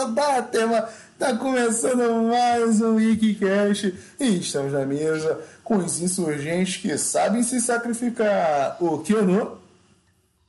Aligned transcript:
Então 0.00 0.14
tá, 0.14 0.40
tema. 0.40 0.88
Tá 1.18 1.36
começando 1.36 2.22
mais 2.26 2.80
um 2.80 2.94
Wikicast 2.94 3.94
e 4.18 4.38
estamos 4.38 4.72
na 4.72 4.86
mesa 4.86 5.44
com 5.62 5.76
os 5.76 6.00
insurgentes 6.00 6.78
que 6.78 6.96
sabem 6.96 7.42
se 7.42 7.60
sacrificar. 7.60 8.82
O 8.82 9.00
Keanu. 9.00 9.58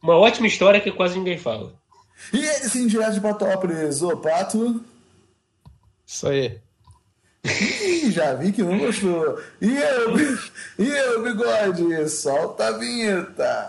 Uma 0.02 0.18
ótima 0.18 0.48
história 0.48 0.80
que 0.80 0.90
quase 0.90 1.18
ninguém 1.18 1.38
fala. 1.38 1.74
E 2.32 2.38
ele 2.38 2.70
sim, 2.70 2.88
direto 2.88 3.16
de 3.16 3.20
Patópolis, 3.20 4.02
o 4.02 4.16
Pato. 4.16 4.82
Isso 6.08 6.30
aí. 6.30 6.58
Ih, 7.44 8.10
já 8.10 8.34
vi 8.36 8.54
que 8.54 8.64
não 8.64 8.80
gostou. 8.80 9.38
E 9.60 9.78
eu, 9.78 10.18
e 10.80 10.88
eu, 10.88 11.24
bigode, 11.24 12.08
solta 12.08 12.68
a 12.68 12.78
vinheta. 12.78 13.68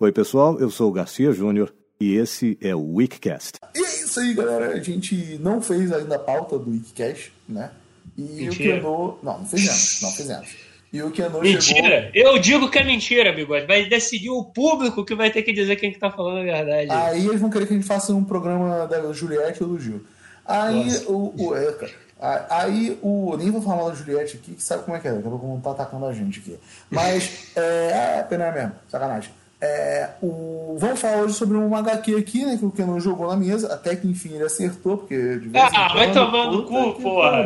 Oi, 0.00 0.10
pessoal, 0.10 0.58
eu 0.58 0.68
sou 0.68 0.90
o 0.90 0.92
Garcia 0.92 1.30
Júnior 1.30 1.72
e 2.04 2.16
esse 2.18 2.58
é 2.60 2.74
o 2.74 2.96
Weekcast. 2.96 3.58
E 3.74 3.78
é 3.78 4.04
isso 4.04 4.20
aí, 4.20 4.34
galera. 4.34 4.74
A 4.74 4.80
gente 4.80 5.38
não 5.40 5.62
fez 5.62 5.90
ainda 5.90 6.16
a 6.16 6.18
pauta 6.18 6.58
do 6.58 6.70
Wikicast, 6.70 7.32
né? 7.48 7.70
E 8.14 8.22
Mentira. 8.22 8.50
o 8.50 8.56
Keanu. 8.56 9.18
Não, 9.22 9.38
não 9.38 9.46
fizemos, 9.46 10.00
não 10.02 10.10
fizemos. 10.10 10.56
E 10.92 11.02
o 11.02 11.10
Keanu 11.10 11.40
Mentira! 11.40 12.10
Eu 12.14 12.38
digo 12.38 12.70
que 12.70 12.78
é 12.78 12.84
mentira, 12.84 13.32
bigode. 13.32 13.66
Vai 13.66 13.86
decidir 13.88 14.28
o 14.28 14.44
público 14.44 15.02
que 15.02 15.14
vai 15.14 15.30
ter 15.30 15.42
que 15.42 15.52
dizer 15.54 15.76
quem 15.76 15.92
que 15.92 15.98
tá 15.98 16.10
falando 16.10 16.40
a 16.40 16.42
verdade. 16.42 16.88
chegou. 16.88 16.96
Aí 17.06 17.26
eles 17.26 17.40
vão 17.40 17.48
querer 17.48 17.66
que 17.66 17.72
a 17.72 17.76
gente 17.76 17.86
faça 17.86 18.12
um 18.12 18.22
programa 18.22 18.86
da 18.86 19.10
Juliette 19.10 19.62
ou 19.62 19.70
do 19.70 19.80
Gil. 19.80 20.04
Aí 20.44 20.84
Nossa. 20.84 21.10
o. 21.10 21.34
o 21.36 21.56
é, 21.56 21.72
cara. 21.72 22.46
Aí 22.50 22.98
o. 23.00 23.34
Nem 23.38 23.50
vou 23.50 23.62
falar 23.62 23.88
da 23.88 23.94
Juliette 23.96 24.36
aqui, 24.36 24.52
que 24.52 24.62
sabe 24.62 24.84
como 24.84 24.94
é 24.94 25.00
que 25.00 25.08
é, 25.08 25.12
daqui 25.12 25.26
a 25.26 25.30
pouco 25.30 25.46
não 25.46 25.58
tá 25.58 25.70
atacando 25.70 26.04
a 26.04 26.12
gente 26.12 26.40
aqui. 26.40 26.58
Mas. 26.90 27.50
é, 27.56 28.18
é 28.18 28.22
pena 28.28 28.52
mesmo, 28.52 28.72
sacanagem. 28.88 29.30
É, 29.66 30.10
o, 30.22 30.76
vamos 30.78 31.00
falar 31.00 31.22
hoje 31.22 31.32
sobre 31.32 31.56
um 31.56 31.74
HQ 31.74 32.14
aqui, 32.16 32.44
né? 32.44 32.58
Que 32.58 32.66
o 32.66 32.70
Kenan 32.70 33.00
jogou 33.00 33.28
na 33.28 33.36
mesa, 33.36 33.72
até 33.72 33.96
que 33.96 34.06
enfim 34.06 34.34
ele 34.34 34.44
acertou, 34.44 34.98
porque 34.98 35.16
de 35.38 35.48
vez 35.48 35.64
Ah, 35.74 35.88
vai 35.94 36.12
quando, 36.12 36.14
tomar 36.26 36.50
no 36.50 36.62
puta 36.64 36.68
cu, 36.84 36.94
que 36.96 37.02
porra. 37.02 37.44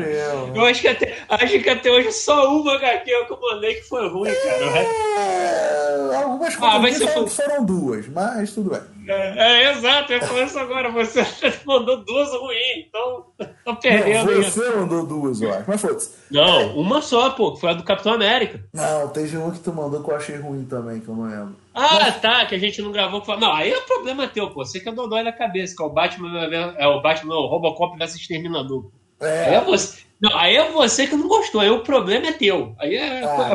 Eu 0.54 0.64
acho 0.64 0.80
que, 0.80 0.88
até, 0.88 1.16
acho 1.28 1.60
que 1.60 1.70
até 1.70 1.90
hoje 1.90 2.10
só 2.10 2.52
uma 2.52 2.74
HQ 2.74 3.04
que 3.04 3.32
eu 3.32 3.38
mandei 3.40 3.74
que 3.76 3.82
foi 3.88 4.08
ruim, 4.08 4.30
cara. 4.34 4.66
O 4.66 4.70
resto- 4.72 5.08
É, 6.12 6.16
algumas 6.22 6.54
Ah, 6.60 6.92
ser 6.92 7.08
foram, 7.08 7.28
fu- 7.28 7.42
foram 7.42 7.64
duas, 7.64 8.08
mas 8.08 8.52
tudo 8.52 8.70
bem. 8.70 8.80
É, 9.06 9.64
é, 9.64 9.72
exato, 9.72 10.12
eu 10.12 10.20
falo 10.20 10.42
isso 10.42 10.58
agora. 10.58 10.90
Você 10.90 11.20
mandou 11.64 12.04
duas 12.04 12.28
ruins, 12.30 12.86
então 12.88 13.24
tô 13.64 13.76
perdendo 13.76 14.26
Não, 14.32 14.40
isso. 14.40 14.50
você 14.60 14.70
mandou 14.70 15.06
duas, 15.06 15.40
eu 15.40 15.50
acho, 15.52 15.64
mas 15.66 15.80
foda-se. 15.80 16.10
Não, 16.30 16.76
uma 16.76 17.00
só, 17.00 17.30
pô, 17.30 17.54
que 17.54 17.60
foi 17.60 17.70
a 17.70 17.74
do 17.74 17.84
Capitão 17.84 18.12
América. 18.12 18.60
Não, 18.74 19.08
teve 19.08 19.36
uma 19.36 19.50
que 19.52 19.60
tu 19.60 19.72
mandou 19.72 20.02
que 20.02 20.10
eu 20.10 20.16
achei 20.16 20.36
ruim 20.36 20.64
também, 20.64 21.00
que 21.00 21.08
eu 21.08 21.14
não 21.14 21.24
lembro. 21.24 21.56
Ah, 21.74 22.10
tá, 22.12 22.46
que 22.46 22.54
a 22.54 22.58
gente 22.58 22.82
não 22.82 22.90
gravou. 22.90 23.22
Não, 23.38 23.52
aí 23.52 23.70
é 23.70 23.80
problema 23.82 24.26
teu, 24.26 24.50
pô. 24.50 24.64
Você 24.64 24.80
que 24.80 24.88
é 24.88 24.92
dodói 24.92 25.22
na 25.22 25.32
cabeça, 25.32 25.76
que 25.76 25.82
é 25.82 25.86
o 25.86 25.90
Batman, 25.90 26.44
é 26.76 26.86
o 26.86 27.00
Batman, 27.00 27.34
não, 27.34 27.42
o 27.42 27.46
Robocop 27.46 27.96
versus 27.96 28.20
Exterminador. 28.20 28.90
É 29.20 29.54
É, 29.54 29.60
você. 29.60 30.07
Não, 30.20 30.36
aí 30.36 30.56
é 30.56 30.68
você 30.72 31.06
que 31.06 31.14
não 31.14 31.28
gostou, 31.28 31.60
aí 31.60 31.70
o 31.70 31.78
problema 31.80 32.26
é 32.26 32.32
teu. 32.32 32.74
Aí 32.80 32.96
é, 32.96 33.22
Ah, 33.24 33.46
é, 33.48 33.50
é 33.52 33.54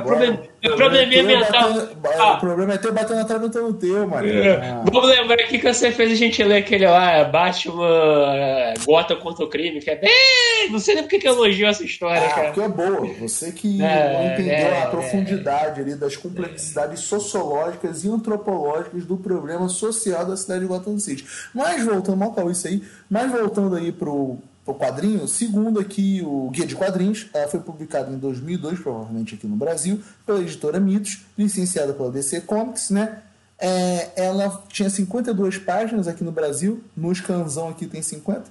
o 0.72 0.76
probleminha 0.78 1.26
teu 1.26 1.38
mental. 1.38 1.74
batendo- 1.74 1.98
Ah. 2.18 2.34
O 2.36 2.40
problema 2.40 2.74
é 2.74 2.78
ter 2.78 2.92
batendo 2.94 3.20
atrás 3.20 3.42
do 3.42 3.50
teu, 3.50 3.74
teu 3.74 4.08
mano. 4.08 4.26
É, 4.26 4.56
Ah. 4.56 4.84
Vamos 4.90 5.10
lembrar 5.10 5.36
aqui 5.36 5.60
que 5.60 5.74
você 5.74 5.92
fez 5.92 6.14
a 6.14 6.16
gente 6.16 6.42
ler 6.42 6.60
aquele 6.60 6.88
lá, 6.88 7.12
é 7.12 7.26
Batman 7.26 7.86
é, 7.86 8.74
Gota 8.86 9.14
contra 9.18 9.44
o 9.44 9.50
crime, 9.50 9.82
que 9.82 9.90
é 9.90 9.96
bem. 9.98 10.70
Não 10.72 10.80
sei 10.80 10.96
nem 10.96 11.04
porque 11.04 11.20
que 11.20 11.28
eu 11.28 11.34
elogio 11.34 11.68
essa 11.68 11.84
história, 11.84 12.26
Ah, 12.28 12.30
cara. 12.34 12.48
porque 12.54 12.62
é 12.62 12.70
boa. 12.70 13.08
Você 13.20 13.52
que 13.52 13.84
É, 13.84 14.32
entendeu 14.34 14.54
é, 14.56 14.84
a 14.84 14.88
profundidade 14.88 15.82
ali 15.82 15.96
das 15.96 16.16
complexidades 16.16 17.02
sociológicas 17.02 18.06
e 18.06 18.08
antropológicas 18.10 19.06
do 19.06 19.18
problema 19.18 19.68
social 19.68 20.26
da 20.26 20.38
cidade 20.38 20.62
de 20.62 20.68
Gotham 20.68 20.98
City. 20.98 21.26
Mas 21.54 21.84
voltando, 21.84 22.16
mal 22.18 22.34
isso 22.50 22.68
aí, 22.68 22.82
mas 23.10 23.30
voltando 23.30 23.76
aí 23.76 23.92
pro, 23.92 24.38
pro 24.64 24.74
quadrinho, 24.76 25.28
segundo 25.28 25.80
aqui 25.80 26.22
o 26.26 26.50
Guia 26.50 26.66
de 26.66 26.76
Quadrinhos, 26.76 27.28
ela 27.34 27.48
foi 27.48 27.60
publicada 27.60 28.12
em 28.12 28.18
2002, 28.18 28.80
provavelmente 28.80 29.36
aqui 29.36 29.46
no 29.48 29.56
Brasil, 29.56 30.02
pela 30.26 30.40
editora 30.42 30.80
Mitos, 30.80 31.22
licenciada 31.38 31.94
pela 31.94 32.10
DC 32.12 32.42
Comics, 32.42 32.90
né? 32.90 33.20
É, 33.60 34.12
ela 34.16 34.64
tinha 34.70 34.90
52 34.90 35.58
páginas 35.60 36.08
aqui 36.08 36.24
no 36.24 36.32
Brasil, 36.32 36.84
no 36.96 37.14
scanzão 37.14 37.70
aqui 37.70 37.86
tem 37.88 38.02
50. 38.02 38.46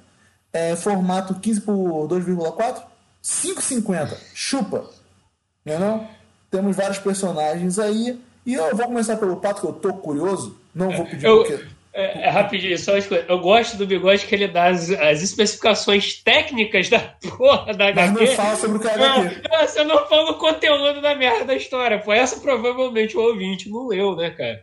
É, 0.53 0.77
formato 0.77 1.35
15 1.35 1.61
por 1.63 2.09
2,4, 2.09 2.83
5,50. 3.23 4.17
Chupa. 4.35 4.85
Não 5.65 5.75
é 5.75 5.79
não? 5.79 6.09
Temos 6.51 6.77
vários 6.77 6.99
personagens 6.99 7.79
aí. 7.79 8.21
E 8.45 8.55
eu 8.55 8.77
vou 8.77 8.87
começar 8.87 9.17
pelo 9.17 9.37
Pato, 9.37 9.61
que 9.61 9.67
eu 9.67 9.73
tô 9.73 9.93
curioso. 9.95 10.57
Não 10.75 10.91
vou 10.91 11.07
pedir 11.07 11.27
Eu- 11.27 11.39
porque... 11.45 11.65
É, 11.95 12.27
é, 12.27 12.31
rapidinho, 12.31 12.79
só 12.79 12.93
uma 12.95 13.03
coisa. 13.03 13.25
Eu 13.29 13.39
gosto 13.41 13.77
do 13.77 13.87
bigode 13.87 14.25
que 14.25 14.35
ele 14.35 14.49
dá 14.49 14.69
as, 14.69 14.91
as 14.91 15.21
especificações 15.23 16.23
técnicas 16.23 16.89
da 16.89 16.99
porra 17.37 17.75
da 17.75 17.93
Mas 17.95 18.11
HQ. 18.11 18.25
não 18.27 18.35
fala 18.37 18.57
sobre 18.57 18.77
o 18.79 18.81
que 18.81 18.89
é 18.89 18.95
HQ. 18.95 19.43
Não, 19.51 19.67
você 19.67 19.85
não 19.85 20.07
fala 20.09 20.31
o 20.31 20.39
conteúdo 20.39 21.01
da 21.03 21.15
merda 21.15 21.45
da 21.45 21.55
história. 21.55 21.99
Pô, 21.99 22.13
essa 22.13 22.41
provavelmente 22.41 23.15
o 23.17 23.21
ouvinte 23.21 23.69
não 23.69 23.89
leu, 23.89 24.17
né, 24.17 24.31
cara? 24.31 24.63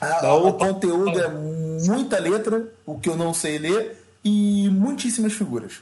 Ah, 0.00 0.20
Dá 0.20 0.34
o 0.34 0.52
conteúdo 0.54 1.16
é 1.20 1.28
muita 1.28 2.18
letra, 2.18 2.68
o 2.84 2.98
que 2.98 3.08
eu 3.08 3.16
não 3.16 3.32
sei 3.32 3.58
ler, 3.58 3.96
e 4.24 4.68
muitíssimas 4.70 5.32
figuras. 5.32 5.74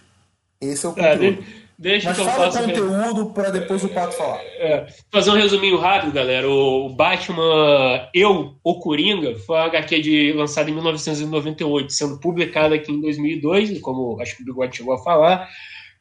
Esse 0.60 0.84
é 0.84 0.88
o 0.90 0.92
É, 0.98 1.14
conteúdo. 1.16 1.44
Deixa 1.78 2.08
Mas 2.08 2.18
que 2.18 2.22
eu 2.22 2.28
fala 2.28 2.48
o 2.48 2.52
conteúdo 2.52 3.26
para 3.32 3.50
depois 3.50 3.84
o 3.84 3.88
Pato 3.88 4.16
falar. 4.16 4.40
É, 4.58 4.86
fazer 5.10 5.30
um 5.30 5.34
resuminho 5.34 5.78
rápido, 5.78 6.12
galera. 6.12 6.48
O 6.48 6.88
Batman 6.90 8.08
Eu, 8.14 8.56
o 8.62 8.80
Coringa, 8.80 9.36
foi 9.40 9.56
uma 9.56 9.66
HQ 9.66 10.00
de, 10.00 10.32
lançada 10.32 10.70
em 10.70 10.74
1998, 10.74 11.92
sendo 11.92 12.20
publicada 12.20 12.74
aqui 12.74 12.92
em 12.92 13.00
2002, 13.00 13.80
como 13.80 14.20
acho 14.20 14.36
que 14.36 14.42
o 14.42 14.46
Bigode 14.46 14.76
chegou 14.76 14.94
a 14.94 15.02
falar, 15.02 15.48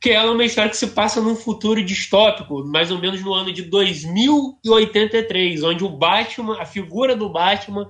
que 0.02 0.10
ela 0.10 0.32
é 0.32 0.34
uma 0.34 0.46
história 0.46 0.70
que 0.70 0.78
se 0.78 0.88
passa 0.88 1.22
num 1.22 1.36
futuro 1.36 1.84
distópico, 1.84 2.66
mais 2.66 2.92
ou 2.92 3.00
menos 3.00 3.24
no 3.24 3.34
ano 3.34 3.54
de 3.54 3.62
2083, 3.62 5.64
onde 5.64 5.84
o 5.84 5.90
Batman, 5.90 6.60
a 6.60 6.66
figura 6.66 7.16
do 7.16 7.30
Batman, 7.30 7.88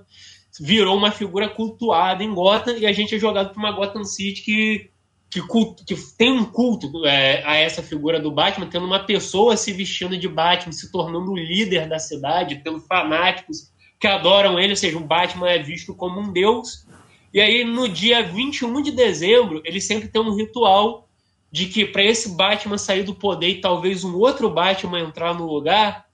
virou 0.60 0.98
uma 0.98 1.12
figura 1.12 1.48
cultuada 1.48 2.24
em 2.24 2.34
Gotham 2.34 2.76
e 2.78 2.86
a 2.86 2.92
gente 2.92 3.16
é 3.16 3.20
jogado 3.20 3.54
para 3.54 3.60
uma 3.60 3.72
Gotham 3.72 4.04
City 4.04 4.44
que 4.44 4.91
que, 5.32 5.42
culto- 5.42 5.86
que 5.86 5.96
tem 6.18 6.30
um 6.30 6.44
culto 6.44 7.06
é, 7.06 7.42
a 7.46 7.56
essa 7.56 7.82
figura 7.82 8.20
do 8.20 8.30
Batman, 8.30 8.68
tendo 8.68 8.86
uma 8.86 9.00
pessoa 9.00 9.56
se 9.56 9.72
vestindo 9.72 10.18
de 10.18 10.28
Batman, 10.28 10.74
se 10.74 10.92
tornando 10.92 11.32
o 11.32 11.38
líder 11.38 11.88
da 11.88 11.98
cidade, 11.98 12.62
tendo 12.62 12.82
fanáticos 12.82 13.72
que 13.98 14.08
adoram 14.08 14.60
ele, 14.60 14.72
ou 14.72 14.76
seja, 14.76 14.98
o 14.98 15.06
Batman 15.06 15.50
é 15.50 15.60
visto 15.60 15.96
como 15.96 16.20
um 16.20 16.34
deus. 16.34 16.86
E 17.34 17.40
aí, 17.40 17.64
no 17.64 17.88
dia 17.88 18.22
21 18.22 18.82
de 18.82 18.92
dezembro, 18.92 19.62
ele 19.64 19.80
sempre 19.80 20.10
tem 20.10 20.22
um 20.22 20.36
ritual 20.36 21.08
de 21.50 21.68
que 21.68 21.86
para 21.86 22.04
esse 22.04 22.36
Batman 22.36 22.78
sair 22.78 23.04
do 23.04 23.16
poder 23.16 23.48
e 23.48 23.62
talvez 23.62 24.04
um 24.04 24.16
outro 24.16 24.50
Batman 24.50 25.00
entrar 25.00 25.34
no 25.34 25.46
lugar, 25.46 26.06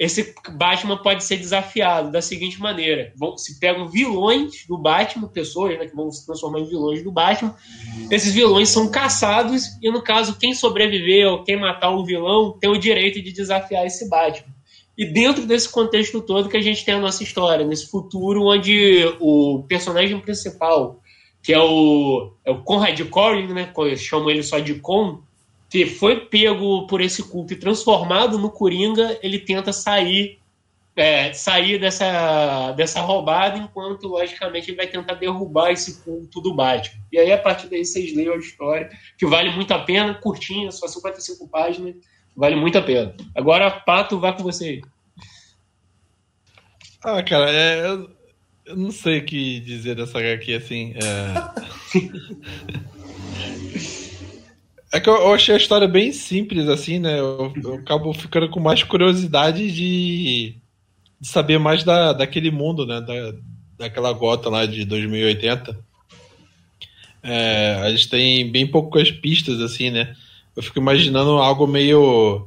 esse 0.00 0.34
Batman 0.52 0.96
pode 0.96 1.22
ser 1.22 1.36
desafiado 1.36 2.10
da 2.10 2.22
seguinte 2.22 2.58
maneira: 2.58 3.12
vão, 3.18 3.36
se 3.36 3.60
pegam 3.60 3.86
vilões 3.86 4.64
do 4.66 4.78
Batman, 4.78 5.28
pessoas 5.28 5.78
né, 5.78 5.86
que 5.86 5.94
vão 5.94 6.10
se 6.10 6.24
transformar 6.24 6.60
em 6.60 6.64
vilões 6.64 7.04
do 7.04 7.12
Batman, 7.12 7.54
esses 8.10 8.32
vilões 8.32 8.70
são 8.70 8.90
caçados 8.90 9.64
e, 9.82 9.90
no 9.90 10.02
caso, 10.02 10.38
quem 10.38 10.54
sobreviver 10.54 11.28
ou 11.28 11.44
quem 11.44 11.60
matar 11.60 11.90
o 11.90 12.02
vilão 12.02 12.56
tem 12.58 12.70
o 12.70 12.78
direito 12.78 13.20
de 13.20 13.30
desafiar 13.30 13.84
esse 13.84 14.08
Batman. 14.08 14.54
E 14.96 15.04
dentro 15.04 15.46
desse 15.46 15.68
contexto 15.68 16.22
todo 16.22 16.48
que 16.48 16.56
a 16.56 16.62
gente 16.62 16.82
tem 16.82 16.94
a 16.94 16.98
nossa 16.98 17.22
história, 17.22 17.66
nesse 17.66 17.90
futuro 17.90 18.46
onde 18.46 19.04
o 19.20 19.64
personagem 19.68 20.18
principal, 20.18 20.98
que 21.42 21.52
é 21.52 21.60
o, 21.60 22.32
é 22.42 22.50
o 22.50 22.62
Conrad 22.62 22.98
Corrin, 23.10 23.48
né, 23.48 23.70
chamam 23.98 24.30
ele 24.30 24.42
só 24.42 24.58
de 24.58 24.76
Con, 24.76 25.20
que 25.70 25.86
foi 25.86 26.26
pego 26.26 26.86
por 26.88 27.00
esse 27.00 27.22
culto 27.22 27.52
e 27.52 27.56
transformado 27.56 28.36
no 28.36 28.50
Coringa, 28.50 29.18
ele 29.22 29.38
tenta 29.38 29.72
sair 29.72 30.40
é, 30.96 31.32
sair 31.32 31.78
dessa, 31.78 32.72
dessa 32.72 33.00
roubada, 33.00 33.56
enquanto, 33.56 34.08
logicamente, 34.08 34.70
ele 34.70 34.76
vai 34.76 34.86
tentar 34.86 35.14
derrubar 35.14 35.70
esse 35.70 36.02
culto 36.02 36.40
do 36.40 36.52
Batman. 36.52 37.00
E 37.10 37.18
aí, 37.18 37.32
a 37.32 37.38
partir 37.38 37.68
daí, 37.68 37.84
vocês 37.84 38.14
leiam 38.14 38.34
a 38.34 38.38
história, 38.38 38.90
que 39.16 39.24
vale 39.24 39.50
muito 39.50 39.72
a 39.72 39.78
pena, 39.78 40.12
curtinha, 40.14 40.70
só 40.70 40.86
55 40.86 41.48
páginas, 41.48 41.94
vale 42.36 42.56
muito 42.56 42.76
a 42.76 42.82
pena. 42.82 43.14
Agora, 43.34 43.70
Pato, 43.70 44.18
vai 44.18 44.36
com 44.36 44.42
você. 44.42 44.80
Ah, 47.02 47.22
cara, 47.22 47.50
é, 47.50 47.86
eu, 47.86 48.10
eu 48.66 48.76
não 48.76 48.90
sei 48.90 49.20
o 49.20 49.24
que 49.24 49.60
dizer 49.60 49.94
dessa 49.94 50.18
HQ 50.18 50.54
assim. 50.54 50.94
É, 50.96 52.90
é 54.92 54.98
que 55.00 55.08
eu, 55.08 55.14
eu 55.14 55.32
achei 55.32 55.54
a 55.54 55.58
história 55.58 55.86
bem 55.86 56.12
simples, 56.12 56.68
assim, 56.68 56.98
né? 56.98 57.18
Eu, 57.18 57.52
eu 57.62 57.74
acabo 57.74 58.12
ficando 58.12 58.48
com 58.48 58.58
mais 58.58 58.82
curiosidade 58.82 59.70
de, 59.70 60.56
de 61.20 61.28
saber 61.28 61.58
mais 61.58 61.84
da, 61.84 62.12
daquele 62.12 62.50
mundo, 62.50 62.84
né? 62.84 63.00
Da, 63.00 63.34
daquela 63.78 64.12
gota 64.12 64.48
lá 64.48 64.66
de 64.66 64.84
2080. 64.84 65.78
É, 67.22 67.78
a 67.82 67.90
gente 67.90 68.08
tem 68.08 68.50
bem 68.50 68.66
poucas 68.66 69.10
pistas, 69.10 69.60
assim, 69.60 69.90
né? 69.90 70.14
Eu 70.56 70.62
fico 70.62 70.78
imaginando 70.78 71.30
algo 71.38 71.66
meio. 71.66 72.46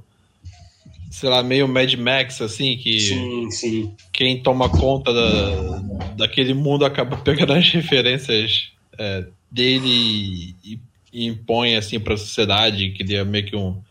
Sei 1.09 1.29
lá, 1.29 1.43
meio 1.43 1.67
Mad 1.67 1.93
Max, 1.93 2.41
assim, 2.41 2.75
que 2.75 2.99
Sim, 2.99 3.51
sim. 3.51 3.95
quem 4.11 4.41
toma 4.41 4.67
conta 4.67 5.13
da, 5.13 5.79
daquele 6.17 6.55
mundo 6.55 6.83
acaba 6.85 7.17
pegando 7.23 7.53
as 7.53 7.69
referências 7.69 8.71
é, 8.97 9.23
dele 9.51 9.87
e, 9.87 10.55
e 10.73 10.79
impõe 11.13 11.75
assim 11.75 11.99
para 11.99 12.15
a 12.15 12.17
sociedade, 12.17 12.89
que 12.89 13.15
é 13.15 13.23
meio 13.23 13.45
que 13.45 13.55
um 13.55 13.81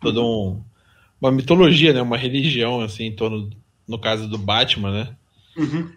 todo 0.00 0.24
um 0.24 0.62
uma 1.20 1.30
mitologia, 1.30 1.92
né, 1.92 2.02
uma 2.02 2.16
religião 2.16 2.80
assim 2.80 3.04
em 3.04 3.14
torno 3.14 3.48
no 3.86 3.98
caso 3.98 4.28
do 4.28 4.38
Batman, 4.38 4.90
né? 4.90 5.16
Uhum. 5.56 5.92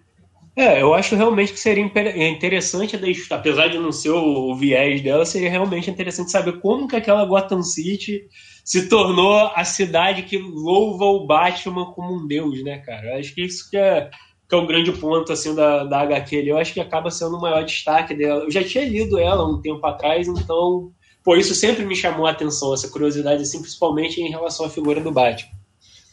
É, 0.56 0.82
eu 0.82 0.94
acho 0.94 1.16
realmente 1.16 1.52
que 1.52 1.60
seria 1.60 1.84
interessante, 2.30 2.98
apesar 3.30 3.68
de 3.68 3.78
não 3.78 3.92
ser 3.92 4.12
o, 4.12 4.56
viés 4.56 5.02
dela, 5.02 5.26
seria 5.26 5.50
realmente 5.50 5.90
interessante 5.90 6.32
saber 6.32 6.62
como 6.62 6.88
que 6.88 6.96
aquela 6.96 7.26
Gotham 7.26 7.62
City 7.62 8.26
se 8.64 8.88
tornou 8.88 9.52
a 9.54 9.66
cidade 9.66 10.24
que 10.24 10.38
louva 10.38 11.04
o 11.06 11.28
Batman 11.28 11.92
como 11.92 12.16
um 12.16 12.26
deus, 12.26 12.64
né, 12.64 12.78
cara? 12.78 13.08
Eu 13.08 13.20
acho 13.20 13.36
que 13.36 13.42
isso 13.42 13.70
que 13.70 13.76
é, 13.76 14.10
que 14.48 14.54
é 14.54 14.58
o 14.58 14.68
grande 14.68 14.92
ponto, 14.92 15.32
assim, 15.32 15.56
da, 15.56 15.84
da 15.84 16.02
HQ 16.02 16.38
ali. 16.38 16.50
Eu 16.50 16.58
acho 16.58 16.74
que 16.74 16.80
acaba 16.80 17.10
sendo 17.10 17.38
o 17.38 17.42
maior 17.42 17.64
destaque 17.64 18.14
dela. 18.14 18.44
Eu 18.44 18.52
já 18.52 18.64
tinha 18.64 18.86
lido 18.86 19.18
ela 19.18 19.48
um 19.48 19.62
tempo 19.62 19.86
atrás, 19.86 20.28
então, 20.28 20.92
por 21.24 21.38
isso 21.38 21.56
sempre 21.56 21.86
me 21.86 21.96
chamou 21.96 22.28
a 22.28 22.32
atenção, 22.32 22.74
essa 22.74 22.90
curiosidade, 22.90 23.42
assim, 23.42 23.60
principalmente 23.60 24.22
em 24.22 24.30
relação 24.30 24.66
à 24.66 24.70
figura 24.70 25.02
do 25.02 25.12
Batman. 25.12 25.52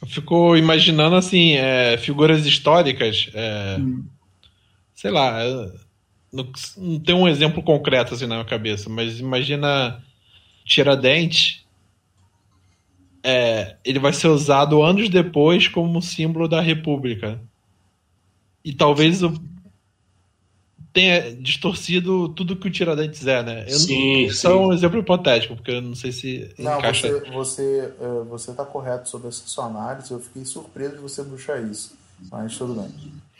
Ficou 0.06 0.56
imaginando, 0.56 1.16
assim, 1.16 1.54
é, 1.54 1.96
figuras 1.98 2.44
históricas, 2.46 3.30
é, 3.34 3.76
hum. 3.78 4.04
sei 4.94 5.10
lá, 5.10 5.44
não, 6.32 6.48
não 6.76 6.98
tem 6.98 7.14
um 7.14 7.28
exemplo 7.28 7.62
concreto, 7.62 8.14
assim, 8.14 8.26
na 8.26 8.36
minha 8.36 8.46
cabeça, 8.46 8.88
mas 8.88 9.20
imagina 9.20 10.02
Tiradentes 10.64 11.62
é, 13.22 13.76
ele 13.84 13.98
vai 13.98 14.12
ser 14.12 14.28
usado 14.28 14.82
anos 14.82 15.08
depois 15.08 15.68
como 15.68 16.02
símbolo 16.02 16.48
da 16.48 16.60
República. 16.60 17.40
E 18.64 18.72
talvez 18.72 19.22
tenha 20.92 21.34
distorcido 21.34 22.28
tudo 22.30 22.56
que 22.56 22.68
o 22.68 22.70
Tiradentes 22.70 23.26
é, 23.26 23.42
né? 23.42 23.64
Eu 23.66 23.78
sim, 23.78 24.26
não, 24.26 24.32
sim. 24.32 24.46
é 24.46 24.50
um 24.50 24.72
exemplo 24.72 24.98
hipotético, 24.98 25.56
porque 25.56 25.70
eu 25.70 25.80
não 25.80 25.94
sei 25.94 26.12
se 26.12 26.54
não, 26.58 26.78
encaixa... 26.78 27.08
Você, 27.08 27.30
você, 27.30 27.92
uh, 27.98 28.24
você 28.24 28.52
tá 28.52 28.64
correto 28.64 29.08
sobre 29.08 29.28
essa 29.28 29.42
sua 29.46 29.66
análise, 29.66 30.10
eu 30.10 30.20
fiquei 30.20 30.44
surpreso 30.44 30.96
de 30.96 31.00
você 31.00 31.22
bruxar 31.22 31.62
isso, 31.64 31.96
mas 32.30 32.56
tudo 32.56 32.74
bem. 32.74 32.90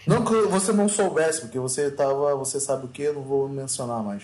Não 0.07 0.25
que 0.25 0.35
você 0.49 0.73
não 0.73 0.89
soubesse, 0.89 1.43
porque 1.43 1.59
você 1.59 1.91
tava, 1.91 2.35
você 2.35 2.59
sabe 2.59 2.87
o 2.87 2.89
que, 2.89 3.03
eu 3.03 3.15
não 3.15 3.23
vou 3.23 3.49
mencionar 3.49 4.03
mais. 4.03 4.23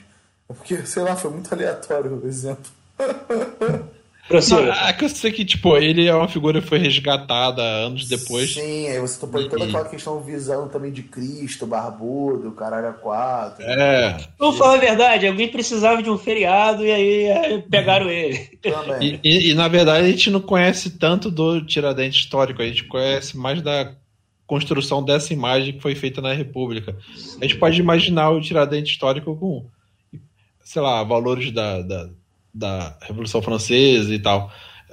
É 0.49 0.55
porque, 0.55 0.85
sei 0.87 1.03
lá, 1.03 1.15
foi 1.15 1.31
muito 1.31 1.53
aleatório 1.53 2.21
o 2.23 2.27
exemplo. 2.27 2.71
Não, 4.31 4.73
é 4.73 4.93
que 4.93 5.05
eu 5.05 5.09
sei 5.09 5.33
que, 5.33 5.45
tipo, 5.45 5.77
ele 5.77 6.07
é 6.07 6.15
uma 6.15 6.29
figura 6.29 6.61
que 6.61 6.67
foi 6.67 6.79
resgatada 6.79 7.63
anos 7.63 8.07
depois. 8.07 8.53
Sim, 8.53 8.89
aí 8.89 9.01
você 9.01 9.19
topou 9.19 9.49
toda 9.49 9.65
aquela 9.65 9.89
questão 9.89 10.21
visão 10.21 10.69
também 10.69 10.93
de 10.93 11.03
Cristo, 11.03 11.67
barbudo, 11.67 12.53
caralho 12.53 12.89
a 12.89 12.93
quatro. 12.93 13.65
É. 13.65 14.19
Vamos 14.39 14.59
falar 14.59 14.75
a 14.75 14.79
verdade, 14.79 15.27
alguém 15.27 15.49
precisava 15.49 16.03
de 16.03 16.11
um 16.11 16.19
feriado 16.19 16.85
e 16.85 16.93
aí 16.93 17.63
pegaram 17.71 18.11
ele. 18.11 18.59
E, 19.01 19.21
e, 19.25 19.51
e, 19.51 19.55
na 19.55 19.69
verdade 19.69 20.07
a 20.07 20.11
gente 20.11 20.31
não 20.31 20.41
conhece 20.41 20.91
tanto 20.91 21.31
do 21.31 21.65
Tiradentes 21.65 22.21
histórico, 22.21 22.61
a 22.61 22.67
gente 22.67 22.85
conhece 22.85 23.37
mais 23.37 23.63
da 23.63 23.93
construção 24.47 25.03
dessa 25.03 25.33
imagem 25.33 25.75
que 25.75 25.81
foi 25.81 25.95
feita 25.95 26.21
na 26.21 26.33
República. 26.33 26.97
A 27.41 27.45
gente 27.45 27.57
pode 27.57 27.81
imaginar 27.81 28.31
o 28.31 28.41
Tiradentes 28.41 28.93
histórico 28.93 29.37
com, 29.37 29.67
sei 30.65 30.83
lá, 30.83 31.03
valores 31.03 31.53
da, 31.53 31.83
da 31.83 32.11
da 32.53 32.97
Revolução 33.03 33.43
Francesa 33.43 34.15
e 34.15 34.19
tal, 34.19 34.51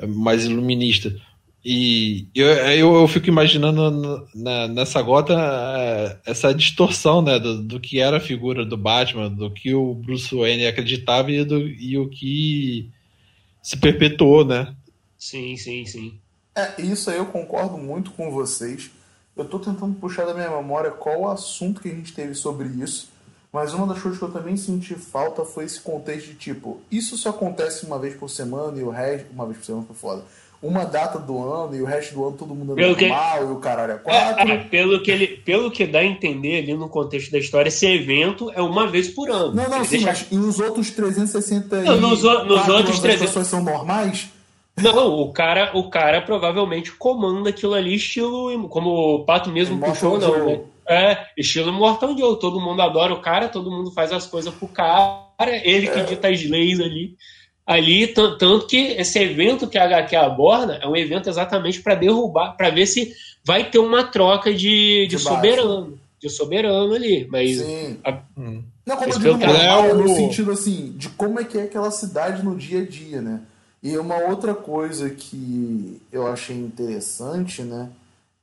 mais 0.08 0.46
iluminista. 0.46 1.14
E 1.68 2.28
eu, 2.36 2.48
eu, 2.48 2.94
eu 2.94 3.08
fico 3.08 3.28
imaginando 3.28 4.28
na, 4.36 4.68
nessa 4.68 5.02
gota 5.02 5.34
é, 5.34 6.20
essa 6.24 6.54
distorção 6.54 7.24
né, 7.24 7.40
do, 7.40 7.64
do, 7.64 7.80
que 7.80 8.00
era 8.00 8.18
a 8.18 8.22
figura 8.22 8.64
do 8.64 8.78
Batman, 8.78 9.32
do 9.32 9.50
que 9.50 9.74
o 9.74 9.96
Bruce 9.96 10.36
Wayne 10.36 10.68
acreditava 10.68 11.32
e, 11.32 11.44
do, 11.44 11.60
e 11.60 11.98
o 11.98 12.08
que 12.08 12.92
se 13.64 13.78
perpetuou, 13.78 14.46
né? 14.46 14.76
Sim, 15.18 15.58
sim, 15.58 15.84
sim. 15.86 16.20
É, 16.56 16.80
isso 16.80 17.10
aí 17.10 17.18
eu 17.18 17.26
concordo 17.26 17.80
muito 17.80 18.12
com 18.12 18.30
vocês. 18.30 18.92
Eu 19.36 19.46
estou 19.46 19.60
tentando 19.60 19.96
puxar 19.96 20.26
da 20.26 20.36
minha 20.36 20.52
memória 20.52 20.92
qual 20.92 21.22
o 21.22 21.30
assunto 21.30 21.82
que 21.82 21.90
a 21.90 21.94
gente 21.96 22.14
teve 22.14 22.36
sobre 22.36 22.68
isso. 22.70 23.10
Mas 23.56 23.74
uma 23.74 23.88
das 23.88 24.02
coisas 24.02 24.20
que 24.20 24.26
eu 24.26 24.32
também 24.32 24.58
senti 24.58 24.96
falta 24.96 25.46
foi 25.46 25.64
esse 25.64 25.80
contexto 25.80 26.28
de 26.28 26.34
tipo, 26.34 26.82
isso 26.92 27.18
só 27.18 27.30
acontece 27.30 27.86
uma 27.86 27.98
vez 27.98 28.14
por 28.14 28.30
semana 28.30 28.78
e 28.78 28.84
o 28.84 28.90
resto. 28.90 29.28
Uma 29.32 29.46
vez 29.46 29.60
por 29.60 29.64
semana 29.64 29.86
foi 29.88 29.96
foda. 29.96 30.24
Uma 30.62 30.84
data 30.84 31.18
do 31.18 31.42
ano 31.42 31.74
e 31.74 31.82
o 31.82 31.86
resto 31.86 32.16
do 32.16 32.28
ano 32.28 32.36
todo 32.36 32.54
mundo 32.54 32.74
é 32.74 32.76
pelo 32.76 33.00
normal 33.00 33.38
que... 33.38 33.44
e 33.44 33.48
o 33.48 33.56
caralho 33.56 33.94
é 33.94 33.98
quatro. 33.98 34.52
É, 34.52 34.58
pelo, 34.58 35.02
que 35.02 35.10
ele, 35.10 35.28
pelo 35.28 35.72
que 35.72 35.88
dá 35.88 36.00
a 36.00 36.04
entender 36.04 36.64
ali 36.64 36.74
no 36.74 36.90
contexto 36.90 37.32
da 37.32 37.38
história, 37.38 37.70
esse 37.70 37.86
evento 37.88 38.52
é 38.54 38.62
uma 38.62 38.88
vez 38.88 39.08
por 39.08 39.30
ano. 39.30 39.54
Não, 39.54 39.70
não, 39.70 39.86
sim, 39.86 39.92
deixa... 39.92 40.08
mas 40.08 40.28
e 40.30 40.38
os 40.38 40.60
outros 40.60 40.92
360 40.92 41.82
não, 41.84 41.96
nos, 42.02 42.24
nos 42.24 42.68
outros 42.68 43.00
300... 43.00 43.26
pessoas 43.26 43.48
são 43.48 43.64
normais? 43.64 44.28
Não, 44.76 45.22
o 45.22 45.32
cara, 45.32 45.72
o 45.74 45.90
cara 45.90 46.22
provavelmente 46.22 46.92
comanda 46.92 47.52
aquilo 47.52 47.74
ali, 47.74 47.96
estilo. 47.96 48.68
Como 48.68 48.90
o 48.90 49.24
Pato 49.24 49.50
mesmo 49.50 49.80
puxou, 49.80 50.20
não, 50.20 50.46
né? 50.46 50.60
É, 50.88 51.26
estilo 51.38 51.74
Mortal 51.74 52.18
Joe. 52.18 52.40
Todo 52.40 52.62
mundo 52.62 52.82
adora 52.82 53.14
o 53.14 53.22
cara, 53.22 53.50
todo 53.50 53.72
mundo 53.72 53.92
faz 53.92 54.12
as 54.12 54.28
coisas 54.28 54.54
pro 54.54 54.68
cara, 54.68 55.26
ele 55.64 55.88
que 55.88 56.02
dita 56.04 56.28
as 56.28 56.44
leis 56.44 56.80
ali. 56.80 57.16
Ali, 57.66 58.08
tanto 58.08 58.68
que 58.68 58.78
esse 58.78 59.18
evento 59.18 59.68
que 59.68 59.78
a 59.78 59.86
HQ 59.86 60.16
aborda 60.16 60.76
é 60.76 60.88
um 60.88 60.96
evento 60.96 61.28
exatamente 61.28 61.82
para 61.82 61.96
derrubar, 61.96 62.56
para 62.56 62.70
ver 62.70 62.86
se 62.86 63.12
vai 63.44 63.72
ter 63.72 63.80
uma 63.80 64.04
troca 64.04 64.54
de, 64.54 65.08
de, 65.08 65.08
de 65.08 65.20
soberano. 65.20 66.00
De 66.20 66.30
soberano 66.30 66.94
ali. 66.94 67.28
Mas. 67.30 67.58
Sim. 67.58 67.98
A, 68.04 68.20
hum. 68.38 68.64
Não, 68.86 68.98
como 68.98 69.14
eu 69.14 69.20
digo, 69.20 69.44
é 69.44 69.94
no 69.94 70.08
sentido 70.10 70.52
assim, 70.52 70.94
de 70.96 71.10
como 71.10 71.40
é 71.40 71.44
que 71.44 71.58
é 71.58 71.64
aquela 71.64 71.90
cidade 71.90 72.44
no 72.44 72.56
dia 72.56 72.82
a 72.82 72.86
dia, 72.86 73.20
né? 73.20 73.42
E 73.82 73.98
uma 73.98 74.18
outra 74.18 74.54
coisa 74.54 75.10
que 75.10 76.00
eu 76.12 76.28
achei 76.28 76.56
interessante, 76.56 77.64
né? 77.64 77.90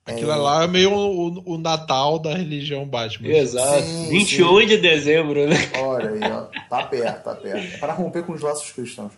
Aquilo 0.05 0.33
é... 0.33 0.37
lá 0.37 0.65
é 0.65 0.67
meio 0.67 0.93
o, 0.93 1.55
o, 1.55 1.59
Natal 1.59 2.19
da 2.19 2.35
religião 2.35 2.85
Batman. 2.85 3.29
Exato. 3.29 3.83
Sim, 3.83 4.09
21 4.09 4.61
sim. 4.61 4.67
de 4.67 4.79
dezembro, 4.79 5.47
né? 5.47 5.57
Olha 5.79 6.11
aí, 6.11 6.33
ó. 6.33 6.47
Tá 6.69 6.87
perto, 6.87 7.23
tá 7.23 7.35
perto. 7.37 7.75
É 7.75 7.79
para 7.79 7.93
romper 7.93 8.25
com 8.25 8.33
os 8.33 8.41
laços 8.41 8.71
cristãos. 8.73 9.13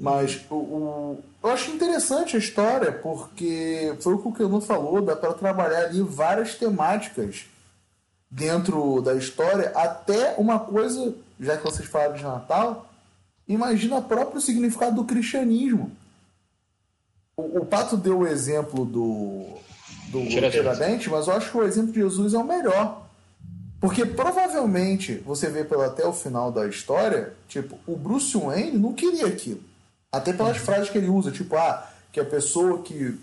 Mas 0.00 0.40
o, 0.50 0.54
o, 0.54 1.24
eu 1.42 1.50
acho 1.50 1.70
interessante 1.70 2.34
a 2.34 2.38
história, 2.38 2.90
porque 2.90 3.94
foi 4.00 4.14
o 4.14 4.32
que 4.32 4.42
o 4.42 4.48
não 4.48 4.60
falou, 4.60 5.02
dá 5.02 5.14
para 5.14 5.34
trabalhar 5.34 5.84
ali 5.84 6.00
várias 6.00 6.54
temáticas 6.54 7.44
dentro 8.30 9.02
da 9.02 9.14
história, 9.14 9.70
até 9.74 10.34
uma 10.38 10.58
coisa, 10.58 11.14
já 11.38 11.56
que 11.58 11.64
vocês 11.64 11.86
falaram 11.86 12.14
de 12.14 12.22
Natal, 12.22 12.88
imagina 13.46 13.96
o 13.96 14.02
próprio 14.02 14.40
significado 14.40 14.96
do 14.96 15.04
cristianismo. 15.04 15.92
O, 17.36 17.60
o 17.60 17.66
Pato 17.66 17.96
deu 17.96 18.20
o 18.20 18.26
exemplo 18.26 18.86
do 18.86 19.58
do 20.12 20.26
Tiradentes, 20.26 21.08
mas 21.08 21.26
eu 21.26 21.32
acho 21.32 21.50
que 21.50 21.56
o 21.56 21.64
exemplo 21.64 21.92
de 21.92 22.00
Jesus 22.00 22.34
é 22.34 22.38
o 22.38 22.44
melhor. 22.44 23.02
Porque 23.80 24.06
provavelmente, 24.06 25.14
você 25.26 25.48
vê 25.48 25.64
pelo 25.64 25.82
até 25.82 26.06
o 26.06 26.12
final 26.12 26.52
da 26.52 26.68
história, 26.68 27.32
tipo, 27.48 27.76
o 27.86 27.96
Bruce 27.96 28.36
Wayne 28.36 28.78
não 28.78 28.92
queria 28.92 29.26
aquilo. 29.26 29.60
Até 30.12 30.32
pelas 30.32 30.58
uhum. 30.58 30.64
frases 30.64 30.90
que 30.90 30.98
ele 30.98 31.08
usa, 31.08 31.32
tipo, 31.32 31.56
ah, 31.56 31.90
que 32.12 32.20
a 32.20 32.24
pessoa 32.24 32.80
que 32.82 33.18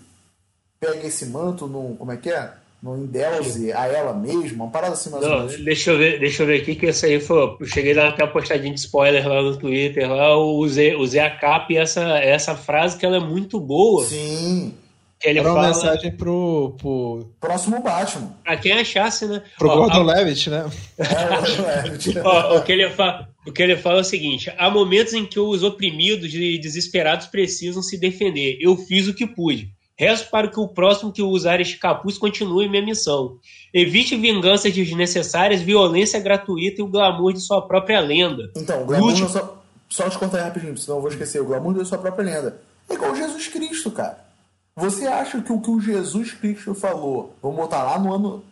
pega 0.78 1.06
esse 1.06 1.26
manto, 1.26 1.66
no, 1.66 1.96
como 1.96 2.12
é 2.12 2.16
que 2.16 2.28
é? 2.28 2.52
No 2.82 2.96
endeuze 2.96 3.72
a 3.72 3.86
ela 3.86 4.12
mesma, 4.12 4.64
uma 4.64 4.70
parada 4.70 4.94
assim 4.94 5.10
mais 5.10 5.24
não, 5.24 5.32
ou 5.32 5.38
menos. 5.40 5.64
Deixa 5.64 5.92
eu 5.92 5.98
ver, 5.98 6.18
deixa 6.18 6.42
eu 6.42 6.46
ver 6.46 6.62
aqui 6.62 6.74
que 6.74 6.86
isso 6.86 7.06
aí 7.06 7.20
foi. 7.20 7.56
Eu 7.60 7.66
cheguei 7.66 7.94
lá 7.94 8.08
até 8.08 8.24
a 8.24 8.26
postadinha 8.26 8.74
de 8.74 8.80
spoiler 8.80 9.26
lá 9.26 9.42
no 9.42 9.56
Twitter, 9.56 10.10
lá 10.10 10.30
eu 10.30 10.40
usei, 10.56 10.94
usei 10.96 11.20
a 11.20 11.30
capa 11.30 11.72
e 11.72 11.76
essa, 11.76 12.18
essa 12.18 12.54
frase 12.54 12.98
que 12.98 13.06
ela 13.06 13.16
é 13.16 13.20
muito 13.20 13.60
boa. 13.60 14.04
Sim. 14.06 14.74
Ele 15.22 15.38
Era 15.38 15.48
uma 15.48 15.54
fala... 15.56 15.66
mensagem 15.68 16.10
pro, 16.12 16.74
pro. 16.78 17.26
Próximo 17.38 17.82
Batman. 17.82 18.34
Pra 18.42 18.56
quem 18.56 18.72
achasse, 18.72 19.26
né? 19.26 19.42
Pro 19.58 19.68
Ó, 19.68 19.76
Gordon 19.76 20.08
a... 20.08 20.14
Levitt, 20.14 20.48
né? 20.48 20.70
É, 20.98 22.20
Ó, 22.24 22.56
o, 22.56 22.62
que 22.62 22.72
ele 22.72 22.88
fala, 22.90 23.28
o 23.46 23.52
que 23.52 23.62
ele 23.62 23.76
fala 23.76 23.98
é 23.98 24.00
o 24.00 24.04
seguinte: 24.04 24.52
há 24.56 24.70
momentos 24.70 25.12
em 25.12 25.26
que 25.26 25.38
os 25.38 25.62
oprimidos 25.62 26.32
e 26.32 26.58
desesperados 26.58 27.26
precisam 27.26 27.82
se 27.82 27.98
defender. 27.98 28.56
Eu 28.60 28.76
fiz 28.76 29.08
o 29.08 29.14
que 29.14 29.26
pude. 29.26 29.70
Resto 29.94 30.30
para 30.30 30.48
que 30.48 30.58
o 30.58 30.66
próximo 30.66 31.12
que 31.12 31.20
usar 31.20 31.60
este 31.60 31.76
capuz 31.76 32.16
continue 32.16 32.70
minha 32.70 32.82
missão. 32.82 33.36
Evite 33.74 34.16
vinganças 34.16 34.72
desnecessárias, 34.72 35.60
violência 35.60 36.18
gratuita 36.18 36.80
e 36.80 36.82
o 36.82 36.88
glamour 36.88 37.34
de 37.34 37.40
sua 37.40 37.60
própria 37.60 38.00
lenda. 38.00 38.50
Então, 38.56 38.82
o 38.82 38.86
glamour 38.86 39.10
Lute... 39.10 39.30
só, 39.30 39.62
só 39.90 40.08
te 40.08 40.16
contar 40.16 40.44
rapidinho, 40.44 40.74
senão 40.78 40.96
eu 40.96 41.02
vou 41.02 41.10
esquecer. 41.10 41.42
O 41.42 41.44
glamour 41.44 41.74
de 41.74 41.84
sua 41.84 41.98
própria 41.98 42.24
lenda. 42.24 42.62
É 42.88 42.94
igual 42.94 43.14
Jesus 43.14 43.48
Cristo, 43.48 43.90
cara. 43.90 44.29
Você 44.76 45.06
acha 45.06 45.40
que 45.42 45.52
o 45.52 45.60
que 45.60 45.70
o 45.70 45.80
Jesus 45.80 46.32
Cristo 46.32 46.74
falou, 46.74 47.34
vamos 47.42 47.56
botar 47.56 47.82
lá 47.82 47.98
no 47.98 48.14
ano 48.14 48.44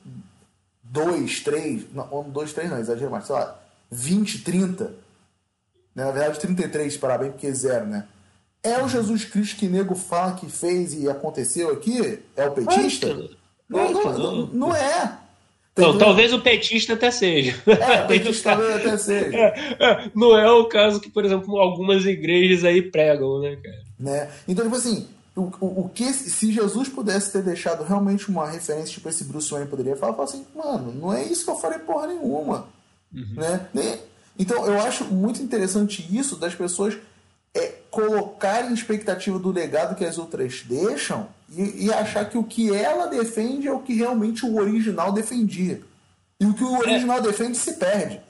2, 0.84 1.40
3, 1.40 1.94
não, 1.94 2.20
ano 2.20 2.30
2, 2.30 2.52
3 2.52 2.70
não, 2.70 2.78
exagero 2.78 3.10
mais, 3.10 3.26
sei 3.26 3.34
lá, 3.34 3.58
20, 3.90 4.42
30, 4.42 4.84
né? 5.94 6.04
na 6.04 6.10
verdade 6.10 6.40
33, 6.40 6.96
para 6.96 7.18
bem, 7.18 7.30
porque 7.30 7.46
é 7.46 7.52
zero, 7.52 7.86
né? 7.86 8.06
É 8.62 8.82
o 8.82 8.88
Jesus 8.88 9.24
Cristo 9.24 9.56
que 9.56 9.68
nego 9.68 9.94
fala 9.94 10.34
que 10.34 10.50
fez 10.50 10.92
e 10.94 11.08
aconteceu 11.08 11.70
aqui? 11.70 12.18
É 12.36 12.46
o 12.46 12.52
petista? 12.52 13.06
Não, 13.68 13.92
não, 13.92 14.46
não, 14.46 14.76
é. 14.76 15.18
Não, 15.76 15.96
talvez 15.96 16.32
o 16.32 16.40
petista 16.40 16.94
até 16.94 17.10
seja. 17.10 17.54
É, 17.66 18.04
o 18.04 18.08
petista 18.08 18.50
talvez 18.50 18.76
até 18.76 18.98
seja. 18.98 19.36
É, 19.36 19.76
é, 19.78 20.10
não 20.14 20.36
é 20.36 20.50
o 20.50 20.64
caso 20.66 21.00
que, 21.00 21.08
por 21.08 21.24
exemplo, 21.24 21.56
algumas 21.58 22.04
igrejas 22.04 22.64
aí 22.64 22.82
pregam, 22.82 23.40
né, 23.40 23.56
cara? 23.62 23.82
Né? 23.98 24.30
Então, 24.46 24.64
tipo 24.64 24.76
assim, 24.76 25.06
o, 25.38 25.52
o, 25.60 25.84
o, 25.84 25.90
que 25.94 26.12
se 26.12 26.52
Jesus 26.52 26.88
pudesse 26.88 27.30
ter 27.32 27.42
deixado 27.42 27.84
realmente 27.84 28.28
uma 28.28 28.48
referência, 28.48 28.94
tipo 28.94 29.08
esse 29.08 29.24
Bruce 29.24 29.50
Wayne 29.50 29.68
poderia 29.68 29.96
falar, 29.96 30.14
falar 30.14 30.24
assim, 30.24 30.44
mano, 30.54 30.92
não 30.92 31.12
é 31.12 31.24
isso 31.24 31.44
que 31.44 31.50
eu 31.50 31.56
falei 31.56 31.78
porra 31.78 32.08
nenhuma. 32.08 32.66
Uhum. 33.14 33.34
Né? 33.36 34.00
Então 34.38 34.66
eu 34.66 34.80
acho 34.80 35.04
muito 35.04 35.40
interessante 35.42 36.06
isso 36.10 36.36
das 36.36 36.54
pessoas 36.54 36.96
é, 37.54 37.74
colocarem 37.90 38.72
expectativa 38.72 39.38
do 39.38 39.52
legado 39.52 39.94
que 39.94 40.04
as 40.04 40.18
outras 40.18 40.62
deixam 40.64 41.28
e, 41.50 41.86
e, 41.86 41.92
achar 41.92 42.28
que 42.28 42.36
o 42.36 42.44
que 42.44 42.74
ela 42.74 43.06
defende 43.06 43.68
é 43.68 43.72
o 43.72 43.80
que 43.80 43.94
realmente 43.94 44.44
o 44.44 44.56
original 44.56 45.12
defendia. 45.12 45.80
E 46.40 46.44
o 46.44 46.52
que 46.52 46.62
o 46.62 46.78
original 46.78 47.18
é. 47.18 47.22
defende 47.22 47.56
se 47.56 47.74
perde. 47.74 48.20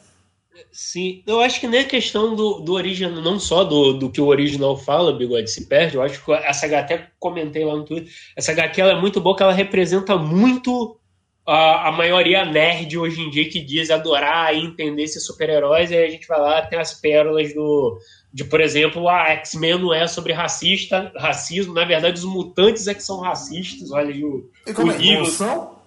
Sim, 0.73 1.23
eu 1.27 1.41
acho 1.41 1.61
que 1.61 1.67
nem 1.67 1.81
a 1.81 1.85
questão 1.85 2.35
do, 2.35 2.61
do 2.61 2.73
original, 2.75 3.23
não 3.23 3.39
só 3.39 3.65
do, 3.65 3.93
do 3.93 4.11
que 4.11 4.21
o 4.21 4.27
original 4.27 4.77
fala, 4.77 5.17
Bigode, 5.17 5.51
se 5.51 5.67
perde. 5.67 5.97
Eu 5.97 6.03
acho 6.03 6.25
que 6.25 6.33
essa 6.33 6.67
HQ, 6.67 6.95
até 6.95 7.11
comentei 7.19 7.65
lá 7.65 7.77
no 7.77 7.85
Twitter, 7.85 8.13
essa 8.37 8.53
HQ 8.53 8.81
ela 8.81 8.93
é 8.93 9.01
muito 9.01 9.21
boa, 9.21 9.37
que 9.37 9.43
ela 9.43 9.53
representa 9.53 10.17
muito 10.17 10.99
a, 11.47 11.89
a 11.89 11.93
maioria 11.93 12.45
nerd 12.45 12.99
hoje 12.99 13.23
em 13.23 13.31
dia 13.31 13.49
que 13.49 13.61
diz 13.61 13.91
adorar 13.91 14.55
e 14.55 14.65
entender 14.65 15.03
esses 15.03 15.25
super-heróis, 15.25 15.91
e 15.91 15.97
aí 15.97 16.07
a 16.07 16.11
gente 16.11 16.29
vai 16.29 16.39
lá, 16.39 16.63
tem 16.63 16.79
as 16.79 16.93
pérolas 16.93 17.55
do, 17.55 17.99
de, 18.33 18.45
por 18.45 18.61
exemplo, 18.61 19.09
a 19.09 19.29
X-Men 19.31 19.79
não 19.79 19.95
é 19.95 20.07
sobre 20.07 20.35
racista, 20.35 21.11
racismo, 21.17 21.73
na 21.73 21.85
verdade 21.85 22.19
os 22.19 22.25
mutantes 22.25 22.87
é 22.87 22.95
que 22.95 23.03
são 23.03 23.21
racistas, 23.21 23.91
olha 23.91 24.15
o, 24.27 24.51
e 24.67 24.75
como 24.75 24.93
o 24.93 24.95
é, 24.95 24.99
livro. 24.99 25.27
São? 25.27 25.78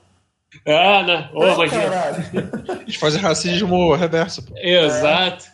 Ah, 0.65 1.03
né? 1.03 1.29
Oh, 1.33 1.43
oh 1.43 1.61
A 1.61 2.79
gente 2.85 2.99
faz 2.99 3.15
racismo 3.15 3.93
reverso. 3.95 4.45
Pô. 4.45 4.53
Exato. 4.57 5.45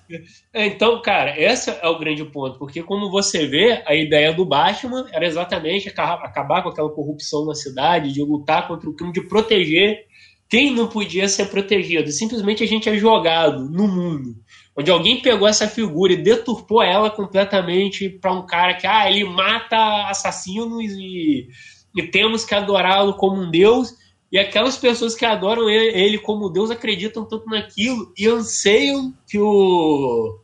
É. 0.53 0.65
Então, 0.65 1.01
cara, 1.01 1.39
esse 1.39 1.69
é 1.69 1.87
o 1.87 1.99
grande 1.99 2.25
ponto, 2.25 2.57
porque 2.57 2.81
como 2.81 3.11
você 3.11 3.45
vê, 3.45 3.83
a 3.85 3.93
ideia 3.93 4.33
do 4.33 4.45
Batman 4.45 5.07
era 5.11 5.25
exatamente 5.25 5.87
acabar 5.89 6.63
com 6.63 6.69
aquela 6.69 6.89
corrupção 6.89 7.45
na 7.45 7.53
cidade, 7.53 8.11
de 8.11 8.23
lutar 8.23 8.67
contra 8.67 8.89
o 8.89 8.93
crime, 8.93 9.13
de 9.13 9.21
proteger 9.21 10.05
quem 10.49 10.73
não 10.73 10.87
podia 10.87 11.27
ser 11.27 11.45
protegido. 11.45 12.11
Simplesmente 12.11 12.63
a 12.63 12.67
gente 12.67 12.89
é 12.89 12.97
jogado 12.97 13.69
no 13.69 13.87
mundo, 13.87 14.35
onde 14.75 14.89
alguém 14.89 15.21
pegou 15.21 15.47
essa 15.47 15.67
figura 15.67 16.13
e 16.13 16.23
deturpou 16.23 16.81
ela 16.81 17.11
completamente 17.11 18.09
para 18.09 18.33
um 18.33 18.45
cara 18.45 18.73
que, 18.73 18.87
ah, 18.87 19.09
ele 19.09 19.25
mata 19.25 20.09
assassinos 20.09 20.91
e, 20.93 21.49
e 21.95 22.03
temos 22.03 22.45
que 22.45 22.55
adorá-lo 22.55 23.15
como 23.15 23.41
um 23.41 23.51
deus 23.51 23.93
e 24.31 24.37
aquelas 24.37 24.77
pessoas 24.77 25.15
que 25.15 25.25
adoram 25.25 25.69
ele 25.69 26.17
como 26.17 26.49
Deus 26.49 26.69
acreditam 26.69 27.25
tanto 27.25 27.49
naquilo 27.49 28.11
e 28.17 28.27
anseiam 28.27 29.13
que 29.27 29.39
o. 29.39 30.39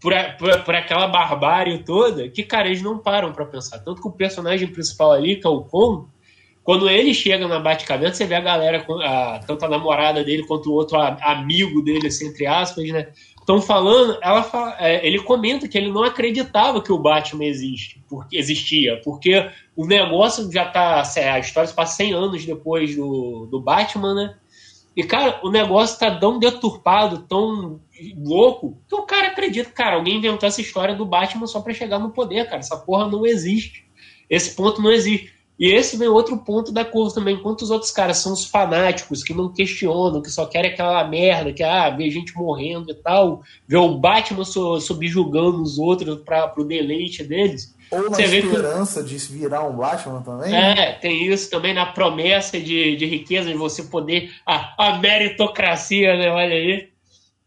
Por, 0.00 0.14
por, 0.38 0.64
por 0.64 0.74
aquela 0.74 1.06
barbárie 1.06 1.84
toda, 1.84 2.26
que, 2.30 2.42
cara, 2.42 2.68
eles 2.68 2.80
não 2.80 2.98
param 2.98 3.32
para 3.32 3.44
pensar. 3.44 3.80
Tanto 3.80 4.00
que 4.00 4.08
o 4.08 4.12
personagem 4.12 4.66
principal 4.68 5.12
ali, 5.12 5.36
que 5.36 5.46
é 5.46 5.50
o 5.50 5.60
Con, 5.60 6.08
quando 6.62 6.88
ele 6.88 7.12
chega 7.12 7.46
na 7.46 7.58
Batcaverna, 7.58 8.14
você 8.14 8.24
vê 8.24 8.34
a 8.34 8.40
galera, 8.40 8.82
a, 9.04 9.40
tanto 9.46 9.64
a 9.64 9.68
namorada 9.68 10.24
dele 10.24 10.46
quanto 10.46 10.70
o 10.70 10.74
outro 10.74 10.96
amigo 10.98 11.82
dele, 11.82 12.06
assim, 12.06 12.28
entre 12.28 12.46
aspas, 12.46 12.88
né? 12.88 13.08
Estão 13.40 13.60
falando, 13.60 14.18
ela 14.22 14.42
fala, 14.42 14.76
é, 14.78 15.06
ele 15.06 15.18
comenta 15.20 15.66
que 15.66 15.76
ele 15.76 15.90
não 15.90 16.04
acreditava 16.04 16.82
que 16.82 16.92
o 16.92 16.98
Batman 16.98 17.44
existe, 17.44 18.02
porque, 18.08 18.36
existia, 18.36 19.00
porque 19.02 19.50
o 19.74 19.86
negócio 19.86 20.50
já 20.52 20.66
tá. 20.66 21.02
A 21.02 21.38
história 21.38 21.68
se 21.68 21.74
passa 21.74 21.96
100 21.96 22.12
anos 22.12 22.44
depois 22.44 22.94
do, 22.94 23.46
do 23.50 23.60
Batman, 23.60 24.14
né? 24.14 24.36
E, 24.96 25.04
cara, 25.04 25.40
o 25.42 25.50
negócio 25.50 25.98
tá 25.98 26.18
tão 26.18 26.38
deturpado, 26.38 27.22
tão 27.26 27.80
louco, 28.16 28.76
que 28.88 28.94
o 28.94 29.02
cara 29.02 29.28
acredita, 29.28 29.70
cara, 29.70 29.96
alguém 29.96 30.16
inventou 30.16 30.46
essa 30.46 30.60
história 30.60 30.94
do 30.94 31.06
Batman 31.06 31.46
só 31.46 31.60
para 31.60 31.72
chegar 31.72 31.98
no 31.98 32.10
poder, 32.10 32.46
cara. 32.46 32.58
Essa 32.58 32.76
porra 32.76 33.08
não 33.08 33.24
existe. 33.24 33.86
Esse 34.28 34.54
ponto 34.54 34.82
não 34.82 34.90
existe. 34.90 35.32
E 35.60 35.74
esse 35.74 35.98
vem 35.98 36.08
outro 36.08 36.38
ponto 36.38 36.72
da 36.72 36.86
coisa 36.86 37.14
também. 37.14 37.34
Enquanto 37.34 37.60
os 37.60 37.70
outros 37.70 37.90
caras 37.90 38.16
são 38.16 38.32
os 38.32 38.46
fanáticos 38.46 39.22
que 39.22 39.34
não 39.34 39.52
questionam, 39.52 40.22
que 40.22 40.30
só 40.30 40.46
querem 40.46 40.70
aquela 40.70 41.06
merda, 41.06 41.52
que 41.52 41.62
ah, 41.62 41.90
vê 41.90 42.10
gente 42.10 42.34
morrendo 42.34 42.90
e 42.90 42.94
tal, 42.94 43.42
vê 43.68 43.76
o 43.76 43.98
Batman 43.98 44.42
subjugando 44.80 45.62
os 45.62 45.78
outros 45.78 46.22
para 46.22 46.50
o 46.56 46.64
deleite 46.64 47.22
deles. 47.22 47.76
Ou 47.90 48.08
na 48.08 48.20
esperança 48.20 49.02
que... 49.02 49.10
de 49.10 49.16
virar 49.18 49.68
um 49.68 49.76
Batman 49.76 50.22
também? 50.22 50.54
É, 50.54 50.92
tem 50.92 51.26
isso 51.26 51.50
também 51.50 51.74
na 51.74 51.86
promessa 51.86 52.58
de, 52.58 52.96
de 52.96 53.04
riqueza, 53.04 53.50
de 53.50 53.58
você 53.58 53.82
poder. 53.82 54.30
A, 54.46 54.92
a 54.92 54.98
meritocracia, 54.98 56.16
né? 56.16 56.30
Olha 56.30 56.54
aí. 56.54 56.89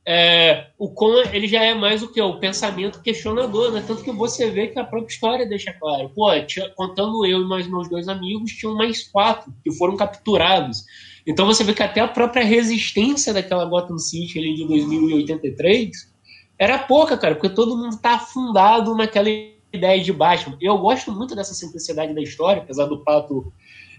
É, 0.05 0.67
o 0.77 0.89
Conan 0.89 1.23
ele 1.31 1.47
já 1.47 1.63
é 1.63 1.73
mais 1.73 2.03
o 2.03 2.11
que? 2.11 2.21
O 2.21 2.37
pensamento 2.37 3.01
questionador, 3.01 3.71
né? 3.71 3.83
Tanto 3.85 4.03
que 4.03 4.11
você 4.11 4.49
vê 4.49 4.67
que 4.67 4.77
a 4.77 4.83
própria 4.83 5.13
história 5.13 5.47
deixa 5.47 5.71
claro. 5.73 6.09
Pô, 6.09 6.27
tinha, 6.41 6.69
contando 6.71 7.25
eu 7.25 7.41
e 7.41 7.45
mais 7.45 7.67
meus 7.67 7.89
dois 7.89 8.09
amigos, 8.09 8.51
tinham 8.51 8.75
mais 8.75 9.03
quatro 9.03 9.53
que 9.63 9.71
foram 9.71 9.95
capturados. 9.95 10.83
Então 11.25 11.45
você 11.45 11.63
vê 11.63 11.73
que 11.73 11.81
até 11.81 12.01
a 12.01 12.07
própria 12.07 12.43
resistência 12.43 13.33
daquela 13.33 13.63
Gotham 13.63 13.97
City 13.97 14.39
ali 14.39 14.55
de 14.55 14.67
2083 14.67 16.11
era 16.59 16.79
pouca, 16.79 17.17
cara, 17.17 17.35
porque 17.35 17.49
todo 17.49 17.77
mundo 17.77 17.97
tá 17.97 18.15
afundado 18.15 18.93
naquela 18.95 19.29
ideia 19.71 20.03
de 20.03 20.11
Batman. 20.11 20.57
Eu 20.61 20.77
gosto 20.79 21.13
muito 21.13 21.33
dessa 21.33 21.53
simplicidade 21.53 22.13
da 22.13 22.21
história, 22.21 22.61
apesar 22.61 22.85
do 22.85 23.03
Pato 23.03 23.53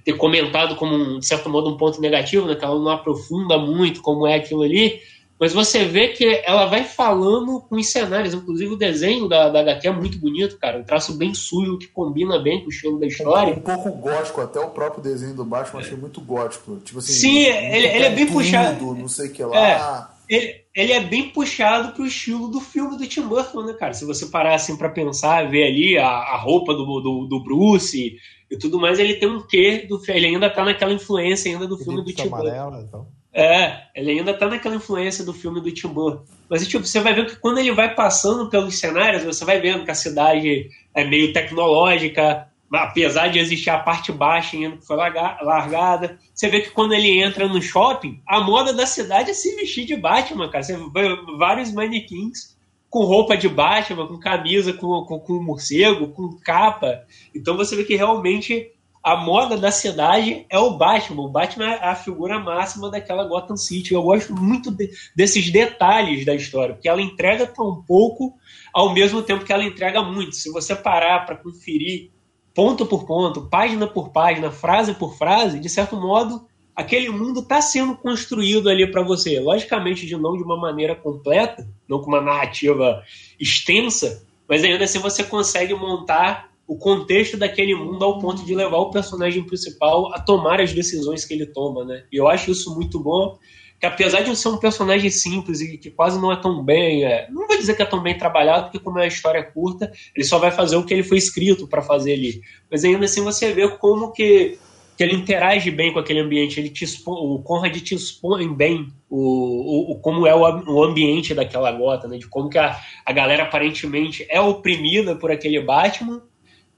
ter 0.05 0.13
comentado 0.19 0.77
como, 0.77 1.19
de 1.19 1.27
certo 1.27 1.49
modo, 1.49 1.71
um 1.71 1.79
ponto 1.79 1.99
negativo, 1.99 2.47
né? 2.47 2.55
Que 2.55 2.65
ela 2.65 2.79
não 2.79 2.91
aprofunda 2.91 3.57
muito 3.57 4.03
como 4.03 4.27
é 4.27 4.35
aquilo 4.35 4.63
ali 4.63 5.01
mas 5.45 5.53
você 5.53 5.85
vê 5.85 6.09
que 6.09 6.43
ela 6.47 6.65
vai 6.65 6.85
falando 6.85 7.61
com 7.61 7.77
os 7.77 7.91
cenários, 7.91 8.33
inclusive 8.33 8.73
o 8.73 8.79
desenho 8.79 9.29
da, 9.29 9.51
da 9.51 9.61
HQ 9.61 9.89
é 9.89 9.91
muito 9.91 10.19
bonito, 10.19 10.57
cara. 10.57 10.79
Um 10.79 10.85
traço 10.85 11.13
bem 11.19 11.35
sujo 11.35 11.77
que 11.77 11.87
combina 11.87 12.39
bem 12.39 12.61
com 12.61 12.69
o 12.69 12.71
estilo 12.71 12.99
da 12.99 13.07
história. 13.07 13.53
Um, 13.53 13.59
um 13.59 13.61
pouco 13.61 13.91
gótico, 13.91 14.41
até 14.41 14.59
o 14.59 14.71
próprio 14.71 15.03
desenho 15.03 15.35
do 15.35 15.45
Batman 15.45 15.81
eu 15.81 15.85
achei 15.85 15.99
muito 15.99 16.23
gótico. 16.23 16.79
Tipo 16.79 17.01
assim, 17.01 17.13
Sim, 17.13 17.41
ele, 17.41 17.87
ele 17.89 18.05
é 18.07 18.11
bem 18.11 18.27
puxado. 18.27 18.95
Não 18.95 19.07
sei 19.07 19.29
o 19.29 19.33
que 19.33 19.45
lá. 19.45 20.11
É, 20.31 20.35
ele, 20.35 20.65
ele 20.75 20.93
é 20.93 21.01
bem 21.01 21.29
puxado 21.29 21.93
pro 21.93 22.07
estilo 22.07 22.49
do 22.49 22.61
filme 22.61 22.97
do 22.97 23.07
Tim 23.07 23.29
Burton, 23.29 23.65
né, 23.65 23.75
cara? 23.75 23.93
Se 23.93 24.07
você 24.07 24.25
parar 24.27 24.55
assim 24.55 24.79
para 24.79 24.89
pensar, 24.89 25.51
ver 25.51 25.67
ali 25.67 25.99
a, 25.99 26.09
a 26.09 26.39
roupa 26.39 26.73
do, 26.73 27.01
do, 27.01 27.27
do 27.27 27.45
Bruce 27.45 28.17
e 28.51 28.57
tudo 28.57 28.81
mais, 28.81 28.99
ele 28.99 29.17
tem 29.17 29.29
um 29.29 29.47
quê 29.47 29.85
do 29.87 30.01
ele 30.09 30.27
ainda 30.27 30.49
tá 30.49 30.65
naquela 30.65 30.95
influência 30.95 31.53
ainda 31.53 31.67
do 31.67 31.77
filme 31.77 32.03
do 32.03 32.13
Tim 32.15 32.29
Burton. 32.29 32.81
Então. 32.81 33.24
É, 33.37 33.89
ele 33.97 34.13
ainda 34.13 34.33
tá 34.33 34.49
naquela 34.49 34.77
influência 34.77 35.25
do 35.25 35.33
filme 35.33 35.61
do 35.61 35.73
Tim 35.73 35.89
Burton. 35.89 36.23
Mas 36.49 36.67
tipo, 36.69 36.87
você 36.87 37.01
vai 37.01 37.13
ver 37.13 37.27
que 37.27 37.37
quando 37.37 37.59
ele 37.59 37.73
vai 37.73 37.93
passando 37.93 38.49
pelos 38.49 38.79
cenários, 38.79 39.25
você 39.25 39.45
vai 39.45 39.61
vendo 39.61 39.85
que 39.85 39.91
a 39.91 39.95
cidade 39.95 40.71
é 40.95 41.05
meio 41.05 41.33
tecnológica, 41.33 42.47
apesar 42.73 43.29
de 43.29 43.41
existir 43.41 43.71
a 43.71 43.79
parte 43.79 44.13
baixa 44.13 44.57
ainda 44.57 44.77
que 44.77 44.87
foi 44.87 44.97
largada. 44.97 46.17
Você 46.33 46.49
vê 46.49 46.61
que 46.61 46.71
quando 46.71 46.93
ele 46.95 47.21
entra 47.21 47.49
no 47.49 47.61
shopping, 47.61 48.21
a 48.25 48.41
moda 48.41 48.73
da 48.73 48.87
cidade 48.87 49.33
é 49.33 49.35
se 49.35 49.57
vestir 49.57 49.85
de 49.85 49.97
Batman, 49.97 50.49
cara. 50.49 50.63
Você 50.63 50.77
vê 50.77 51.17
vários 51.37 51.73
manequins 51.73 52.55
com 52.89 53.05
roupa 53.05 53.37
de 53.37 53.49
Batman, 53.49 54.07
com 54.07 54.21
camisa, 54.21 54.73
com, 54.73 55.05
com, 55.05 55.19
com 55.19 55.43
morcego, 55.43 56.13
com 56.13 56.39
capa. 56.39 57.03
Então 57.35 57.57
você 57.57 57.75
vê 57.75 57.83
que 57.83 57.97
realmente 57.97 58.71
a 59.05 59.17
moda 59.17 59.59
da 59.59 59.71
cidade 59.71 60.47
é 60.49 60.59
o 60.59 60.79
Batman. 60.79 61.25
O 61.25 61.29
Batman 61.29 61.67
é 61.67 61.89
a 61.89 61.95
figura 61.95 62.41
máxima 62.41 62.91
daquela 62.91 63.25
Gotham 63.25 63.55
City. 63.55 63.93
Eu 63.93 64.03
gosto 64.03 64.35
muito 64.35 64.71
de, 64.71 64.91
desses 65.15 65.53
detalhes 65.53 66.25
da 66.25 66.35
história, 66.35 66.75
porque 66.75 66.89
ela 66.89 67.03
entrega 67.03 67.47
tão 67.47 67.83
pouco 67.83 68.33
ao 68.73 68.95
mesmo 68.95 69.21
tempo 69.21 69.45
que 69.45 69.53
ela 69.53 69.63
entrega 69.63 70.03
muito. 70.03 70.35
Se 70.35 70.51
você 70.51 70.75
parar 70.75 71.27
para 71.27 71.37
conferir 71.37 72.13
ponto 72.55 72.87
por 72.87 73.05
ponto, 73.05 73.47
página 73.51 73.87
por 73.87 74.09
página, 74.09 74.51
frase 74.51 74.95
por 74.95 75.19
frase, 75.19 75.61
de 75.61 75.69
certo 75.69 75.97
modo, 75.97 76.47
aquele 76.75 77.11
mundo 77.11 77.41
está 77.41 77.61
sendo 77.61 77.95
construído 77.95 78.71
ali 78.71 78.91
para 78.91 79.03
você. 79.03 79.39
Logicamente, 79.39 80.07
de 80.07 80.17
não 80.17 80.35
de 80.35 80.43
uma 80.43 80.57
maneira 80.57 80.97
completa, 80.97 81.69
não 81.87 82.01
com 82.01 82.07
uma 82.07 82.23
narrativa 82.23 83.03
extensa, 83.39 84.27
mas 84.49 84.65
ainda 84.65 84.85
assim 84.85 84.99
você 84.99 85.23
consegue 85.23 85.75
montar 85.75 86.54
o 86.67 86.77
contexto 86.77 87.37
daquele 87.37 87.75
mundo 87.75 88.05
ao 88.05 88.19
ponto 88.19 88.45
de 88.45 88.55
levar 88.55 88.79
o 88.79 88.91
personagem 88.91 89.45
principal 89.45 90.13
a 90.15 90.21
tomar 90.21 90.61
as 90.61 90.73
decisões 90.73 91.25
que 91.25 91.35
ele 91.35 91.47
toma, 91.47 91.85
né? 91.85 92.05
E 92.11 92.17
eu 92.17 92.27
acho 92.27 92.51
isso 92.51 92.75
muito 92.75 92.99
bom, 92.99 93.39
que 93.79 93.87
apesar 93.87 94.23
de 94.23 94.35
ser 94.35 94.49
um 94.49 94.57
personagem 94.57 95.11
simples 95.11 95.61
e 95.61 95.77
que 95.77 95.91
quase 95.91 96.19
não 96.19 96.33
é 96.33 96.41
tão 96.41 96.65
bem, 96.65 97.05
é, 97.05 97.29
não 97.31 97.47
vou 97.47 97.57
dizer 97.57 97.77
que 97.77 97.83
é 97.83 97.87
tão 97.87 98.03
bem 98.03 98.17
trabalhado, 98.17 98.65
porque 98.65 98.79
como 98.79 98.99
é 98.99 99.03
uma 99.03 99.09
história 99.09 99.43
curta, 99.43 99.93
ele 100.17 100.25
só 100.25 100.39
vai 100.39 100.51
fazer 100.51 100.77
o 100.77 100.85
que 100.85 100.95
ele 100.95 101.03
foi 101.03 101.19
escrito 101.19 101.69
para 101.69 101.83
fazer 101.83 102.15
ali. 102.15 102.41
Mas 102.71 102.85
ainda 102.85 103.05
assim 103.05 103.23
você 103.23 103.53
vê 103.53 103.69
como 103.77 104.11
que, 104.13 104.59
que 104.97 105.05
ele 105.05 105.15
interage 105.15 105.71
bem 105.71 105.93
com 105.93 105.99
aquele 105.99 106.21
ambiente, 106.21 106.59
ele 106.59 106.71
te 106.71 106.85
expõe, 106.85 107.19
o 107.19 107.43
Conrad 107.43 107.77
te 107.77 107.95
expõe 107.95 108.49
bem 108.55 108.89
o, 109.11 109.93
o, 109.93 109.99
como 110.01 110.27
é 110.27 110.35
o, 110.35 110.41
o 110.41 110.83
ambiente 110.83 111.35
daquela 111.35 111.71
gota, 111.73 112.09
né? 112.09 112.17
De 112.17 112.27
como 112.27 112.49
que 112.49 112.59
a, 112.59 112.81
a 113.05 113.13
galera 113.13 113.43
aparentemente 113.43 114.27
é 114.31 114.41
oprimida 114.41 115.15
por 115.15 115.31
aquele 115.31 115.61
Batman, 115.61 116.23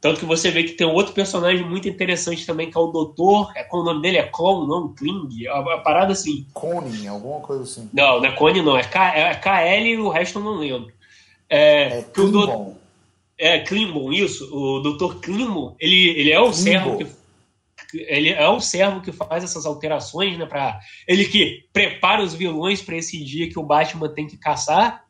Tanto 0.00 0.20
que 0.20 0.26
você 0.26 0.50
vê 0.50 0.62
que 0.62 0.72
tem 0.72 0.86
outro 0.86 1.12
personagem 1.12 1.64
muito 1.64 1.88
interessante 1.88 2.46
também, 2.46 2.70
que 2.70 2.76
é 2.76 2.80
o 2.80 2.88
Doutor. 2.88 3.50
É, 3.56 3.64
qual 3.64 3.82
o 3.82 3.84
nome 3.84 4.02
dele? 4.02 4.18
É 4.18 4.22
Clon, 4.24 4.66
não? 4.66 4.94
Kling? 4.94 5.46
A, 5.48 5.58
a 5.58 5.78
parada 5.78 6.12
assim. 6.12 6.46
Cone, 6.52 7.08
alguma 7.08 7.40
coisa 7.40 7.62
assim. 7.62 7.88
Não, 7.92 8.20
não 8.20 8.26
é 8.26 8.32
Cone, 8.32 8.62
não. 8.62 8.76
É, 8.76 8.84
K, 8.84 9.16
é 9.16 9.34
KL 9.34 9.88
e 9.88 9.96
o 9.96 10.08
resto 10.08 10.38
eu 10.38 10.44
não 10.44 10.56
lembro. 10.56 10.92
É, 11.48 11.98
É 11.98 12.02
Klimbon. 12.02 12.76
É, 13.38 13.58
Klimbon, 13.60 14.12
isso. 14.12 14.48
O 14.54 14.80
Dr. 14.80 15.16
Klimbon, 15.20 15.74
ele, 15.80 16.08
ele 16.10 16.30
é 16.30 16.40
o 16.40 16.52
servo 16.52 16.98
que 16.98 17.06
ele 17.94 18.30
é 18.30 18.48
o 18.48 18.60
servo 18.60 19.00
que 19.00 19.12
faz 19.12 19.44
essas 19.44 19.64
alterações, 19.64 20.36
né, 20.36 20.44
para 20.44 20.80
ele 21.06 21.24
que 21.26 21.64
prepara 21.72 22.22
os 22.22 22.34
vilões 22.34 22.82
para 22.82 22.96
esse 22.96 23.22
dia 23.22 23.48
que 23.48 23.58
o 23.58 23.62
Batman 23.62 24.08
tem 24.08 24.26
que 24.26 24.36
caçar. 24.36 25.05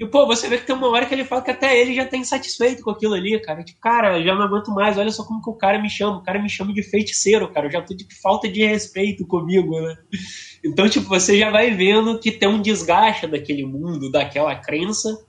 E 0.00 0.06
pô, 0.06 0.26
você 0.26 0.48
vê 0.48 0.56
que 0.56 0.66
tem 0.66 0.74
uma 0.74 0.88
hora 0.88 1.04
que 1.04 1.12
ele 1.12 1.26
fala 1.26 1.42
que 1.42 1.50
até 1.50 1.78
ele 1.78 1.94
já 1.94 2.06
tá 2.06 2.16
insatisfeito 2.16 2.82
com 2.82 2.90
aquilo 2.90 3.12
ali, 3.12 3.38
cara. 3.38 3.62
Tipo, 3.62 3.78
cara, 3.80 4.22
já 4.22 4.34
não 4.34 4.44
aguento 4.44 4.70
mais. 4.70 4.96
Olha 4.96 5.10
só 5.10 5.22
como 5.24 5.42
que 5.42 5.50
o 5.50 5.54
cara 5.54 5.78
me 5.78 5.90
chama. 5.90 6.16
O 6.16 6.22
cara 6.22 6.40
me 6.40 6.48
chama 6.48 6.72
de 6.72 6.82
feiticeiro, 6.82 7.46
cara. 7.52 7.66
Eu 7.66 7.70
já 7.70 7.82
tô 7.82 7.94
de 7.94 8.06
falta 8.22 8.48
de 8.48 8.64
respeito 8.64 9.26
comigo, 9.26 9.78
né? 9.78 9.98
Então, 10.64 10.88
tipo, 10.88 11.06
você 11.06 11.36
já 11.38 11.50
vai 11.50 11.72
vendo 11.72 12.18
que 12.18 12.32
tem 12.32 12.48
um 12.48 12.62
desgaste 12.62 13.26
daquele 13.26 13.66
mundo, 13.66 14.10
daquela 14.10 14.54
crença 14.54 15.22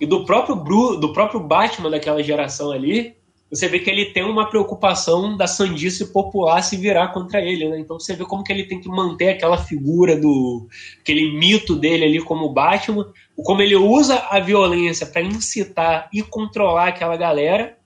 e 0.00 0.06
do 0.06 0.24
próprio 0.24 0.56
Bru, 0.56 0.96
do 0.96 1.12
próprio 1.12 1.40
Batman 1.40 1.90
daquela 1.90 2.22
geração 2.22 2.72
ali, 2.72 3.14
você 3.50 3.68
vê 3.68 3.78
que 3.78 3.88
ele 3.88 4.06
tem 4.06 4.24
uma 4.24 4.48
preocupação 4.48 5.36
da 5.36 5.46
sandice 5.46 6.12
popular 6.12 6.60
se 6.62 6.76
virar 6.76 7.08
contra 7.08 7.40
ele, 7.40 7.68
né? 7.68 7.78
Então 7.78 8.00
você 8.00 8.14
vê 8.16 8.24
como 8.24 8.42
que 8.42 8.52
ele 8.52 8.64
tem 8.64 8.80
que 8.80 8.88
manter 8.88 9.28
aquela 9.28 9.56
figura 9.56 10.16
do 10.16 10.66
aquele 11.00 11.38
mito 11.38 11.76
dele 11.76 12.04
ali 12.04 12.20
como 12.20 12.52
Batman, 12.52 13.06
como 13.42 13.62
ele 13.62 13.76
usa 13.76 14.16
a 14.30 14.38
violência 14.38 15.06
para 15.06 15.22
incitar 15.22 16.08
e 16.12 16.22
controlar 16.22 16.88
aquela 16.88 17.16
galera, 17.16 17.76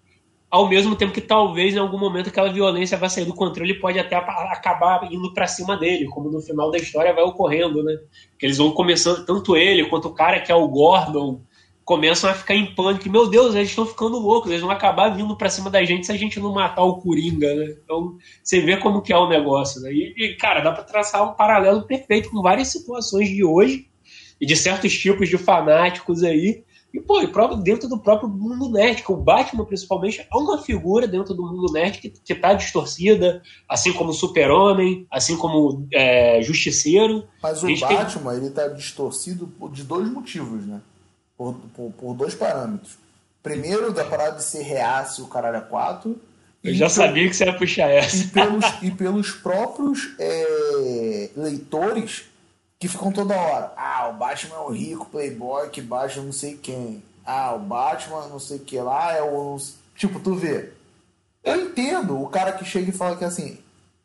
ao 0.50 0.68
mesmo 0.68 0.96
tempo 0.96 1.12
que 1.12 1.20
talvez 1.20 1.74
em 1.74 1.78
algum 1.78 1.98
momento 1.98 2.28
aquela 2.28 2.52
violência 2.52 2.96
vai 2.96 3.10
sair 3.10 3.24
do 3.24 3.34
controle 3.34 3.72
e 3.72 3.80
pode 3.80 3.98
até 3.98 4.16
acabar 4.16 5.10
indo 5.12 5.32
para 5.32 5.46
cima 5.46 5.76
dele, 5.76 6.06
como 6.06 6.30
no 6.30 6.40
final 6.40 6.70
da 6.70 6.78
história 6.78 7.12
vai 7.12 7.24
ocorrendo, 7.24 7.82
né? 7.82 7.98
Que 8.38 8.46
eles 8.46 8.58
vão 8.58 8.70
começando 8.72 9.24
tanto 9.24 9.56
ele 9.56 9.86
quanto 9.86 10.08
o 10.08 10.14
cara 10.14 10.40
que 10.40 10.50
é 10.50 10.54
o 10.54 10.68
Gordon 10.68 11.42
começam 11.84 12.28
a 12.28 12.34
ficar 12.34 12.54
em 12.54 12.74
pânico. 12.74 13.08
Meu 13.08 13.30
Deus, 13.30 13.54
eles 13.54 13.70
estão 13.70 13.86
ficando 13.86 14.18
loucos, 14.18 14.50
eles 14.50 14.60
vão 14.60 14.70
acabar 14.70 15.08
vindo 15.08 15.34
para 15.36 15.48
cima 15.48 15.70
da 15.70 15.82
gente 15.84 16.04
se 16.04 16.12
a 16.12 16.16
gente 16.16 16.38
não 16.38 16.52
matar 16.52 16.82
o 16.82 16.98
Coringa, 16.98 17.54
né? 17.54 17.76
Então, 17.82 18.18
você 18.42 18.60
vê 18.60 18.76
como 18.76 19.00
que 19.00 19.10
é 19.10 19.16
o 19.16 19.28
negócio, 19.28 19.80
né? 19.80 19.90
E, 19.90 20.14
e 20.16 20.36
cara, 20.36 20.60
dá 20.60 20.70
para 20.70 20.84
traçar 20.84 21.24
um 21.24 21.34
paralelo 21.34 21.86
perfeito 21.86 22.30
com 22.30 22.42
várias 22.42 22.68
situações 22.68 23.28
de 23.30 23.42
hoje 23.42 23.87
e 24.40 24.46
de 24.46 24.56
certos 24.56 24.96
tipos 24.96 25.28
de 25.28 25.38
fanáticos 25.38 26.22
aí. 26.22 26.64
E, 26.92 27.00
pô, 27.00 27.20
e 27.20 27.28
próprio, 27.28 27.60
dentro 27.60 27.86
do 27.86 27.98
próprio 27.98 28.28
mundo 28.28 28.70
nerd, 28.70 29.02
que 29.02 29.12
o 29.12 29.16
Batman, 29.16 29.64
principalmente, 29.64 30.20
é 30.20 30.36
uma 30.36 30.62
figura 30.62 31.06
dentro 31.06 31.34
do 31.34 31.42
mundo 31.42 31.70
nerd 31.70 31.98
que, 31.98 32.08
que 32.08 32.34
tá 32.34 32.54
distorcida, 32.54 33.42
assim 33.68 33.92
como 33.92 34.10
o 34.10 34.14
Super-Homem, 34.14 35.06
assim 35.10 35.36
como 35.36 35.86
é, 35.92 36.40
Justiceiro. 36.42 37.28
Mas 37.42 37.62
o 37.62 37.66
Batman, 37.78 38.30
tem... 38.32 38.40
ele 38.40 38.50
tá 38.50 38.68
distorcido 38.68 39.52
de 39.70 39.82
dois 39.82 40.08
motivos, 40.10 40.66
né? 40.66 40.80
Por, 41.36 41.54
por, 41.74 41.92
por, 41.92 42.14
dois 42.14 42.34
parâmetros. 42.34 42.96
Primeiro, 43.42 43.92
da 43.92 44.04
parada 44.04 44.36
de 44.36 44.44
ser 44.44 44.62
reaço 44.62 45.24
o 45.24 45.28
caralho 45.28 45.58
a 45.58 45.62
quatro. 45.62 46.18
Eu 46.64 46.74
já 46.74 46.88
sabia 46.88 47.28
que 47.28 47.36
você 47.36 47.44
ia 47.44 47.56
puxar 47.56 47.88
essa. 47.88 48.16
E 48.16 48.26
pelos, 48.28 48.64
e 48.82 48.90
pelos 48.90 49.30
próprios 49.30 50.14
é, 50.18 51.30
leitores 51.36 52.24
que 52.78 52.88
ficam 52.88 53.10
toda 53.12 53.34
hora. 53.36 53.72
Ah, 53.76 54.08
o 54.08 54.18
Batman 54.18 54.56
é 54.56 54.60
o 54.60 54.70
rico 54.70 55.06
playboy 55.06 55.68
que 55.70 55.82
baixa 55.82 56.22
não 56.22 56.32
sei 56.32 56.56
quem. 56.56 57.02
Ah, 57.24 57.54
o 57.54 57.58
Batman 57.58 58.28
não 58.28 58.38
sei 58.38 58.58
o 58.58 58.60
que 58.60 58.78
lá 58.80 59.12
é 59.14 59.22
o. 59.22 59.56
Tipo, 59.94 60.20
tu 60.20 60.34
vê. 60.34 60.72
Eu 61.42 61.66
entendo 61.66 62.20
o 62.20 62.28
cara 62.28 62.52
que 62.52 62.64
chega 62.64 62.90
e 62.90 62.92
fala 62.92 63.16
que 63.16 63.24
assim. 63.24 63.58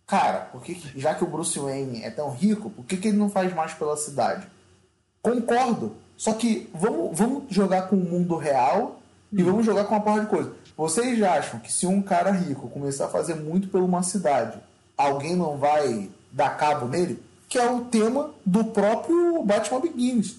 Cara, 0.06 0.42
por 0.52 0.62
que, 0.62 0.76
já 0.96 1.16
que 1.16 1.24
o 1.24 1.28
Bruce 1.28 1.58
Wayne 1.58 2.04
é 2.04 2.10
tão 2.10 2.30
rico, 2.32 2.70
por 2.70 2.86
que, 2.86 2.98
que 2.98 3.08
ele 3.08 3.18
não 3.18 3.30
faz 3.30 3.54
mais 3.54 3.74
pela 3.74 3.96
cidade? 3.96 4.46
Concordo. 5.22 5.96
Só 6.18 6.34
que 6.34 6.70
vamos, 6.74 7.18
vamos 7.18 7.44
jogar 7.50 7.84
com 7.84 7.96
o 7.96 8.04
mundo 8.04 8.36
real 8.36 9.00
e 9.32 9.42
Hum. 9.42 9.46
vamos 9.46 9.66
jogar 9.66 9.86
com 9.86 9.96
uma 9.96 10.02
porra 10.04 10.22
de 10.22 10.28
coisa. 10.28 10.52
Vocês 10.76 11.22
acham 11.24 11.60
que 11.60 11.72
se 11.72 11.88
um 11.88 12.02
cara 12.02 12.32
rico 12.32 12.70
começar 12.70 13.06
a 13.06 13.10
fazer 13.10 13.36
muito 13.36 13.68
por 13.70 13.82
uma 13.82 14.04
cidade, 14.04 14.58
alguém 14.98 15.36
não 15.36 15.58
vai 15.58 16.10
dar 16.32 16.58
cabo 16.58 16.88
nele? 16.88 17.22
Que 17.54 17.60
é 17.60 17.70
o 17.70 17.82
tema 17.82 18.34
do 18.44 18.64
próprio 18.64 19.44
Batman 19.44 19.80
Begins. 19.80 20.38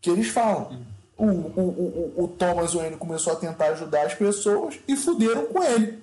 Que 0.00 0.10
eles 0.10 0.26
falam. 0.26 0.76
O, 1.16 1.24
o, 1.24 2.14
o, 2.16 2.24
o 2.24 2.28
Thomas 2.36 2.74
Wayne 2.74 2.96
começou 2.96 3.32
a 3.32 3.36
tentar 3.36 3.66
ajudar 3.66 4.06
as 4.06 4.14
pessoas 4.14 4.76
e 4.88 4.96
fuderam 4.96 5.46
com 5.46 5.62
ele. 5.62 6.00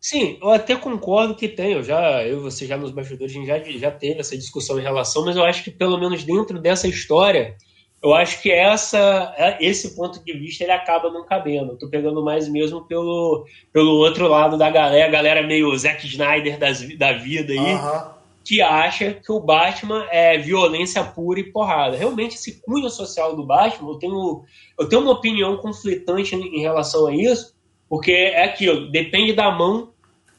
Sim, 0.00 0.38
eu 0.42 0.50
até 0.50 0.74
concordo 0.74 1.36
que 1.36 1.46
tem. 1.46 1.74
Eu 1.74 1.84
já, 1.84 2.20
eu 2.24 2.38
e 2.38 2.40
você 2.40 2.66
já 2.66 2.76
nos 2.76 2.90
bastidores 2.90 3.30
a 3.30 3.38
gente 3.38 3.46
já, 3.46 3.60
já 3.78 3.90
teve 3.92 4.18
essa 4.18 4.36
discussão 4.36 4.76
em 4.76 4.82
relação, 4.82 5.24
mas 5.24 5.36
eu 5.36 5.44
acho 5.44 5.62
que 5.62 5.70
pelo 5.70 5.96
menos 5.96 6.24
dentro 6.24 6.58
dessa 6.58 6.88
história, 6.88 7.54
eu 8.02 8.12
acho 8.12 8.42
que 8.42 8.50
essa, 8.50 9.56
esse 9.60 9.94
ponto 9.94 10.18
de 10.24 10.32
vista 10.32 10.64
ele 10.64 10.72
acaba 10.72 11.12
não 11.12 11.24
cabendo. 11.24 11.74
Eu 11.74 11.78
tô 11.78 11.88
pegando 11.88 12.24
mais 12.24 12.48
mesmo 12.48 12.82
pelo, 12.86 13.46
pelo 13.72 13.92
outro 13.98 14.26
lado 14.26 14.58
da 14.58 14.68
galera, 14.68 15.06
a 15.06 15.12
galera 15.12 15.46
meio 15.46 15.78
Zack 15.78 16.04
Snyder 16.04 16.58
das, 16.58 16.80
da 16.98 17.12
vida 17.12 17.52
aí, 17.52 17.74
Aham. 17.74 18.21
Que 18.44 18.60
acha 18.60 19.14
que 19.14 19.30
o 19.32 19.40
Batman 19.40 20.06
é 20.10 20.36
violência 20.38 21.02
pura 21.04 21.40
e 21.40 21.44
porrada. 21.52 21.96
Realmente, 21.96 22.34
esse 22.36 22.60
cunho 22.62 22.88
social 22.90 23.36
do 23.36 23.44
Batman, 23.46 23.90
eu 23.90 23.98
tenho, 23.98 24.42
eu 24.78 24.88
tenho 24.88 25.02
uma 25.02 25.12
opinião 25.12 25.56
conflitante 25.58 26.34
em 26.34 26.60
relação 26.60 27.06
a 27.06 27.14
isso, 27.14 27.54
porque 27.88 28.10
é 28.12 28.44
aquilo, 28.44 28.90
depende 28.90 29.32
da 29.32 29.50
mão 29.50 29.90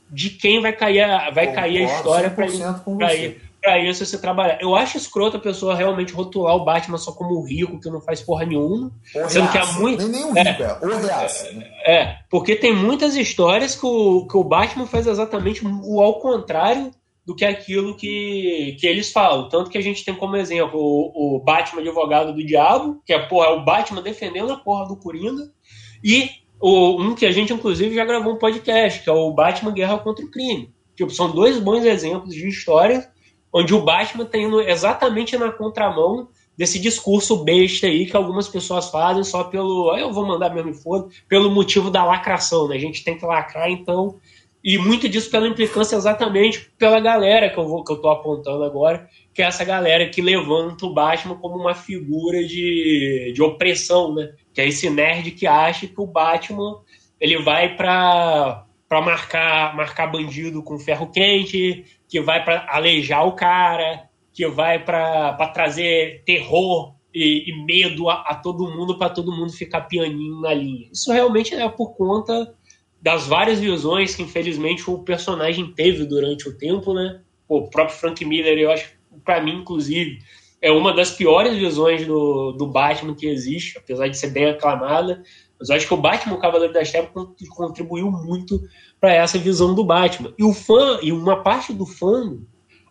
de 0.09 0.29
quem 0.31 0.61
vai 0.61 0.73
cair 0.73 1.01
a, 1.01 1.29
vai 1.31 1.51
cair 1.53 1.77
a 1.79 1.95
história 1.95 2.29
para 2.29 2.45
100% 2.47 2.83
com 2.83 2.97
pra 2.97 3.09
você. 3.09 3.25
ir- 3.25 3.41
pra 3.63 3.79
isso 3.79 4.05
você 4.05 4.19
trabalhar. 4.19 4.57
Eu 4.61 4.75
acho 4.75 4.97
escroto 4.97 5.37
a 5.37 5.39
pessoa 5.39 5.73
realmente 5.73 6.11
rotular 6.13 6.53
o 6.53 6.65
Batman 6.65 6.97
só 6.97 7.13
como 7.13 7.39
um 7.39 7.45
rico 7.45 7.79
que 7.79 7.89
não 7.89 8.01
faz 8.01 8.19
porra 8.21 8.45
nenhuma. 8.45 8.91
O 9.15 9.29
Sendo 9.29 9.49
que 9.49 9.57
há 9.57 9.61
reaça. 9.63 9.79
muito- 9.79 10.01
Nem, 10.05 10.11
nem 10.11 10.23
o 10.25 10.33
rico, 10.33 10.63
é. 10.63 10.77
O 10.85 10.97
reaça. 10.99 11.49
né? 11.53 11.65
É, 11.85 12.17
porque 12.29 12.57
tem 12.57 12.75
muitas 12.75 13.15
histórias 13.15 13.73
que 13.73 13.85
o, 13.85 14.27
que 14.27 14.35
o 14.35 14.43
Batman 14.43 14.85
faz 14.85 15.07
exatamente 15.07 15.61
o 15.65 16.01
ao 16.01 16.19
contrário 16.19 16.91
do 17.25 17.35
que 17.35 17.45
aquilo 17.45 17.95
que, 17.95 18.75
que 18.79 18.85
eles 18.85 19.11
falam. 19.11 19.47
Tanto 19.49 19.69
que 19.69 19.77
a 19.77 19.81
gente 19.81 20.03
tem 20.03 20.13
como 20.13 20.35
exemplo 20.35 20.79
o, 20.79 21.37
o 21.37 21.39
Batman 21.39 21.81
advogado 21.81 22.33
do 22.33 22.45
diabo, 22.45 23.01
que 23.05 23.13
é, 23.13 23.19
porra, 23.19 23.47
é 23.47 23.49
o 23.51 23.63
Batman 23.63 24.01
defendendo 24.01 24.51
a 24.51 24.57
porra 24.57 24.87
do 24.87 24.97
Coringa, 24.97 25.49
e 26.03 26.29
o, 26.59 27.01
um 27.01 27.15
que 27.15 27.25
a 27.25 27.31
gente 27.31 27.53
inclusive 27.53 27.95
já 27.95 28.05
gravou 28.05 28.33
um 28.33 28.39
podcast, 28.39 29.03
que 29.03 29.09
é 29.09 29.13
o 29.13 29.31
Batman 29.31 29.71
Guerra 29.71 29.99
contra 29.99 30.25
o 30.25 30.31
Crime. 30.31 30.73
Tipo, 30.95 31.11
são 31.11 31.31
dois 31.31 31.59
bons 31.59 31.85
exemplos 31.85 32.33
de 32.35 32.47
histórias 32.47 33.07
onde 33.51 33.73
o 33.73 33.81
Batman 33.81 34.23
está 34.23 34.37
indo 34.37 34.59
exatamente 34.61 35.37
na 35.37 35.51
contramão 35.51 36.27
desse 36.57 36.79
discurso 36.79 37.43
besta 37.43 37.87
aí 37.87 38.05
que 38.05 38.15
algumas 38.15 38.47
pessoas 38.47 38.89
fazem 38.89 39.23
só 39.23 39.43
pelo. 39.43 39.91
"Ah, 39.91 39.99
Eu 39.99 40.11
vou 40.11 40.25
mandar 40.25 40.53
mesmo 40.53 40.73
foda, 40.73 41.07
pelo 41.27 41.49
motivo 41.51 41.89
da 41.89 42.03
lacração, 42.03 42.67
né? 42.67 42.75
A 42.75 42.79
gente 42.79 43.03
tem 43.03 43.17
que 43.17 43.25
lacrar, 43.25 43.69
então. 43.69 44.15
E 44.63 44.77
muito 44.77 45.09
disso 45.09 45.29
pela 45.29 45.47
implicância 45.47 45.95
exatamente 45.95 46.71
pela 46.77 46.99
galera 46.99 47.49
que 47.49 47.57
eu, 47.57 47.67
vou, 47.67 47.83
que 47.83 47.91
eu 47.91 47.97
tô 47.97 48.09
apontando 48.09 48.63
agora, 48.63 49.09
que 49.33 49.41
é 49.41 49.45
essa 49.45 49.65
galera 49.65 50.07
que 50.07 50.21
levanta 50.21 50.85
o 50.85 50.93
Batman 50.93 51.35
como 51.35 51.57
uma 51.57 51.75
figura 51.75 52.41
de, 52.45 53.33
de 53.35 53.41
opressão, 53.41 54.15
né? 54.15 54.33
Que 54.53 54.61
é 54.61 54.67
esse 54.67 54.89
nerd 54.89 55.31
que 55.31 55.45
acha 55.45 55.85
que 55.85 55.99
o 55.99 56.07
Batman 56.07 56.79
ele 57.19 57.41
vai 57.41 57.75
para 57.75 58.65
para 58.87 59.01
marcar 59.01 59.75
marcar 59.75 60.07
bandido 60.07 60.61
com 60.61 60.77
ferro 60.77 61.11
quente, 61.11 61.83
que 62.07 62.21
vai 62.21 62.43
para 62.43 62.65
aleijar 62.69 63.25
o 63.27 63.33
cara, 63.33 64.07
que 64.31 64.47
vai 64.47 64.83
para 64.83 65.47
trazer 65.47 66.23
terror 66.25 66.93
e, 67.13 67.49
e 67.49 67.65
medo 67.65 68.09
a, 68.09 68.21
a 68.21 68.35
todo 68.35 68.69
mundo 68.69 68.97
para 68.97 69.09
todo 69.09 69.35
mundo 69.35 69.51
ficar 69.51 69.81
pianinho 69.81 70.41
na 70.41 70.53
linha. 70.53 70.89
Isso 70.91 71.11
realmente 71.11 71.53
é 71.53 71.67
por 71.67 71.95
conta 71.95 72.53
das 73.03 73.27
várias 73.27 73.59
visões 73.59 74.15
que 74.15 74.23
infelizmente 74.23 74.89
o 74.89 74.99
personagem 74.99 75.73
teve 75.73 76.05
durante 76.05 76.47
o 76.47 76.57
tempo, 76.57 76.93
né? 76.93 77.19
O 77.49 77.67
próprio 77.67 77.97
Frank 77.97 78.23
Miller, 78.23 78.57
eu 78.57 78.71
acho, 78.71 78.93
para 79.25 79.43
mim 79.43 79.59
inclusive, 79.59 80.19
é 80.61 80.71
uma 80.71 80.93
das 80.93 81.11
piores 81.11 81.57
visões 81.57 82.07
do, 82.07 82.53
do 82.53 82.65
Batman 82.65 83.13
que 83.13 83.27
existe, 83.27 83.77
apesar 83.77 84.07
de 84.07 84.17
ser 84.17 84.29
bem 84.29 84.45
aclamada. 84.45 85.21
Mas 85.59 85.69
eu 85.69 85.75
acho 85.75 85.85
que 85.85 85.93
o 85.93 85.97
Batman, 85.97 86.35
o 86.35 86.39
Cavaleiro 86.39 86.73
das 86.73 86.89
Trevas, 86.89 87.11
con- 87.11 87.35
contribuiu 87.49 88.09
muito 88.09 88.61
para 89.01 89.13
essa 89.13 89.37
visão 89.37 89.75
do 89.75 89.83
Batman. 89.83 90.33
E 90.39 90.43
o 90.45 90.53
fã, 90.53 90.99
e 91.01 91.11
uma 91.11 91.43
parte 91.43 91.73
do 91.73 91.85
fã 91.85 92.37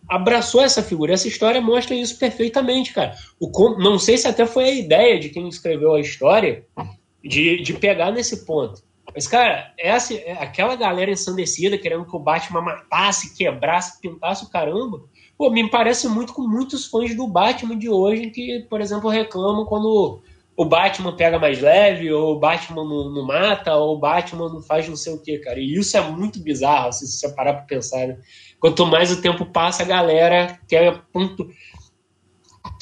abraçou 0.07 0.61
essa 0.61 0.83
figura. 0.83 1.13
Essa 1.13 1.27
história 1.27 1.59
mostra 1.59 1.95
isso 1.95 2.19
perfeitamente, 2.19 2.93
cara. 2.93 3.15
O, 3.39 3.49
não 3.79 3.97
sei 3.97 4.19
se 4.19 4.27
até 4.27 4.45
foi 4.45 4.65
a 4.65 4.73
ideia 4.75 5.19
de 5.19 5.29
quem 5.29 5.47
escreveu 5.47 5.95
a 5.95 5.99
história 5.99 6.67
de, 7.23 7.63
de 7.63 7.73
pegar 7.73 8.11
nesse 8.11 8.45
ponto. 8.45 8.83
Mas, 9.13 9.27
cara, 9.27 9.71
essa, 9.77 10.13
é 10.13 10.33
aquela 10.33 10.75
galera 10.75 11.11
ensandecida 11.11 11.77
querendo 11.77 12.05
que 12.05 12.15
o 12.15 12.19
Batman 12.19 12.61
matasse, 12.61 13.35
quebrasse, 13.35 14.01
pintasse 14.01 14.43
o 14.43 14.49
caramba, 14.49 15.01
pô, 15.37 15.49
me 15.49 15.69
parece 15.69 16.07
muito 16.07 16.33
com 16.33 16.41
muitos 16.43 16.87
fãs 16.87 17.15
do 17.15 17.27
Batman 17.27 17.77
de 17.77 17.89
hoje 17.89 18.29
que, 18.31 18.65
por 18.69 18.81
exemplo, 18.81 19.09
reclamam 19.09 19.65
quando 19.65 20.21
o 20.55 20.65
Batman 20.65 21.15
pega 21.15 21.39
mais 21.39 21.59
leve, 21.59 22.11
ou 22.11 22.35
o 22.35 22.39
Batman 22.39 22.83
não, 22.83 23.09
não, 23.09 23.25
mata, 23.25 23.75
ou 23.75 23.95
o 23.95 23.99
Batman 23.99 24.49
não 24.49 24.61
faz 24.61 24.87
não 24.87 24.95
sei 24.95 25.13
o 25.13 25.21
que, 25.21 25.39
cara. 25.39 25.59
E 25.59 25.73
isso 25.73 25.97
é 25.97 26.01
muito 26.01 26.39
bizarro, 26.39 26.93
se 26.93 27.07
você 27.07 27.29
parar 27.33 27.53
pra 27.53 27.63
pensar, 27.63 28.07
né? 28.07 28.17
Quanto 28.59 28.85
mais 28.85 29.11
o 29.11 29.21
tempo 29.21 29.45
passa, 29.45 29.83
a 29.83 29.85
galera 29.85 30.59
quer, 30.67 31.01
ponto, 31.11 31.49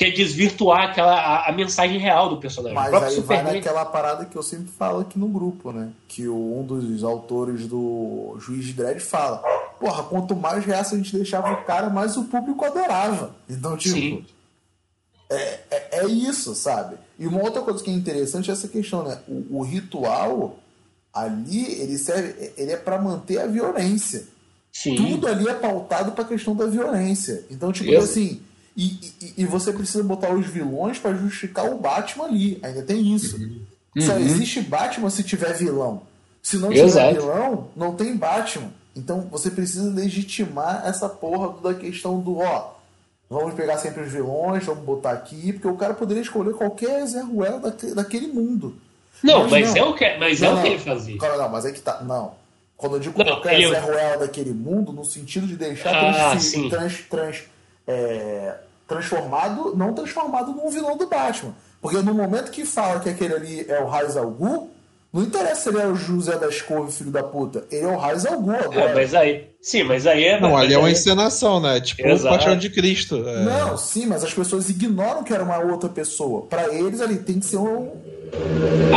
quer 0.02 0.10
desvirtuar 0.10 0.90
aquela, 0.90 1.14
a, 1.14 1.50
a, 1.50 1.52
mensagem 1.52 2.00
real 2.00 2.28
do 2.28 2.38
personagem. 2.38 2.74
Mas 2.74 2.92
aí 2.92 3.12
Superman... 3.12 3.44
vai 3.46 3.56
naquela 3.58 3.86
parada 3.86 4.26
que 4.26 4.36
eu 4.36 4.42
sempre 4.42 4.72
falo 4.72 5.02
aqui 5.02 5.20
no 5.20 5.28
grupo, 5.28 5.72
né? 5.72 5.92
Que 6.08 6.28
um 6.28 6.64
dos 6.64 7.04
autores 7.04 7.68
do 7.68 8.36
Juiz 8.40 8.66
de 8.66 8.74
Dredd 8.74 9.00
fala: 9.00 9.38
Porra, 9.80 10.02
quanto 10.04 10.36
mais 10.36 10.66
reaça 10.66 10.96
a 10.96 10.98
gente 10.98 11.16
deixava 11.16 11.52
o 11.54 11.64
cara, 11.66 11.88
mais 11.92 12.18
o 12.18 12.24
público 12.24 12.66
adorava. 12.66 13.36
Então, 13.48 13.78
tipo. 13.78 13.96
Sim. 13.96 14.26
É, 15.30 15.60
é, 15.70 16.00
é, 16.00 16.06
isso, 16.08 16.56
sabe? 16.56 16.98
E 17.18 17.28
uma 17.28 17.42
outra 17.42 17.62
coisa 17.62 17.82
que 17.82 17.90
é 17.90 17.94
interessante 17.94 18.50
é 18.50 18.54
essa 18.54 18.68
questão, 18.68 19.04
né? 19.04 19.20
O, 19.28 19.60
o 19.60 19.62
ritual 19.62 20.58
ali, 21.14 21.80
ele 21.80 21.98
serve, 21.98 22.52
ele 22.58 22.72
é 22.72 22.78
para 22.78 23.00
manter 23.00 23.40
a 23.40 23.46
violência. 23.46 24.28
Sim. 24.74 24.96
Tudo 24.96 25.28
ali 25.28 25.48
é 25.48 25.54
pautado 25.54 26.12
para 26.14 26.24
a 26.24 26.28
questão 26.28 26.56
da 26.56 26.66
violência. 26.66 27.46
Então, 27.52 27.72
tipo 27.72 27.96
assim, 27.98 28.42
e, 28.76 29.14
e, 29.22 29.34
e, 29.38 29.46
você 29.46 29.74
precisa 29.74 30.04
botar 30.04 30.34
os 30.34 30.46
vilões 30.46 30.98
para 30.98 31.14
justificar 31.14 31.66
o 31.66 31.78
Batman 31.78 32.26
ali. 32.26 32.60
Ainda 32.64 32.82
tem 32.82 33.14
isso. 33.14 33.38
Uhum. 33.38 33.62
Só 34.02 34.14
uhum. 34.14 34.20
existe 34.20 34.62
Batman 34.62 35.10
se 35.10 35.24
tiver 35.24 35.54
vilão. 35.54 36.04
Se 36.42 36.58
não 36.58 36.70
tiver 36.70 36.86
Exato. 36.86 37.16
vilão, 37.16 37.68
não 37.76 37.94
tem 37.96 38.16
Batman. 38.16 38.72
Então 38.96 39.28
você 39.32 39.52
precisa 39.52 39.90
legitimar 39.90 40.84
essa 40.86 41.08
porra 41.08 41.62
da 41.62 41.74
questão 41.74 42.20
do 42.20 42.40
ó 42.40 42.82
Vamos 43.32 43.54
pegar 43.54 43.78
sempre 43.78 44.04
os 44.04 44.12
vilões, 44.12 44.66
vamos 44.66 44.84
botar 44.84 45.12
aqui, 45.12 45.54
porque 45.54 45.68
o 45.68 45.78
cara 45.78 45.94
poderia 45.94 46.22
escolher 46.22 46.54
qualquer 46.54 47.06
Zé 47.06 47.22
Ruela 47.22 47.74
daquele 47.96 48.28
mundo. 48.28 48.76
Não, 49.24 49.44
mas, 49.44 49.52
mas 49.52 49.70
não. 49.74 49.78
é 49.78 49.84
o 49.86 49.94
que, 49.94 50.18
mas 50.18 50.42
não, 50.42 50.50
é 50.50 50.54
o 50.54 50.62
que 50.62 50.68
ele 50.68 50.80
fazia. 50.80 51.18
Cara, 51.18 51.38
não, 51.38 51.48
mas 51.48 51.64
é 51.64 51.72
que 51.72 51.80
tá. 51.80 52.02
Não. 52.02 52.34
Quando 52.76 52.98
eu 52.98 53.00
digo 53.00 53.18
não, 53.20 53.26
qualquer 53.26 53.54
ele... 53.54 53.70
Zé 53.70 53.80
Ruela 53.80 54.18
daquele 54.18 54.52
mundo, 54.52 54.92
no 54.92 55.06
sentido 55.06 55.48
de 55.48 55.56
deixar 55.56 55.96
ah, 55.96 56.32
trans, 56.32 56.52
trans, 56.70 56.98
trans, 57.10 57.44
é, 57.88 58.56
transformado, 58.88 59.76
não 59.76 59.94
transformado 59.94 60.52
num 60.54 60.70
vilão 60.70 60.98
do 60.98 61.08
Batman. 61.08 61.56
Porque 61.82 61.98
no 61.98 62.14
momento 62.14 62.52
que 62.52 62.66
fala 62.66 63.00
que 63.00 63.10
aquele 63.10 63.34
ali 63.34 63.66
é 63.68 63.80
o 63.80 63.88
Raiz 63.88 64.16
Algu, 64.16 64.70
não 65.14 65.24
interessa 65.24 65.64
se 65.64 65.70
ele 65.70 65.80
é 65.80 65.88
o 65.88 65.96
José 65.96 66.38
das 66.38 66.62
Couve, 66.62 66.92
filho 66.92 67.12
da 67.12 67.22
puta. 67.22 67.66
Ele 67.70 67.84
é 67.84 67.88
o 67.88 67.98
Raiz 67.98 68.26
Algu 68.26 68.52
agora. 68.52 68.92
É, 68.92 68.94
mas 68.94 69.14
aí. 69.14 69.50
Sim, 69.62 69.84
mas 69.84 70.08
aí 70.08 70.24
é. 70.24 70.40
Não, 70.40 70.56
ali 70.56 70.74
é 70.74 70.78
uma 70.78 70.90
encenação, 70.90 71.60
né? 71.60 71.82
Tipo 71.82 72.02
o 72.02 72.24
Paixão 72.24 72.58
de 72.58 72.70
Cristo. 72.70 73.28
É... 73.28 73.44
Não, 73.44 73.78
sim, 73.78 74.06
mas 74.06 74.24
as 74.24 74.34
pessoas 74.34 74.70
ignoram 74.70 75.24
que 75.24 75.34
era 75.34 75.44
uma 75.44 75.58
outra 75.60 75.90
pessoa. 75.90 76.44
Para 76.44 76.74
eles 76.74 77.02
ali 77.02 77.18
tem 77.18 77.40
que 77.40 77.46
ser 77.46 77.58
um. 77.58 77.92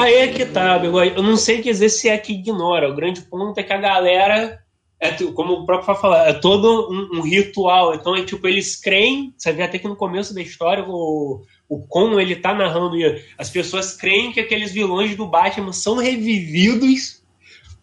Aí 0.00 0.14
é 0.14 0.28
que 0.28 0.46
tá, 0.46 0.80
Eu 0.84 1.22
não 1.22 1.36
sei 1.36 1.60
dizer 1.60 1.88
se 1.88 2.08
é 2.08 2.16
que 2.16 2.32
ignora. 2.32 2.88
O 2.88 2.94
grande 2.94 3.20
ponto 3.22 3.58
é 3.58 3.62
que 3.62 3.72
a 3.72 3.78
galera. 3.78 4.60
É, 5.06 5.12
como 5.32 5.52
o 5.52 5.66
próprio 5.66 5.86
vai 5.86 5.96
falar, 6.00 6.28
é 6.28 6.32
todo 6.32 6.90
um, 6.90 7.18
um, 7.18 7.20
ritual. 7.20 7.94
Então 7.94 8.16
é 8.16 8.24
tipo, 8.24 8.46
eles 8.48 8.76
creem. 8.80 9.34
Você 9.36 9.52
vê 9.52 9.62
até 9.62 9.78
que 9.78 9.86
no 9.86 9.96
começo 9.96 10.34
da 10.34 10.40
história 10.40 10.84
o 10.86 11.42
o 11.68 11.86
como 11.86 12.20
ele 12.20 12.36
tá 12.36 12.54
narrando. 12.54 12.96
As 13.38 13.50
pessoas 13.50 13.96
creem 13.96 14.32
que 14.32 14.40
aqueles 14.40 14.72
vilões 14.72 15.16
do 15.16 15.26
Batman 15.26 15.72
são 15.72 15.96
revividos 15.96 17.22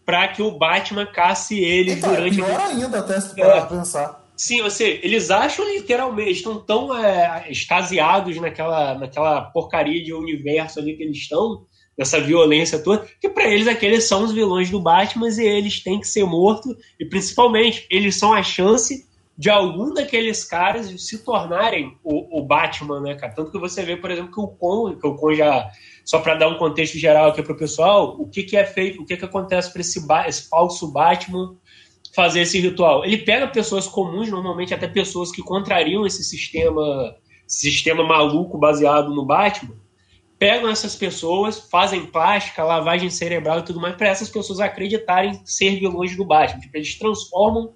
para 0.05 0.27
que 0.27 0.41
o 0.41 0.51
Batman 0.51 1.05
casse 1.05 1.59
eles 1.59 1.97
então, 1.97 2.09
durante. 2.09 2.41
É 2.41 2.45
pior 2.45 2.61
ainda, 2.61 2.99
até 2.99 3.19
se 3.19 3.39
é. 3.41 3.65
pensar. 3.65 4.21
Sim, 4.35 4.61
você, 4.63 4.99
eles 5.03 5.29
acham 5.29 5.63
literalmente, 5.71 6.31
estão 6.31 6.59
tão 6.59 6.97
é, 6.97 7.45
extasiados 7.49 8.35
naquela, 8.37 8.95
naquela 8.95 9.41
porcaria 9.41 10.03
de 10.03 10.11
universo 10.13 10.79
ali 10.79 10.97
que 10.97 11.03
eles 11.03 11.17
estão, 11.17 11.63
dessa 12.01 12.19
violência 12.19 12.79
toda, 12.79 13.07
que 13.19 13.29
para 13.29 13.47
eles 13.47 13.67
aqueles 13.67 14.07
são 14.07 14.23
os 14.23 14.31
vilões 14.31 14.71
do 14.71 14.81
Batman 14.81 15.29
e 15.29 15.45
eles 15.45 15.83
têm 15.83 15.99
que 15.99 16.07
ser 16.07 16.25
mortos, 16.25 16.75
e 16.99 17.05
principalmente 17.05 17.85
eles 17.91 18.17
são 18.17 18.33
a 18.33 18.41
chance 18.41 19.07
de 19.37 19.51
algum 19.51 19.93
daqueles 19.93 20.43
caras 20.43 20.87
se 20.99 21.23
tornarem 21.23 21.95
o, 22.03 22.39
o, 22.39 22.43
Batman, 22.43 23.01
né, 23.01 23.13
cara? 23.13 23.33
Tanto 23.33 23.51
que 23.51 23.59
você 23.59 23.83
vê, 23.83 23.95
por 23.95 24.09
exemplo, 24.09 24.31
que 24.31 24.39
o 24.39 24.47
Con, 24.47 24.95
que 24.95 25.05
o 25.05 25.15
Con 25.15 25.33
já, 25.35 25.69
só 26.03 26.19
para 26.19 26.33
dar 26.33 26.47
um 26.47 26.57
contexto 26.57 26.97
geral 26.97 27.29
aqui 27.29 27.43
pro 27.43 27.55
pessoal, 27.55 28.15
o 28.19 28.27
que, 28.27 28.41
que 28.41 28.57
é 28.57 28.65
feito, 28.65 28.99
o 28.99 29.05
que, 29.05 29.15
que 29.15 29.25
acontece 29.25 29.71
para 29.71 29.81
esse, 29.81 30.03
esse 30.27 30.49
falso 30.49 30.91
Batman 30.91 31.55
fazer 32.15 32.41
esse 32.41 32.59
ritual? 32.59 33.05
Ele 33.05 33.19
pega 33.19 33.47
pessoas 33.47 33.87
comuns, 33.87 34.29
normalmente 34.29 34.73
até 34.73 34.87
pessoas 34.87 35.31
que 35.31 35.43
contrariam 35.43 36.03
esse 36.05 36.23
sistema, 36.23 37.15
sistema 37.45 38.03
maluco 38.03 38.57
baseado 38.57 39.13
no 39.13 39.23
Batman, 39.23 39.75
pegam 40.41 40.71
essas 40.71 40.95
pessoas, 40.95 41.59
fazem 41.69 42.03
plástica, 42.03 42.63
lavagem 42.63 43.11
cerebral 43.11 43.59
e 43.59 43.61
tudo 43.61 43.79
mais, 43.79 43.95
para 43.95 44.07
essas 44.07 44.27
pessoas 44.27 44.59
acreditarem 44.59 45.39
ser 45.45 45.79
vilões 45.79 46.17
do 46.17 46.25
Batman. 46.25 46.59
Tipo, 46.59 46.77
eles 46.77 46.97
transformam 46.97 47.73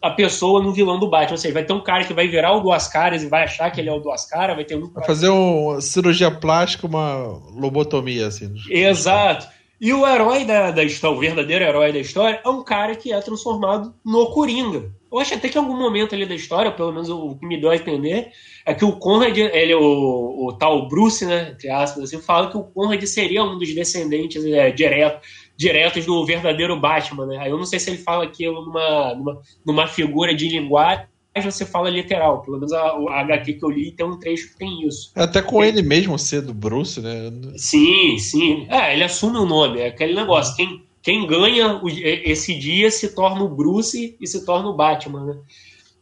a 0.00 0.10
pessoa 0.10 0.62
no 0.62 0.72
vilão 0.72 1.00
do 1.00 1.10
Batman. 1.10 1.32
Ou 1.32 1.38
seja, 1.38 1.52
vai 1.52 1.64
ter 1.64 1.72
um 1.72 1.82
cara 1.82 2.04
que 2.04 2.14
vai 2.14 2.28
virar 2.28 2.52
o 2.52 2.60
Duas 2.60 2.86
Caras 2.86 3.24
e 3.24 3.26
vai 3.26 3.42
achar 3.42 3.68
que 3.72 3.80
ele 3.80 3.88
é 3.88 3.92
o 3.92 3.98
Duas 3.98 4.24
Caras, 4.24 4.54
vai 4.54 4.64
ter 4.64 4.76
um. 4.76 4.88
Vai 4.92 5.04
fazer 5.04 5.30
uma 5.30 5.80
cirurgia 5.80 6.30
plástica, 6.30 6.86
uma 6.86 7.24
lobotomia, 7.56 8.28
assim. 8.28 8.54
Exato. 8.70 9.48
E 9.80 9.92
o 9.92 10.06
herói 10.06 10.44
da, 10.44 10.70
da 10.70 10.84
história, 10.84 11.16
o 11.16 11.20
verdadeiro 11.20 11.64
herói 11.64 11.92
da 11.92 11.98
história, 11.98 12.40
é 12.44 12.48
um 12.48 12.62
cara 12.62 12.94
que 12.94 13.12
é 13.12 13.20
transformado 13.20 13.92
no 14.04 14.30
Coringa. 14.30 14.92
Eu 15.10 15.18
acho 15.18 15.34
até 15.34 15.48
que 15.48 15.58
em 15.58 15.60
algum 15.60 15.76
momento 15.76 16.14
ali 16.14 16.24
da 16.24 16.34
história, 16.34 16.70
pelo 16.70 16.92
menos 16.92 17.08
o 17.08 17.34
que 17.36 17.46
me 17.46 17.60
deu 17.60 17.70
a 17.70 17.76
entender, 17.76 18.30
é 18.64 18.72
que 18.72 18.84
o 18.84 18.92
Conrad, 18.92 19.36
ele, 19.36 19.74
o, 19.74 20.46
o 20.46 20.52
tal 20.52 20.88
Bruce, 20.88 21.26
né, 21.26 21.50
entre 21.50 21.68
aspas, 21.68 22.04
assim, 22.04 22.20
fala 22.20 22.50
que 22.50 22.56
o 22.56 22.64
Conrad 22.64 23.02
seria 23.04 23.42
um 23.42 23.58
dos 23.58 23.74
descendentes 23.74 24.44
é, 24.44 24.70
direto 24.70 25.20
diretos 25.60 26.06
do 26.06 26.24
verdadeiro 26.24 26.80
Batman, 26.80 27.26
né? 27.26 27.36
Aí 27.36 27.50
eu 27.50 27.58
não 27.58 27.66
sei 27.66 27.78
se 27.78 27.90
ele 27.90 27.98
fala 27.98 28.24
aquilo 28.24 28.64
numa, 28.64 29.14
numa, 29.14 29.42
numa 29.66 29.86
figura 29.86 30.34
de 30.34 30.48
linguagem, 30.48 31.04
mas 31.34 31.44
você 31.44 31.66
fala 31.66 31.90
literal. 31.90 32.40
Pelo 32.40 32.56
menos 32.56 32.72
a, 32.72 32.80
a 32.80 33.20
HQ 33.20 33.52
que 33.52 33.64
eu 33.64 33.68
li 33.68 33.92
tem 33.92 34.06
um 34.06 34.18
trecho 34.18 34.48
que 34.48 34.56
tem 34.56 34.88
isso. 34.88 35.12
É 35.14 35.22
até 35.22 35.42
com 35.42 35.62
ele, 35.62 35.80
ele 35.80 35.86
mesmo 35.86 36.18
ser 36.18 36.40
do 36.40 36.54
Bruce, 36.54 36.98
né? 37.02 37.30
Sim, 37.56 38.16
sim. 38.16 38.66
É, 38.70 38.94
ele 38.94 39.04
assume 39.04 39.36
o 39.36 39.44
nome, 39.44 39.80
é 39.80 39.88
aquele 39.88 40.14
negócio. 40.14 40.56
Quem, 40.56 40.82
quem 41.02 41.26
ganha 41.26 41.80
esse 42.02 42.58
dia 42.58 42.90
se 42.90 43.14
torna 43.14 43.42
o 43.42 43.48
Bruce 43.48 44.16
e 44.20 44.26
se 44.26 44.44
torna 44.44 44.68
o 44.68 44.76
Batman, 44.76 45.24
né? 45.24 45.38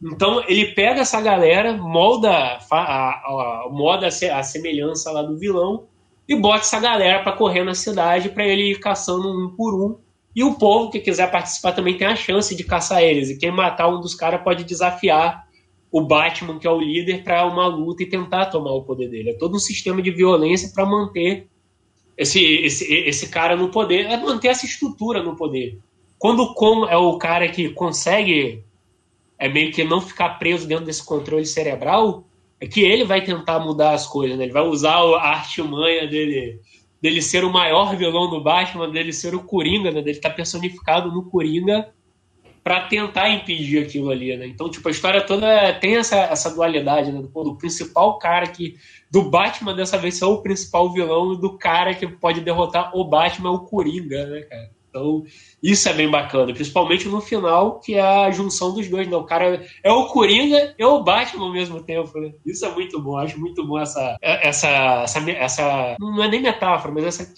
Então 0.01 0.41
ele 0.47 0.73
pega 0.73 1.01
essa 1.01 1.19
galera, 1.19 1.73
molda 1.75 2.29
a, 2.31 2.59
a, 2.71 3.09
a, 3.65 3.67
molda 3.69 4.07
a 4.07 4.43
semelhança 4.43 5.11
lá 5.11 5.21
do 5.21 5.37
vilão 5.37 5.87
e 6.27 6.35
bota 6.35 6.59
essa 6.59 6.79
galera 6.79 7.21
para 7.23 7.35
correr 7.35 7.63
na 7.63 7.73
cidade 7.73 8.29
para 8.29 8.45
ele 8.45 8.71
ir 8.71 8.79
caçando 8.79 9.27
um 9.27 9.49
por 9.55 9.73
um. 9.73 9.97
E 10.35 10.43
o 10.43 10.55
povo 10.55 10.89
que 10.89 10.99
quiser 10.99 11.29
participar 11.31 11.73
também 11.73 11.97
tem 11.97 12.07
a 12.07 12.15
chance 12.15 12.55
de 12.55 12.63
caçar 12.63 13.01
eles. 13.01 13.29
E 13.29 13.37
quem 13.37 13.51
matar 13.51 13.89
um 13.89 13.99
dos 13.99 14.15
caras 14.15 14.41
pode 14.41 14.63
desafiar 14.63 15.47
o 15.91 16.01
Batman, 16.01 16.59
que 16.59 16.67
é 16.67 16.69
o 16.69 16.79
líder, 16.79 17.23
para 17.23 17.45
uma 17.45 17.65
luta 17.67 18.03
e 18.03 18.09
tentar 18.09 18.45
tomar 18.45 18.71
o 18.71 18.83
poder 18.83 19.09
dele. 19.09 19.31
É 19.31 19.33
todo 19.33 19.55
um 19.55 19.59
sistema 19.59 20.01
de 20.01 20.11
violência 20.11 20.71
para 20.73 20.85
manter 20.85 21.49
esse, 22.19 22.43
esse, 22.43 22.93
esse 22.93 23.29
cara 23.29 23.55
no 23.55 23.69
poder, 23.69 24.05
é 24.05 24.17
manter 24.17 24.49
essa 24.49 24.65
estrutura 24.65 25.23
no 25.23 25.37
poder. 25.37 25.79
Quando 26.17 26.41
o 26.41 26.53
Con 26.53 26.85
é 26.85 26.97
o 26.97 27.17
cara 27.17 27.47
que 27.47 27.69
consegue 27.69 28.61
é 29.37 29.47
meio 29.47 29.71
que 29.71 29.85
não 29.85 30.01
ficar 30.01 30.37
preso 30.37 30.67
dentro 30.67 30.83
desse 30.83 31.03
controle 31.05 31.45
cerebral, 31.45 32.25
é 32.59 32.67
que 32.67 32.81
ele 32.81 33.05
vai 33.05 33.23
tentar 33.23 33.59
mudar 33.59 33.93
as 33.93 34.05
coisas, 34.05 34.37
né? 34.37 34.43
Ele 34.43 34.51
vai 34.51 34.67
usar 34.67 34.97
a 34.97 35.29
artimanha 35.29 36.05
dele, 36.07 36.59
dele 37.01 37.21
ser 37.21 37.45
o 37.45 37.53
maior 37.53 37.95
vilão 37.95 38.29
do 38.29 38.43
Batman, 38.43 38.89
dele 38.89 39.13
ser 39.13 39.33
o 39.33 39.41
Coringa, 39.41 39.89
né? 39.89 40.01
Dele 40.01 40.17
estar 40.17 40.31
tá 40.31 40.35
personificado 40.35 41.09
no 41.09 41.23
Coringa 41.29 41.89
para 42.63 42.87
tentar 42.87 43.29
impedir 43.29 43.83
aquilo 43.83 44.09
ali, 44.09 44.35
né? 44.35 44.47
Então, 44.47 44.69
tipo, 44.69 44.87
a 44.87 44.91
história 44.91 45.21
toda 45.21 45.73
tem 45.73 45.97
essa, 45.97 46.17
essa 46.17 46.53
dualidade, 46.53 47.11
né? 47.11 47.21
Do, 47.21 47.43
do 47.43 47.57
principal 47.57 48.17
cara 48.19 48.47
que... 48.47 48.75
Do 49.09 49.29
Batman 49.29 49.73
dessa 49.73 49.97
vez 49.97 50.17
ser 50.17 50.25
o 50.25 50.41
principal 50.41 50.93
vilão 50.93 51.33
e 51.33 51.41
do 51.41 51.57
cara 51.57 51.95
que 51.95 52.07
pode 52.07 52.41
derrotar 52.41 52.95
o 52.95 53.03
Batman, 53.03 53.51
o 53.51 53.65
Coringa, 53.65 54.25
né, 54.27 54.41
cara? 54.41 54.69
Então, 54.89 55.23
isso 55.61 55.87
é 55.87 55.93
bem 55.93 56.09
bacana, 56.09 56.53
principalmente 56.53 57.07
no 57.07 57.21
final, 57.21 57.79
que 57.79 57.93
é 57.93 58.01
a 58.01 58.31
junção 58.31 58.73
dos 58.73 58.87
dois. 58.87 59.07
Né? 59.07 59.15
O 59.15 59.23
cara 59.23 59.63
é 59.83 59.91
o 59.91 60.07
Coringa 60.07 60.73
e 60.77 60.83
o 60.83 61.03
Batman 61.03 61.45
ao 61.45 61.53
mesmo 61.53 61.83
tempo. 61.83 62.19
Né? 62.19 62.31
Isso 62.45 62.65
é 62.65 62.73
muito 62.73 63.01
bom, 63.01 63.17
acho 63.17 63.39
muito 63.39 63.65
bom 63.65 63.79
essa, 63.79 64.17
essa, 64.21 64.67
essa, 65.03 65.31
essa. 65.31 65.95
Não 65.99 66.23
é 66.23 66.27
nem 66.27 66.41
metáfora, 66.41 66.93
mas 66.93 67.05
essa, 67.05 67.31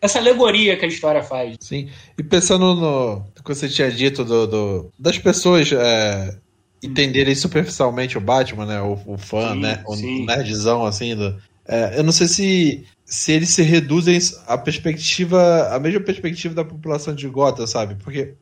essa 0.00 0.18
alegoria 0.18 0.76
que 0.76 0.84
a 0.84 0.88
história 0.88 1.22
faz. 1.22 1.56
Sim, 1.60 1.88
e 2.18 2.22
pensando 2.22 2.74
no 2.74 3.24
que 3.42 3.54
você 3.54 3.68
tinha 3.68 3.90
dito 3.90 4.24
do, 4.24 4.46
do 4.46 4.92
das 4.98 5.18
pessoas. 5.18 5.70
É 5.72 6.38
entenderem 6.82 7.34
superficialmente 7.34 8.18
o 8.18 8.20
Batman, 8.20 8.66
né? 8.66 8.80
O, 8.80 8.98
o 9.06 9.18
fã, 9.18 9.54
sim, 9.54 9.60
né? 9.60 9.82
O 9.86 9.96
sim. 9.96 10.26
nerdzão, 10.26 10.84
assim. 10.84 11.16
Do, 11.16 11.36
é, 11.68 11.98
eu 11.98 12.04
não 12.04 12.12
sei 12.12 12.28
se 12.28 12.84
se 13.04 13.30
eles 13.30 13.50
se 13.50 13.62
reduzem 13.62 14.18
a 14.48 14.58
perspectiva, 14.58 15.68
a 15.72 15.78
mesma 15.78 16.00
perspectiva 16.00 16.52
da 16.52 16.64
população 16.64 17.14
de 17.14 17.28
Gotham, 17.28 17.64
sabe? 17.64 17.94
Porque 18.02 18.34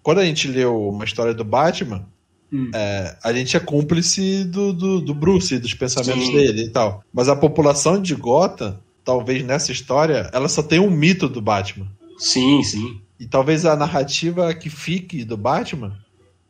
quando 0.00 0.18
a 0.20 0.24
gente 0.24 0.46
leu 0.46 0.88
uma 0.90 1.04
história 1.04 1.34
do 1.34 1.42
Batman, 1.42 2.06
hum. 2.52 2.70
é, 2.72 3.16
a 3.20 3.32
gente 3.32 3.56
é 3.56 3.60
cúmplice 3.60 4.44
do, 4.44 4.72
do, 4.72 5.00
do 5.00 5.12
Bruce, 5.12 5.58
dos 5.58 5.74
pensamentos 5.74 6.26
Sim. 6.26 6.34
dele 6.34 6.62
e 6.66 6.70
tal. 6.70 7.02
Mas 7.12 7.28
a 7.28 7.34
população 7.34 8.00
de 8.00 8.14
Gotham 8.14 8.78
talvez 9.04 9.44
nessa 9.44 9.72
história, 9.72 10.30
ela 10.32 10.48
só 10.48 10.62
tem 10.62 10.78
um 10.78 10.90
mito 10.90 11.28
do 11.28 11.40
Batman. 11.40 11.86
Sim, 12.18 12.62
sim. 12.62 13.00
E 13.18 13.26
talvez 13.26 13.64
a 13.64 13.76
narrativa 13.76 14.52
que 14.54 14.70
fique 14.70 15.24
do 15.24 15.36
Batman 15.36 15.96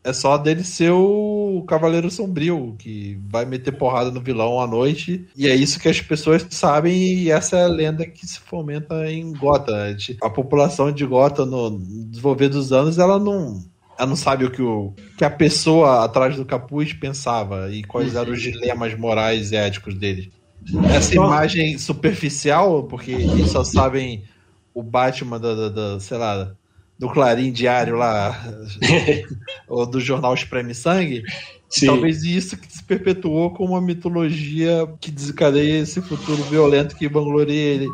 é 0.05 0.13
só 0.13 0.37
dele 0.37 0.65
ser 0.65 0.91
o 0.91 1.65
Cavaleiro 1.67 2.11
Sombrio, 2.11 2.75
que 2.79 3.19
vai 3.31 3.45
meter 3.45 3.73
porrada 3.73 4.11
no 4.11 4.21
vilão 4.21 4.61
à 4.61 4.67
noite. 4.67 5.27
E 5.37 5.47
é 5.47 5.55
isso 5.55 5.79
que 5.79 5.89
as 5.89 6.01
pessoas 6.01 6.45
sabem, 6.51 6.95
e 6.95 7.31
essa 7.31 7.57
é 7.57 7.65
a 7.65 7.69
lenda 7.69 8.05
que 8.05 8.27
se 8.27 8.41
fomenta 8.41 9.11
em 9.11 9.33
Gotham. 9.33 9.97
A 10.21 10.29
população 10.29 10.91
de 10.91 11.07
Gotham, 11.07 11.47
no 11.47 11.79
desenvolver 12.09 12.49
dos 12.49 12.73
anos, 12.73 12.99
ela 12.99 13.19
não. 13.19 13.63
Ela 13.97 14.09
não 14.09 14.17
sabe 14.17 14.45
o 14.45 14.51
que, 14.51 14.63
o 14.63 14.95
que 15.17 15.25
a 15.25 15.31
pessoa 15.31 16.05
atrás 16.05 16.35
do 16.35 16.45
capuz 16.45 16.93
pensava 16.93 17.71
e 17.71 17.85
quais 17.85 18.17
eram 18.17 18.33
os 18.33 18.43
dilemas 18.43 18.99
morais 18.99 19.53
e 19.53 19.57
éticos 19.57 19.95
dele. 19.95 20.33
Essa 20.93 21.15
imagem 21.15 21.79
superficial, 21.79 22.85
porque 22.85 23.13
eles 23.13 23.51
só 23.51 23.63
sabem 23.63 24.25
o 24.75 24.83
Batman 24.83 25.39
da, 25.39 25.55
da, 25.55 25.69
da 25.69 26.01
sei 26.01 26.17
lá, 26.17 26.55
do 27.03 27.09
Clarim 27.09 27.51
Diário 27.51 27.97
lá, 27.97 28.41
ou 29.67 29.85
do 29.85 29.99
jornal 29.99 30.35
Espreme 30.35 30.73
Sangue, 30.73 31.25
Sim. 31.69 31.87
talvez 31.87 32.23
isso 32.23 32.57
que 32.57 32.73
se 32.73 32.81
perpetuou 32.85 33.51
como 33.51 33.73
uma 33.73 33.81
mitologia 33.81 34.89
que 35.01 35.11
desencadeia 35.11 35.81
esse 35.81 36.01
futuro 36.01 36.45
violento 36.45 36.95
que 36.95 37.09
vangloria 37.09 37.57
ele 37.57 37.89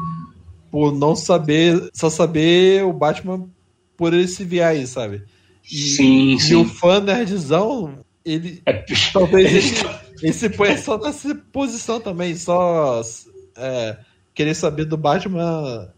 por 0.70 0.92
não 0.94 1.16
saber, 1.16 1.88
só 1.94 2.10
saber 2.10 2.84
o 2.84 2.92
Batman 2.92 3.48
por 3.96 4.12
esse 4.12 4.44
viés, 4.44 4.90
sabe? 4.90 5.22
E, 5.64 5.76
sim, 5.78 6.34
e 6.34 6.40
sim. 6.40 6.56
o 6.56 6.66
fã 6.66 7.00
nerdzão, 7.00 8.00
ele 8.22 8.60
é, 8.66 8.84
talvez 9.10 9.48
ele, 9.80 9.90
ele 10.22 10.32
se 10.34 10.50
põe 10.50 10.76
só 10.76 10.98
nessa 10.98 11.34
posição 11.50 11.98
também, 11.98 12.36
só 12.36 13.00
é, 13.56 13.96
querer 14.34 14.54
saber 14.54 14.84
do 14.84 14.98
Batman 14.98 15.90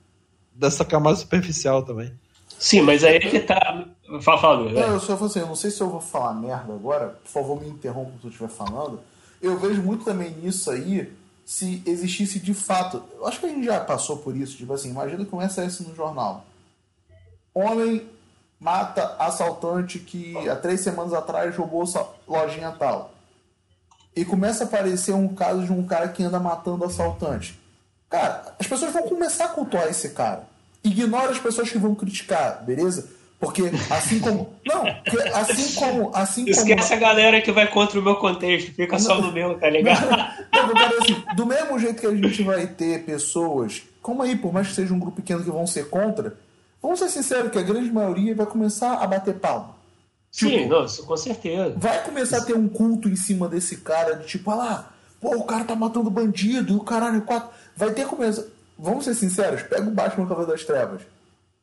dessa 0.54 0.84
camada 0.84 1.16
superficial 1.16 1.82
também. 1.82 2.12
Sim, 2.60 2.82
mas 2.82 3.02
aí 3.02 3.16
é 3.16 3.20
que 3.20 3.40
tá. 3.40 3.86
Fala, 4.20 4.38
fala, 4.38 4.70
Não, 4.70 4.92
eu 4.92 5.00
só 5.00 5.16
vou 5.16 5.28
assim, 5.28 5.40
eu 5.40 5.46
não 5.46 5.56
sei 5.56 5.70
se 5.70 5.80
eu 5.80 5.88
vou 5.88 6.00
falar 6.00 6.34
merda 6.34 6.74
agora, 6.74 7.18
por 7.24 7.30
favor 7.30 7.58
me 7.58 7.66
interrompa 7.66 8.12
se 8.20 8.26
eu 8.26 8.30
estiver 8.30 8.50
falando. 8.50 9.00
Eu 9.40 9.58
vejo 9.58 9.80
muito 9.82 10.04
também 10.04 10.30
nisso 10.32 10.70
aí, 10.70 11.10
se 11.42 11.82
existisse 11.86 12.38
de 12.38 12.52
fato. 12.52 13.02
Eu 13.16 13.26
acho 13.26 13.40
que 13.40 13.46
a 13.46 13.48
gente 13.48 13.64
já 13.64 13.80
passou 13.80 14.18
por 14.18 14.36
isso, 14.36 14.58
tipo 14.58 14.74
assim, 14.74 14.90
imagina 14.90 15.24
que 15.24 15.30
começa 15.30 15.64
esse 15.64 15.82
no 15.82 15.96
jornal. 15.96 16.44
Homem 17.54 18.06
mata 18.60 19.16
assaltante 19.18 19.98
que 19.98 20.36
há 20.46 20.54
três 20.54 20.82
semanas 20.82 21.14
atrás 21.14 21.56
roubou 21.56 21.84
lojinha 22.28 22.72
tal. 22.78 23.12
E 24.14 24.22
começa 24.22 24.64
a 24.64 24.66
aparecer 24.66 25.14
um 25.14 25.34
caso 25.34 25.64
de 25.64 25.72
um 25.72 25.86
cara 25.86 26.08
que 26.08 26.22
anda 26.22 26.38
matando 26.38 26.84
assaltante. 26.84 27.58
Cara, 28.10 28.54
as 28.58 28.66
pessoas 28.66 28.92
vão 28.92 29.04
começar 29.04 29.46
a 29.46 29.48
cultuar 29.48 29.88
esse 29.88 30.10
cara. 30.10 30.49
Ignora 30.82 31.30
as 31.30 31.38
pessoas 31.38 31.70
que 31.70 31.78
vão 31.78 31.94
criticar, 31.94 32.64
beleza? 32.64 33.08
Porque 33.40 33.62
assim 33.90 34.20
como. 34.20 34.54
Não, 34.66 34.84
assim 35.34 35.74
como. 35.74 36.10
Assim 36.14 36.44
Esquece 36.48 36.88
como... 36.88 36.94
a 36.94 37.08
galera 37.08 37.40
que 37.40 37.50
vai 37.50 37.66
contra 37.66 37.98
o 37.98 38.02
meu 38.02 38.16
contexto, 38.16 38.72
fica 38.74 38.92
não, 38.92 39.00
só 39.00 39.20
no 39.20 39.32
meu, 39.32 39.58
tá 39.58 39.70
ligado? 39.70 40.08
Não, 40.52 40.66
não, 40.66 40.98
assim, 41.00 41.24
do 41.34 41.46
mesmo 41.46 41.78
jeito 41.78 42.00
que 42.00 42.06
a 42.06 42.14
gente 42.14 42.42
vai 42.42 42.66
ter 42.66 43.02
pessoas, 43.04 43.82
como 44.02 44.22
aí, 44.22 44.36
por 44.36 44.52
mais 44.52 44.68
que 44.68 44.74
seja 44.74 44.92
um 44.92 44.98
grupo 44.98 45.16
pequeno 45.16 45.42
que 45.42 45.50
vão 45.50 45.66
ser 45.66 45.88
contra, 45.88 46.36
vamos 46.82 46.98
ser 46.98 47.08
sinceros 47.08 47.50
que 47.50 47.58
a 47.58 47.62
grande 47.62 47.90
maioria 47.90 48.34
vai 48.34 48.44
começar 48.44 48.98
a 48.98 49.06
bater 49.06 49.34
palma. 49.34 49.74
Tipo, 50.30 50.50
Sim, 50.50 50.66
não, 50.66 50.84
isso 50.84 51.04
com 51.04 51.16
certeza. 51.16 51.74
Vai 51.76 52.04
começar 52.04 52.38
a 52.38 52.44
ter 52.44 52.54
um 52.54 52.68
culto 52.68 53.08
em 53.08 53.16
cima 53.16 53.48
desse 53.48 53.78
cara, 53.78 54.16
de 54.16 54.26
tipo, 54.26 54.50
ah 54.50 54.54
lá, 54.54 54.92
pô, 55.18 55.34
o 55.34 55.44
cara 55.44 55.64
tá 55.64 55.74
matando 55.74 56.10
bandido, 56.10 56.74
e 56.74 56.76
o 56.76 56.80
caralho, 56.80 57.22
quatro. 57.22 57.48
Vai 57.74 57.90
ter 57.92 58.06
começar 58.06 58.44
vamos 58.80 59.04
ser 59.04 59.14
sinceros, 59.14 59.62
pega 59.62 59.88
o 59.88 59.92
Batman 59.92 60.26
Cavaleiro 60.26 60.52
das 60.52 60.64
Trevas. 60.64 61.02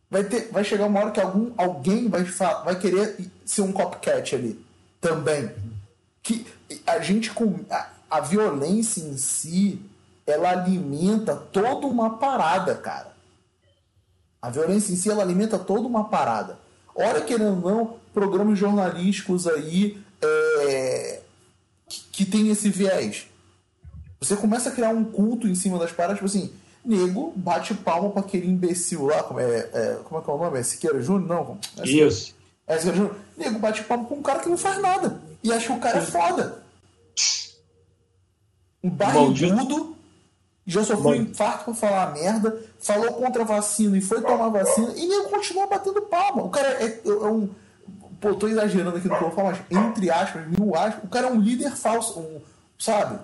Vai, 0.10 0.24
ter, 0.24 0.50
vai 0.52 0.64
chegar 0.64 0.86
uma 0.86 1.00
hora 1.00 1.12
que 1.12 1.20
algum, 1.20 1.52
alguém 1.58 2.08
vai, 2.08 2.24
vai 2.24 2.80
querer 2.80 3.18
ser 3.46 3.62
um 3.62 3.74
copycat 3.74 4.36
ali 4.36 4.66
também. 5.02 5.52
Que 6.24 6.46
a 6.86 7.00
gente 7.00 7.32
com 7.32 7.60
a, 7.70 7.90
a 8.10 8.20
violência 8.22 9.02
em 9.02 9.18
si, 9.18 9.82
ela 10.26 10.50
alimenta 10.52 11.36
toda 11.36 11.88
uma 11.88 12.18
parada, 12.18 12.76
cara. 12.76 13.16
A 14.42 14.50
violência 14.50 14.94
em 14.94 14.96
si, 14.96 15.10
ela 15.10 15.24
alimenta 15.24 15.60
toda 15.60 15.88
uma 15.88 16.06
parada. 16.06 16.58
Ora, 16.96 17.22
querendo 17.22 17.66
ou 17.66 17.72
não, 17.72 17.98
programas 18.14 18.58
jornalísticos 18.58 19.46
aí 19.46 20.02
é, 20.22 21.22
que, 21.88 22.02
que 22.12 22.26
tem 22.26 22.50
esse 22.50 22.70
viés. 22.70 23.28
Você 24.20 24.36
começa 24.36 24.70
a 24.70 24.72
criar 24.72 24.90
um 24.90 25.04
culto 25.04 25.48
em 25.48 25.56
cima 25.56 25.78
das 25.78 25.92
paradas, 25.92 26.18
tipo 26.18 26.26
assim, 26.26 26.52
nego 26.84 27.34
bate 27.36 27.74
palma 27.74 28.10
pra 28.10 28.22
aquele 28.22 28.48
imbecil 28.48 29.06
lá, 29.06 29.24
como 29.24 29.40
é, 29.40 29.70
é, 29.74 30.00
como 30.04 30.20
é 30.20 30.24
que 30.24 30.30
é 30.30 30.34
o 30.34 30.38
nome? 30.38 30.60
É 30.60 30.64
Siqueira 30.64 31.02
Júnior? 31.02 31.28
Não, 31.28 31.58
é 31.84 31.88
Isso. 31.88 32.36
É 32.66 32.78
Siqueira 32.78 32.98
Júnior. 32.98 33.16
Nego 33.38 33.60
bate 33.60 33.84
palma 33.84 34.06
pra 34.06 34.18
um 34.18 34.22
cara 34.22 34.40
que 34.40 34.50
não 34.50 34.58
faz 34.58 34.82
nada. 34.82 35.22
E 35.44 35.52
acha 35.52 35.68
que 35.68 35.74
o 35.74 35.80
cara 35.80 36.00
é 36.00 36.02
foda. 36.02 36.64
Um 38.84 38.90
barrigudo, 38.90 39.96
já 40.66 40.84
sofreu 40.84 41.12
um 41.12 41.16
infarto 41.16 41.66
pra 41.66 41.74
falar 41.74 42.14
merda, 42.14 42.62
falou 42.80 43.14
contra 43.14 43.42
a 43.42 43.46
vacina 43.46 43.98
e 43.98 44.02
foi 44.02 44.22
tomar 44.22 44.50
vacina, 44.50 44.94
e 44.96 45.08
nego 45.08 45.30
continua 45.30 45.68
batendo 45.68 46.02
palma. 46.04 46.44
O 46.44 46.50
cara 46.50 46.68
é, 46.84 46.86
é, 46.86 47.02
é 47.06 47.12
um. 47.12 47.50
Pô, 48.20 48.34
tô 48.36 48.48
exagerando 48.48 48.98
aqui 48.98 49.08
no 49.08 49.16
que 49.16 49.24
eu 49.24 49.28
vou 49.28 49.36
falar, 49.36 49.52
mas 49.52 49.78
entre 49.86 50.10
aspas, 50.10 50.48
mil 50.48 50.76
aspas, 50.76 51.04
o 51.04 51.08
cara 51.08 51.28
é 51.28 51.32
um 51.32 51.40
líder 51.40 51.72
falso, 51.76 52.20
um, 52.20 52.42
sabe? 52.78 53.20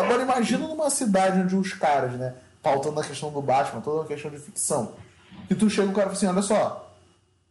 Agora 0.00 0.22
imagina 0.22 0.66
numa 0.66 0.88
cidade 0.88 1.40
onde 1.40 1.54
os 1.54 1.72
caras, 1.74 2.12
né, 2.12 2.34
pautando 2.62 2.98
a 3.00 3.04
questão 3.04 3.30
do 3.30 3.42
Batman, 3.42 3.80
toda 3.80 4.00
uma 4.00 4.06
questão 4.06 4.30
de 4.30 4.38
ficção. 4.38 4.92
E 5.48 5.54
tu 5.54 5.68
chega 5.68 5.88
e 5.88 5.90
o 5.90 5.94
cara 5.94 6.06
fala 6.06 6.16
assim, 6.16 6.26
olha 6.26 6.42
só, 6.42 6.90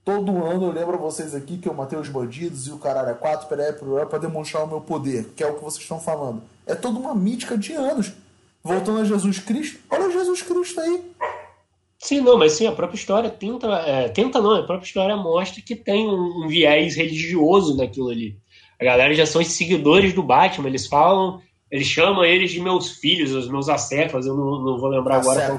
todo 0.04 0.44
ano 0.44 0.66
eu 0.66 0.72
lembro 0.72 0.96
a 0.96 0.98
vocês 0.98 1.36
aqui 1.36 1.58
que 1.58 1.70
eu 1.70 1.74
matei 1.74 1.98
os 1.98 2.10
bandidos 2.10 2.68
e 2.68 2.72
o 2.72 2.80
caralho 2.80 3.10
é 3.10 3.14
quatro, 3.14 3.48
peraí, 3.48 3.74
para 3.74 4.20
demonstrar 4.20 4.64
o 4.64 4.68
meu 4.68 4.82
poder, 4.82 5.26
que 5.36 5.44
é 5.44 5.48
o 5.48 5.56
que 5.56 5.64
vocês 5.64 5.84
estão 5.84 6.00
falando. 6.00 6.42
É 6.66 6.74
toda 6.74 6.98
uma 6.98 7.14
mítica 7.14 7.58
de 7.58 7.74
anos. 7.74 8.14
Voltando 8.64 9.00
a 9.00 9.06
Jesus 9.06 9.40
Cristo, 9.40 9.80
olha 9.90 10.12
Jesus 10.12 10.42
Cristo 10.42 10.82
aí. 10.82 11.02
Sim, 11.98 12.22
não, 12.22 12.38
mas 12.38 12.54
sim, 12.54 12.66
a 12.66 12.72
própria 12.72 12.98
história 12.98 13.30
tenta, 13.30 13.68
é, 13.68 14.10
tenta 14.10 14.42
não, 14.42 14.56
a 14.56 14.64
própria 14.64 14.88
história 14.88 15.16
mostra 15.16 15.62
que 15.62 15.76
tem 15.76 16.08
um, 16.08 16.46
um 16.46 16.48
viés 16.48 16.96
religioso 16.96 17.76
naquilo 17.76 18.10
ali. 18.10 18.38
A 18.80 18.86
galera 18.86 19.14
já 19.14 19.26
são 19.26 19.42
os 19.42 19.50
seguidores 19.50 20.14
do 20.14 20.24
Batman, 20.24 20.70
eles 20.70 20.88
falam 20.88 21.42
ele 21.72 21.84
chama 21.84 22.28
eles 22.28 22.52
de 22.52 22.60
meus 22.60 22.92
filhos, 22.92 23.32
os 23.32 23.48
meus 23.48 23.70
acéfalos, 23.70 24.26
eu 24.26 24.36
não, 24.36 24.60
não 24.60 24.78
vou 24.78 24.90
lembrar 24.90 25.18
agora 25.18 25.56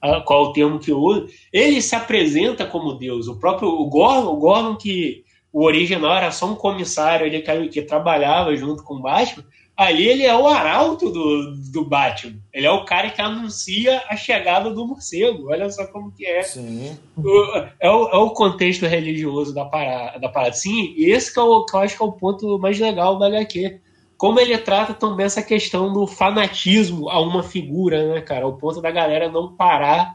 qual, 0.00 0.24
qual, 0.24 0.44
o 0.44 0.52
termo 0.52 0.78
que 0.78 0.92
eu 0.92 0.98
uso. 0.98 1.26
Ele 1.52 1.82
se 1.82 1.94
apresenta 1.94 2.64
como 2.64 2.94
Deus. 2.94 3.26
O 3.26 3.36
próprio 3.36 3.68
o 3.68 3.86
Gordon, 3.88 4.32
o 4.32 4.36
Gordon 4.36 4.76
que 4.76 5.24
o 5.52 5.64
original 5.64 6.16
era 6.16 6.30
só 6.30 6.46
um 6.46 6.54
comissário 6.54 7.26
ele 7.26 7.40
que, 7.40 7.68
que 7.68 7.82
trabalhava 7.82 8.56
junto 8.56 8.84
com 8.84 8.94
o 8.94 9.02
Batman, 9.02 9.44
ali 9.76 10.06
ele 10.06 10.24
é 10.24 10.36
o 10.36 10.46
arauto 10.46 11.10
do, 11.10 11.56
do 11.72 11.84
Batman. 11.84 12.38
Ele 12.52 12.66
é 12.66 12.70
o 12.70 12.84
cara 12.84 13.10
que 13.10 13.20
anuncia 13.20 14.00
a 14.08 14.16
chegada 14.16 14.70
do 14.70 14.86
morcego. 14.86 15.50
Olha 15.50 15.68
só 15.68 15.84
como 15.88 16.12
que 16.12 16.24
é. 16.24 16.42
O, 17.16 17.56
é, 17.80 17.90
o, 17.90 18.08
é 18.08 18.16
o 18.16 18.30
contexto 18.30 18.86
religioso 18.86 19.52
da 19.52 19.64
parada. 19.64 20.16
Da 20.20 20.28
parada. 20.28 20.52
Sim, 20.52 20.94
esse 20.96 21.32
que, 21.32 21.40
é 21.40 21.42
o, 21.42 21.64
que 21.64 21.74
eu 21.74 21.80
acho 21.80 21.96
que 21.96 22.02
é 22.02 22.06
o 22.06 22.12
ponto 22.12 22.56
mais 22.60 22.78
legal 22.78 23.18
da 23.18 23.26
HQ 23.26 23.80
como 24.20 24.38
ele 24.38 24.58
trata 24.58 24.92
também 24.92 25.24
essa 25.24 25.42
questão 25.42 25.90
do 25.90 26.06
fanatismo 26.06 27.08
a 27.08 27.18
uma 27.22 27.42
figura, 27.42 28.12
né, 28.12 28.20
cara? 28.20 28.44
Ao 28.44 28.52
ponto 28.52 28.78
da 28.78 28.90
galera 28.90 29.30
não 29.30 29.56
parar 29.56 30.14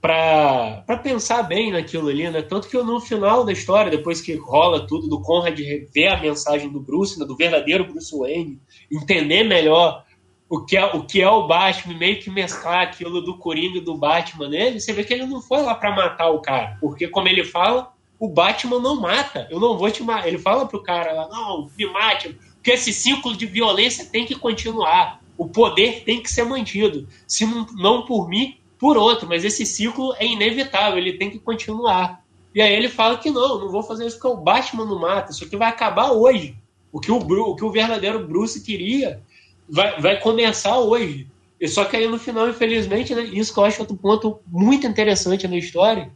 para 0.00 0.98
pensar 1.00 1.44
bem 1.44 1.70
naquilo 1.70 2.08
ali, 2.08 2.28
né? 2.28 2.42
Tanto 2.42 2.66
que 2.66 2.76
no 2.76 3.00
final 3.00 3.44
da 3.44 3.52
história, 3.52 3.88
depois 3.88 4.20
que 4.20 4.34
rola 4.34 4.84
tudo 4.88 5.06
do 5.06 5.22
Conrad 5.22 5.56
ver 5.94 6.08
a 6.08 6.20
mensagem 6.20 6.68
do 6.68 6.80
Bruce, 6.80 7.16
né, 7.16 7.24
do 7.24 7.36
verdadeiro 7.36 7.84
Bruce 7.84 8.12
Wayne, 8.12 8.60
entender 8.90 9.44
melhor 9.44 10.04
o 10.48 10.64
que 10.64 10.76
é 10.76 10.84
o, 10.84 11.04
que 11.04 11.22
é 11.22 11.30
o 11.30 11.46
Batman, 11.46 11.96
meio 11.96 12.18
que 12.18 12.28
mesclar 12.28 12.82
aquilo 12.82 13.20
do 13.20 13.38
Coringa 13.38 13.78
e 13.78 13.80
do 13.80 13.96
Batman 13.96 14.48
nele, 14.48 14.80
você 14.80 14.92
vê 14.92 15.04
que 15.04 15.14
ele 15.14 15.26
não 15.26 15.40
foi 15.40 15.62
lá 15.62 15.76
para 15.76 15.94
matar 15.94 16.30
o 16.30 16.40
cara, 16.40 16.78
porque 16.80 17.06
como 17.06 17.28
ele 17.28 17.44
fala, 17.44 17.92
o 18.18 18.28
Batman 18.28 18.80
não 18.80 19.00
mata, 19.00 19.46
eu 19.52 19.60
não 19.60 19.78
vou 19.78 19.88
te 19.88 20.02
matar. 20.02 20.26
Ele 20.26 20.38
fala 20.38 20.66
pro 20.66 20.82
cara 20.82 21.12
lá, 21.12 21.28
não, 21.28 21.70
me 21.78 21.86
mate, 21.86 22.36
porque 22.64 22.70
esse 22.70 22.94
ciclo 22.94 23.36
de 23.36 23.44
violência 23.44 24.06
tem 24.06 24.24
que 24.24 24.34
continuar. 24.34 25.20
O 25.36 25.46
poder 25.46 26.02
tem 26.02 26.22
que 26.22 26.32
ser 26.32 26.44
mantido. 26.44 27.06
Se 27.28 27.44
não, 27.44 27.66
não 27.74 28.06
por 28.06 28.26
mim, 28.26 28.56
por 28.78 28.96
outro. 28.96 29.28
Mas 29.28 29.44
esse 29.44 29.66
ciclo 29.66 30.14
é 30.18 30.24
inevitável, 30.24 30.98
ele 30.98 31.18
tem 31.18 31.30
que 31.30 31.38
continuar. 31.38 32.24
E 32.54 32.62
aí 32.62 32.72
ele 32.72 32.88
fala 32.88 33.18
que 33.18 33.30
não, 33.30 33.58
não 33.58 33.68
vou 33.68 33.82
fazer 33.82 34.06
isso 34.06 34.18
porque 34.18 34.34
o 34.34 34.40
Batman 34.40 34.86
não 34.86 34.98
mata. 34.98 35.30
Isso 35.30 35.44
aqui 35.44 35.58
vai 35.58 35.68
acabar 35.68 36.12
hoje. 36.12 36.56
O 36.90 36.98
que 36.98 37.12
o, 37.12 37.18
o, 37.18 37.54
que 37.54 37.64
o 37.66 37.70
verdadeiro 37.70 38.26
Bruce 38.26 38.62
queria 38.62 39.20
vai, 39.68 40.00
vai 40.00 40.18
começar 40.18 40.78
hoje. 40.78 41.28
E 41.60 41.68
só 41.68 41.84
que 41.84 41.98
aí 41.98 42.08
no 42.08 42.18
final, 42.18 42.48
infelizmente, 42.48 43.14
né, 43.14 43.24
isso 43.24 43.52
que 43.52 43.60
eu 43.60 43.64
acho 43.66 43.82
outro 43.82 43.94
ponto 43.94 44.40
muito 44.46 44.86
interessante 44.86 45.46
na 45.46 45.58
história, 45.58 46.10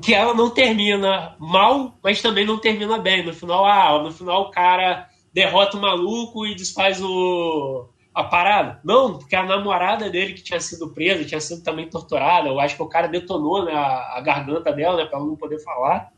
que 0.00 0.14
ela 0.14 0.34
não 0.34 0.50
termina 0.50 1.36
mal, 1.38 1.98
mas 2.02 2.22
também 2.22 2.44
não 2.44 2.58
termina 2.58 2.98
bem. 2.98 3.24
No 3.24 3.32
final, 3.32 3.64
ah, 3.64 4.02
no 4.02 4.10
final 4.12 4.42
o 4.42 4.50
cara 4.50 5.08
derrota 5.32 5.76
o 5.76 5.80
maluco 5.80 6.46
e 6.46 6.54
desfaz 6.54 7.02
o 7.02 7.88
a 8.14 8.22
parada? 8.22 8.80
Não, 8.84 9.18
porque 9.18 9.34
a 9.34 9.42
namorada 9.42 10.08
dele 10.08 10.34
que 10.34 10.42
tinha 10.42 10.60
sido 10.60 10.90
presa, 10.90 11.24
tinha 11.24 11.40
sido 11.40 11.64
também 11.64 11.90
torturada. 11.90 12.48
Eu 12.48 12.60
acho 12.60 12.76
que 12.76 12.82
o 12.82 12.88
cara 12.88 13.08
detonou 13.08 13.64
né, 13.64 13.72
a, 13.72 14.18
a 14.18 14.20
garganta 14.20 14.72
dela, 14.72 14.98
né, 14.98 15.06
pra 15.06 15.18
ela 15.18 15.26
não 15.26 15.34
poder 15.34 15.58
falar. 15.58 16.12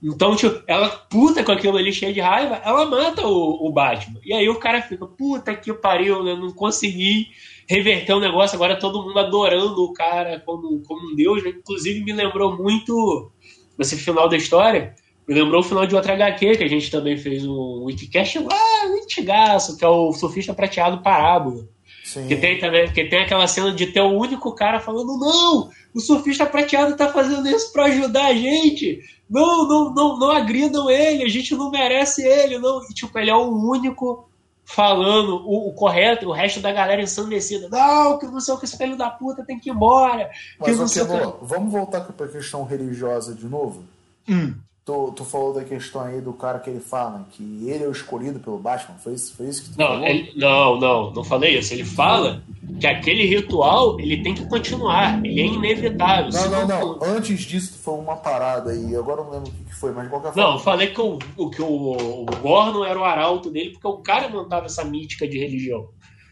Então, 0.00 0.36
tipo, 0.36 0.62
ela 0.68 0.88
puta 0.88 1.42
com 1.42 1.50
aquilo 1.50 1.76
ali, 1.76 1.92
cheia 1.92 2.12
de 2.12 2.20
raiva, 2.20 2.60
ela 2.64 2.86
mata 2.86 3.26
o, 3.26 3.66
o 3.66 3.72
Batman. 3.72 4.20
E 4.24 4.32
aí 4.32 4.48
o 4.48 4.60
cara 4.60 4.80
fica, 4.80 5.04
puta 5.06 5.56
que 5.56 5.72
pariu, 5.74 6.22
né? 6.22 6.36
Não 6.36 6.52
consegui 6.52 7.26
reverter 7.68 8.14
o 8.14 8.20
negócio, 8.20 8.56
agora 8.56 8.78
todo 8.78 9.02
mundo 9.02 9.18
adorando 9.18 9.82
o 9.82 9.92
cara 9.92 10.40
como, 10.44 10.80
como 10.82 11.12
um 11.12 11.14
deus. 11.14 11.42
Né? 11.44 11.50
Inclusive 11.50 12.02
me 12.02 12.12
lembrou 12.12 12.56
muito, 12.56 13.30
nesse 13.78 13.96
final 13.96 14.28
da 14.28 14.36
história, 14.36 14.94
me 15.26 15.34
lembrou 15.34 15.60
o 15.60 15.64
final 15.64 15.86
de 15.86 15.94
outra 15.94 16.14
HQ, 16.14 16.56
que 16.56 16.64
a 16.64 16.68
gente 16.68 16.90
também 16.90 17.16
fez 17.16 17.44
um 17.44 17.84
Wikicast 17.84 18.38
lá, 18.38 18.86
um 18.86 19.02
antigaço, 19.02 19.76
que 19.76 19.84
é 19.84 19.88
o 19.88 20.12
Surfista 20.12 20.54
Prateado 20.54 21.02
Parábola. 21.02 21.68
Sim. 22.08 22.26
Que 22.26 22.36
tem 22.36 22.58
também, 22.58 22.90
que 22.90 23.04
tem 23.04 23.20
aquela 23.20 23.46
cena 23.46 23.70
de 23.70 23.86
ter 23.88 24.00
o 24.00 24.18
único 24.18 24.54
cara 24.54 24.80
falando, 24.80 25.18
não, 25.18 25.68
o 25.94 26.00
surfista 26.00 26.46
prateado 26.46 26.96
tá 26.96 27.12
fazendo 27.12 27.46
isso 27.46 27.70
para 27.70 27.84
ajudar 27.84 28.28
a 28.28 28.34
gente. 28.34 29.00
Não, 29.28 29.68
não, 29.68 29.94
não, 29.94 30.18
não 30.18 30.30
agridam 30.30 30.88
ele, 30.88 31.22
a 31.22 31.28
gente 31.28 31.54
não 31.54 31.70
merece 31.70 32.26
ele, 32.26 32.58
não. 32.58 32.80
E, 32.84 32.94
tipo, 32.94 33.18
ele 33.18 33.28
é 33.28 33.34
o 33.34 33.50
único 33.50 34.26
falando 34.68 35.36
o, 35.46 35.68
o, 35.68 35.72
correto, 35.72 36.28
o 36.28 36.32
resto 36.32 36.60
da 36.60 36.70
galera 36.70 37.00
ensandecida. 37.00 37.68
Não, 37.70 38.18
que 38.18 38.26
não 38.26 38.38
sei 38.38 38.52
o 38.52 38.58
que 38.58 38.66
esse 38.66 38.76
filho 38.76 38.98
da 38.98 39.08
puta 39.08 39.42
tem 39.42 39.58
que 39.58 39.70
ir 39.70 39.72
embora. 39.72 40.30
Mas, 40.58 40.70
que 40.70 40.76
não 40.76 40.86
sei 40.86 41.06
que... 41.06 41.12
vamos 41.42 41.72
voltar 41.72 42.02
para 42.02 42.26
a 42.26 42.28
questão 42.28 42.64
religiosa 42.64 43.34
de 43.34 43.46
novo? 43.46 43.82
Hum. 44.28 44.54
Tu, 44.88 45.12
tu 45.14 45.22
falou 45.22 45.52
da 45.52 45.62
questão 45.64 46.00
aí 46.00 46.18
do 46.18 46.32
cara 46.32 46.58
que 46.60 46.70
ele 46.70 46.80
fala, 46.80 47.26
que 47.32 47.42
ele 47.42 47.84
é 47.84 47.86
o 47.86 47.92
escolhido 47.92 48.40
pelo 48.40 48.56
Batman, 48.56 48.96
foi 48.96 49.12
isso, 49.12 49.36
foi 49.36 49.46
isso 49.46 49.64
que 49.64 49.72
tu 49.72 49.78
não, 49.78 49.86
falou? 49.86 50.06
Ele, 50.06 50.32
não, 50.34 50.80
não, 50.80 51.10
não 51.12 51.22
falei 51.22 51.58
isso. 51.58 51.74
Ele 51.74 51.84
fala 51.84 52.42
que 52.80 52.86
aquele 52.86 53.26
ritual 53.26 54.00
ele 54.00 54.22
tem 54.22 54.32
que 54.32 54.46
continuar, 54.46 55.22
ele 55.22 55.42
é 55.42 55.44
inevitável. 55.44 56.32
Não, 56.32 56.50
não, 56.50 56.66
não. 56.66 56.98
Antes 57.02 57.40
disso 57.40 57.78
foi 57.78 57.98
uma 57.98 58.16
parada 58.16 58.70
aí, 58.70 58.96
agora 58.96 59.22
não 59.22 59.30
lembro 59.30 59.50
o 59.50 59.64
que 59.66 59.74
foi, 59.74 59.92
mas 59.92 60.04
de 60.04 60.08
qualquer 60.08 60.32
forma. 60.32 60.42
Não, 60.42 60.54
eu 60.54 60.58
falei 60.58 60.86
que 60.86 61.00
o, 61.02 61.18
o, 61.36 61.50
que 61.50 61.60
o, 61.60 62.22
o 62.22 62.24
Gordon 62.40 62.82
era 62.82 62.98
o 62.98 63.04
arauto 63.04 63.50
dele, 63.50 63.72
porque 63.72 63.88
o 63.88 63.98
cara 63.98 64.30
montava 64.30 64.64
essa 64.64 64.82
mítica 64.86 65.28
de 65.28 65.38
religião. 65.38 65.86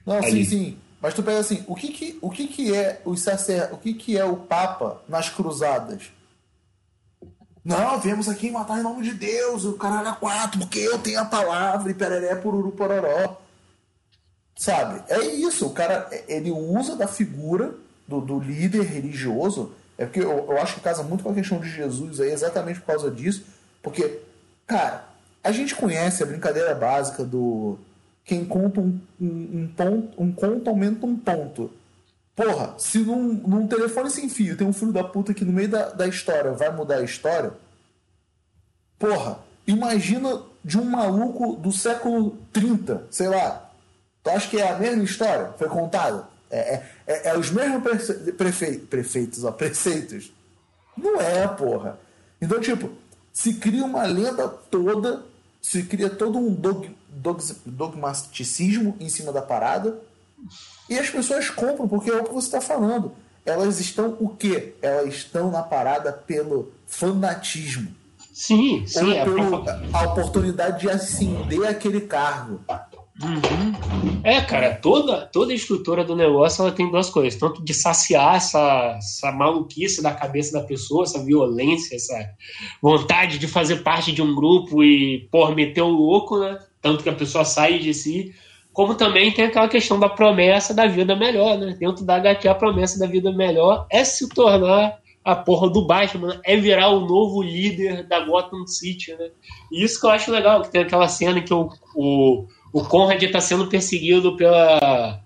Não, 0.07 0.15
ali. 0.15 0.31
sim, 0.31 0.45
sim. 0.45 0.77
Mas 0.99 1.13
tu 1.13 1.23
pega 1.23 1.41
assim, 1.41 1.63
o 1.67 1.75
que 1.75 1.89
que, 1.89 2.19
o 2.23 2.31
que, 2.31 2.47
que 2.47 2.75
é 2.75 3.03
o 3.05 3.15
sacer, 3.17 3.69
o 3.71 3.77
que 3.77 3.93
que 3.93 4.17
é 4.17 4.25
o 4.25 4.35
Papa 4.35 5.03
nas 5.07 5.29
cruzadas? 5.29 6.16
Não, 7.67 7.99
viemos 7.99 8.29
aqui 8.29 8.49
matar 8.49 8.79
em 8.79 8.83
nome 8.85 9.03
de 9.03 9.13
Deus, 9.13 9.65
o 9.65 9.73
caralho 9.73 10.07
é 10.07 10.13
quatro, 10.13 10.61
porque 10.61 10.79
eu 10.79 11.01
tenho 11.01 11.19
a 11.19 11.25
palavra 11.25 11.91
e 11.91 11.95
pereré 11.95 12.37
pururu 12.37 12.71
pororó. 12.71 13.39
Sabe? 14.55 15.03
É 15.09 15.19
isso, 15.35 15.67
o 15.67 15.71
cara, 15.71 16.09
ele 16.29 16.53
usa 16.53 16.95
da 16.95 17.09
figura 17.09 17.75
do, 18.07 18.21
do 18.21 18.39
líder 18.39 18.85
religioso, 18.85 19.73
é 19.99 20.05
porque 20.05 20.21
eu, 20.21 20.47
eu, 20.49 20.59
acho 20.59 20.77
que 20.77 20.81
casa 20.81 21.03
muito 21.03 21.25
com 21.25 21.31
a 21.31 21.35
questão 21.35 21.59
de 21.59 21.69
Jesus 21.69 22.21
aí, 22.21 22.31
exatamente 22.31 22.79
por 22.79 22.87
causa 22.87 23.11
disso, 23.11 23.45
porque, 23.83 24.21
cara, 24.65 25.05
a 25.43 25.51
gente 25.51 25.75
conhece 25.75 26.23
a 26.23 26.27
brincadeira 26.27 26.73
básica 26.73 27.25
do 27.25 27.81
quem 28.25 28.45
conta 28.45 28.81
um, 28.81 28.97
um, 29.21 29.27
um 29.27 29.73
ponto, 29.77 30.23
um 30.23 30.33
conto 30.33 30.71
aumenta 30.71 31.05
um 31.05 31.17
ponto. 31.17 31.73
Porra, 32.37 32.75
se 32.77 32.99
num, 32.99 33.33
num 33.33 33.67
telefone 33.67 34.11
sem 34.11 34.29
fio 34.29 34.59
tem 34.59 34.67
um 34.67 34.73
filho 34.73 34.93
da 34.93 35.03
puta 35.03 35.33
que 35.33 35.43
no 35.43 35.53
meio 35.53 35.71
da, 35.71 35.89
da 35.89 36.07
história 36.07 36.53
vai 36.53 36.71
mudar 36.71 36.99
a 36.99 37.03
história. 37.03 37.51
Porra, 38.99 39.39
imagina 39.67 40.43
de 40.63 40.79
um 40.79 40.85
maluco 40.85 41.57
do 41.57 41.73
século 41.73 42.37
30, 42.53 43.07
sei 43.11 43.29
lá. 43.29 43.71
Tu 44.23 44.29
acha 44.29 44.51
que 44.51 44.59
é 44.59 44.71
a 44.71 44.79
mesma 44.79 45.03
história? 45.03 45.55
Foi 45.57 45.67
contada? 45.67 46.29
É, 46.51 46.59
é, 46.59 46.91
é, 47.07 47.29
é 47.29 47.39
os 47.39 47.51
mesmos 47.51 47.83
prefe, 48.37 48.79
prefeitos, 48.81 49.43
ó, 49.43 49.51
preceitos? 49.53 50.31
Não 50.95 51.19
é, 51.19 51.49
porra. 51.49 51.99
Então, 52.41 52.61
tipo, 52.61 52.91
se 53.33 53.55
cria 53.55 53.85
uma 53.85 54.05
lenda 54.05 54.47
toda, 54.47 55.25
se 55.63 55.85
cria 55.85 56.11
todo 56.11 56.39
um 56.39 56.53
dog, 56.53 56.95
dog, 57.09 57.43
dogmaticismo 57.65 58.95
em 59.01 59.09
cima 59.09 59.33
da 59.33 59.41
parada 59.41 59.99
e 60.89 60.99
as 60.99 61.11
pessoas 61.11 61.51
compram, 61.51 61.89
porque 61.89 62.11
é 62.11 62.17
o 62.17 62.25
que 62.25 62.33
você 62.33 62.47
está 62.47 62.61
falando. 62.61 63.13
Elas 63.45 63.81
estão 63.81 64.17
o 64.21 64.29
quê? 64.29 64.75
Elas 64.83 65.15
estão 65.15 65.51
na 65.51 65.63
parada 65.63 66.13
pelo 66.13 66.73
fanatismo. 66.87 67.95
Sim, 68.33 68.85
sim. 68.87 69.05
Ou 69.05 69.13
é 69.13 69.25
pelo, 69.25 69.65
a 69.93 70.03
oportunidade 70.03 70.81
de 70.81 70.91
ascender 70.91 71.67
aquele 71.67 72.03
cargo. 72.03 72.61
Uhum. 73.23 74.21
É, 74.23 74.43
cara, 74.43 74.75
toda, 74.75 75.25
toda 75.27 75.55
estrutura 75.55 76.05
do 76.05 76.15
negócio 76.15 76.61
ela 76.61 76.73
tem 76.73 76.91
duas 76.91 77.09
coisas: 77.09 77.39
tanto 77.39 77.65
de 77.65 77.73
saciar 77.73 78.37
essa, 78.37 78.97
essa 78.99 79.33
maluquice 79.33 80.03
da 80.03 80.13
cabeça 80.13 80.53
da 80.53 80.67
pessoa, 80.67 81.05
essa 81.05 81.25
violência, 81.25 81.97
essa 81.97 82.15
vontade 82.83 83.39
de 83.39 83.49
fazer 83.49 83.77
parte 83.77 84.13
de 84.13 84.21
um 84.21 84.35
grupo 84.35 84.85
e, 84.85 85.29
por 85.31 85.55
meter 85.55 85.81
o 85.81 85.89
louco, 85.89 86.39
né? 86.39 86.59
Tanto 86.83 87.03
que 87.03 87.09
a 87.09 87.15
pessoa 87.15 87.45
sai 87.45 87.79
de 87.79 87.95
si 87.95 88.35
como 88.77 88.95
também 88.95 89.33
tem 89.33 89.47
aquela 89.47 89.69
questão 89.69 89.99
da 89.99 90.07
promessa 90.07 90.75
da 90.75 90.87
vida 90.87 91.17
melhor, 91.17 91.57
né? 91.57 91.75
Dentro 91.81 92.05
da 92.05 92.17
HQ, 92.17 92.47
a 92.47 92.55
promessa 92.55 92.99
da 92.99 93.07
vida 93.07 93.33
melhor 93.33 93.87
é 93.91 94.05
se 94.05 94.29
tornar 94.29 94.99
a 95.25 95.35
porra 95.35 95.71
do 95.71 95.87
Batman, 95.87 96.39
é 96.45 96.59
virar 96.59 96.91
o 96.91 97.01
novo 97.01 97.41
líder 97.41 98.07
da 98.07 98.21
Gotham 98.21 98.67
City, 98.67 99.15
né? 99.15 99.31
E 99.73 99.83
isso 99.83 99.99
que 99.99 100.05
eu 100.05 100.11
acho 100.11 100.31
legal, 100.31 100.61
que 100.61 100.71
tem 100.71 100.83
aquela 100.83 101.09
cena 101.09 101.41
que 101.41 101.55
o, 101.55 101.71
o, 101.95 102.47
o 102.71 102.85
Conrad 102.85 103.23
está 103.23 103.41
sendo 103.41 103.67
perseguido 103.67 104.37
pela, 104.37 105.23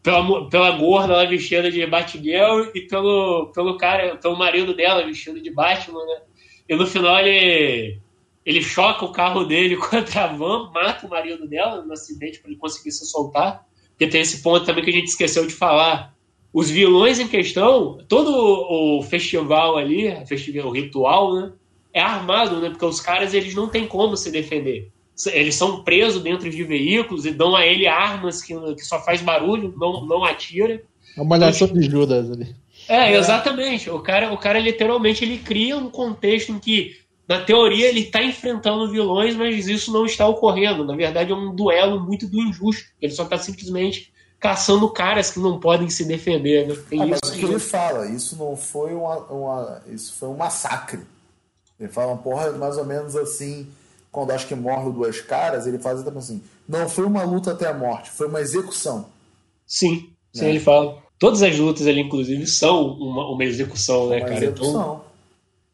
pela, 0.00 0.48
pela 0.48 0.70
gorda 0.78 1.16
lá 1.16 1.24
vestida 1.24 1.72
de 1.72 1.84
Batgirl 1.84 2.70
e 2.72 2.82
pelo, 2.82 3.50
pelo 3.52 3.76
cara, 3.78 4.14
pelo 4.14 4.38
marido 4.38 4.76
dela 4.76 5.04
vestido 5.04 5.42
de 5.42 5.50
Batman, 5.50 6.04
né? 6.06 6.20
E 6.68 6.76
no 6.76 6.86
final 6.86 7.18
ele 7.18 7.98
ele 8.44 8.62
choca 8.62 9.04
o 9.04 9.12
carro 9.12 9.44
dele 9.44 9.76
contra 9.78 10.24
a 10.24 10.26
van, 10.28 10.70
mata 10.72 11.06
o 11.06 11.10
marido 11.10 11.46
dela 11.48 11.82
no 11.82 11.92
acidente 11.92 12.40
para 12.40 12.50
ele 12.50 12.58
conseguir 12.58 12.92
se 12.92 13.06
soltar. 13.06 13.66
Porque 13.90 14.08
tem 14.08 14.20
esse 14.20 14.42
ponto 14.42 14.66
também 14.66 14.84
que 14.84 14.90
a 14.90 14.94
gente 14.94 15.08
esqueceu 15.08 15.46
de 15.46 15.54
falar. 15.54 16.12
Os 16.52 16.70
vilões 16.70 17.18
em 17.18 17.26
questão, 17.26 17.98
todo 18.08 18.30
o 18.30 19.02
festival 19.02 19.76
ali, 19.76 20.08
o, 20.64 20.70
ritual, 20.70 21.34
né, 21.34 21.52
é 21.92 22.00
armado, 22.00 22.60
né? 22.60 22.70
Porque 22.70 22.84
os 22.84 23.00
caras 23.00 23.34
eles 23.34 23.54
não 23.54 23.68
têm 23.68 23.86
como 23.86 24.16
se 24.16 24.30
defender. 24.30 24.90
Eles 25.32 25.54
são 25.54 25.82
presos 25.82 26.22
dentro 26.22 26.50
de 26.50 26.64
veículos 26.64 27.24
e 27.24 27.30
dão 27.30 27.54
a 27.54 27.64
ele 27.64 27.86
armas 27.86 28.42
que, 28.42 28.54
que 28.74 28.84
só 28.84 29.00
faz 29.00 29.22
barulho, 29.22 29.74
não, 29.76 30.04
não 30.04 30.24
atira. 30.24 30.82
É 31.16 31.20
uma 31.20 31.38
malhação 31.38 31.68
de 31.68 31.82
Judas 31.82 32.30
ali. 32.30 32.54
É, 32.88 33.14
exatamente. 33.14 33.88
O 33.90 34.00
cara, 34.00 34.32
o 34.32 34.38
cara 34.38 34.58
literalmente 34.58 35.24
ele 35.24 35.38
cria 35.38 35.76
um 35.76 35.88
contexto 35.88 36.50
em 36.50 36.58
que 36.58 36.96
na 37.26 37.42
teoria 37.42 37.88
ele 37.88 38.00
está 38.00 38.22
enfrentando 38.22 38.90
vilões, 38.90 39.34
mas 39.34 39.66
isso 39.66 39.92
não 39.92 40.04
está 40.04 40.26
ocorrendo. 40.26 40.84
Na 40.84 40.94
verdade, 40.94 41.32
é 41.32 41.34
um 41.34 41.54
duelo 41.54 42.00
muito 42.00 42.26
do 42.26 42.38
injusto. 42.40 42.90
Ele 43.00 43.12
só 43.12 43.24
está 43.24 43.38
simplesmente 43.38 44.12
caçando 44.38 44.86
caras 44.90 45.30
que 45.30 45.40
não 45.40 45.58
podem 45.58 45.88
se 45.88 46.04
defender. 46.04 46.68
Né? 46.68 46.76
Tem 46.90 47.00
ah, 47.00 47.06
mas 47.06 47.20
o 47.30 47.32
que 47.32 47.44
ele 47.44 47.58
fala, 47.58 48.06
isso 48.06 48.36
não 48.36 48.54
foi 48.54 48.94
uma, 48.94 49.16
uma, 49.20 49.82
isso 49.88 50.14
foi 50.18 50.28
um 50.28 50.36
massacre. 50.36 51.00
Ele 51.80 51.88
fala 51.88 52.12
uma 52.12 52.18
porra 52.18 52.52
mais 52.52 52.76
ou 52.76 52.84
menos 52.84 53.16
assim, 53.16 53.66
quando 54.12 54.32
acho 54.32 54.46
que 54.46 54.54
morre 54.54 54.92
duas 54.92 55.20
caras, 55.20 55.66
ele 55.66 55.78
faz 55.78 56.02
também 56.02 56.18
assim, 56.18 56.42
não 56.68 56.88
foi 56.88 57.04
uma 57.04 57.24
luta 57.24 57.52
até 57.52 57.66
a 57.66 57.72
morte, 57.72 58.10
foi 58.10 58.28
uma 58.28 58.40
execução. 58.40 59.06
Sim, 59.66 60.10
sim, 60.32 60.42
né? 60.42 60.50
ele 60.50 60.60
fala. 60.60 61.02
Todas 61.18 61.42
as 61.42 61.56
lutas 61.58 61.86
ali, 61.86 62.00
inclusive, 62.00 62.46
são 62.46 62.86
uma, 62.98 63.30
uma 63.30 63.44
execução, 63.44 64.08
né, 64.10 64.18
uma 64.18 64.26
cara? 64.26 64.44
Então, 64.44 64.48
execução. 64.48 64.80
Então, 64.80 65.04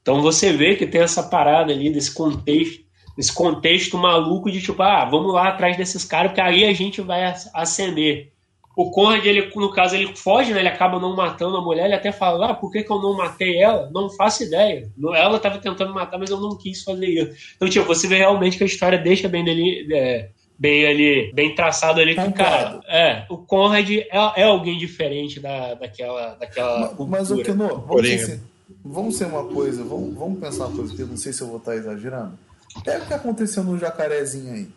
então 0.03 0.23
você 0.23 0.53
vê 0.53 0.77
que 0.77 0.87
tem 0.87 1.01
essa 1.01 1.23
parada 1.23 1.73
ali 1.73 1.91
desse 1.91 2.13
contexto, 2.13 2.85
desse 3.17 3.33
contexto 3.33 3.99
maluco 3.99 4.51
de 4.51 4.61
tipo, 4.61 4.83
ah, 4.83 5.05
vamos 5.05 5.33
lá 5.33 5.49
atrás 5.49 5.77
desses 5.77 6.05
caras, 6.05 6.31
porque 6.31 6.41
aí 6.41 6.65
a 6.65 6.73
gente 6.73 7.01
vai 7.01 7.35
acender. 7.55 8.33
O 8.77 8.91
Conrad, 8.91 9.27
ele, 9.27 9.51
no 9.55 9.71
caso, 9.73 9.95
ele 9.95 10.17
foge, 10.17 10.55
né? 10.55 10.61
Ele 10.61 10.69
acaba 10.69 10.99
não 10.99 11.15
matando 11.15 11.57
a 11.57 11.61
mulher, 11.61 11.85
ele 11.85 11.95
até 11.95 12.13
fala, 12.13 12.51
ah, 12.51 12.55
por 12.55 12.71
que, 12.71 12.83
que 12.83 12.91
eu 12.91 13.03
não 13.03 13.15
matei 13.15 13.61
ela? 13.61 13.91
Não 13.93 14.09
faço 14.09 14.45
ideia. 14.45 14.89
Ela 15.15 15.37
estava 15.37 15.59
tentando 15.59 15.93
matar, 15.93 16.19
mas 16.19 16.31
eu 16.31 16.41
não 16.41 16.57
quis 16.57 16.83
fazer 16.83 17.07
isso. 17.07 17.55
Então, 17.57 17.69
tipo, 17.69 17.85
você 17.85 18.07
vê 18.07 18.17
realmente 18.17 18.57
que 18.57 18.63
a 18.63 18.67
história 18.67 18.97
deixa 18.97 19.29
bem 19.29 19.45
dele. 19.45 19.87
É, 19.93 20.31
bem 20.61 20.87
ali, 20.87 21.33
bem 21.33 21.55
traçado 21.55 22.01
ali 22.01 22.15
que, 22.15 22.33
cara, 22.33 22.81
é, 22.87 23.25
o 23.31 23.39
Conrad 23.39 23.89
é, 23.91 24.09
é 24.13 24.43
alguém 24.45 24.77
diferente 24.77 25.41
da, 25.41 25.73
daquela, 25.73 26.35
daquela 26.35 26.95
mas, 26.99 27.09
mas 27.09 27.31
o 27.31 27.43
que 27.43 27.53
não, 27.53 27.87
dizer, 28.03 28.43
vamos 28.85 29.17
ser 29.17 29.27
uma 29.27 29.45
coisa, 29.45 29.83
vamos, 29.85 30.15
vamos 30.15 30.41
pensar 30.41 30.67
uma 30.67 30.77
coisa 30.77 30.95
que 30.95 31.03
eu 31.03 31.07
não 31.07 31.17
sei 31.17 31.33
se 31.33 31.41
eu 31.41 31.49
vou 31.49 31.59
estar 31.59 31.77
exagerando. 31.77 32.39
Pega 32.85 33.05
o 33.05 33.07
que 33.07 33.15
aconteceu 33.15 33.65
no 33.65 33.79
jacarezinho 33.79 34.53
aí. 34.53 34.69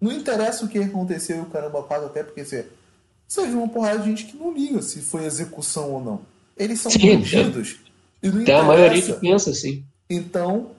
Não 0.00 0.12
interessa 0.12 0.64
o 0.64 0.68
que 0.68 0.78
aconteceu 0.78 1.36
e 1.36 1.40
o 1.40 1.46
caramba 1.46 1.82
quase 1.82 2.06
até 2.06 2.24
porque 2.24 2.44
você, 2.44 2.66
você 3.28 3.46
viu 3.46 3.58
uma 3.58 3.68
porrada 3.68 4.00
de 4.00 4.10
gente 4.10 4.24
que 4.26 4.36
não 4.36 4.52
liga 4.52 4.82
se 4.82 5.00
foi 5.00 5.24
execução 5.24 5.92
ou 5.92 6.04
não. 6.04 6.20
Eles 6.56 6.80
são 6.80 6.90
Sim, 6.90 7.18
bandidos. 7.18 7.78
E 8.22 8.28
não 8.28 8.44
tem 8.44 8.54
a 8.54 8.62
maioria 8.62 9.00
que 9.00 9.12
pensa 9.14 9.50
assim. 9.50 9.84
Então, 10.08 10.72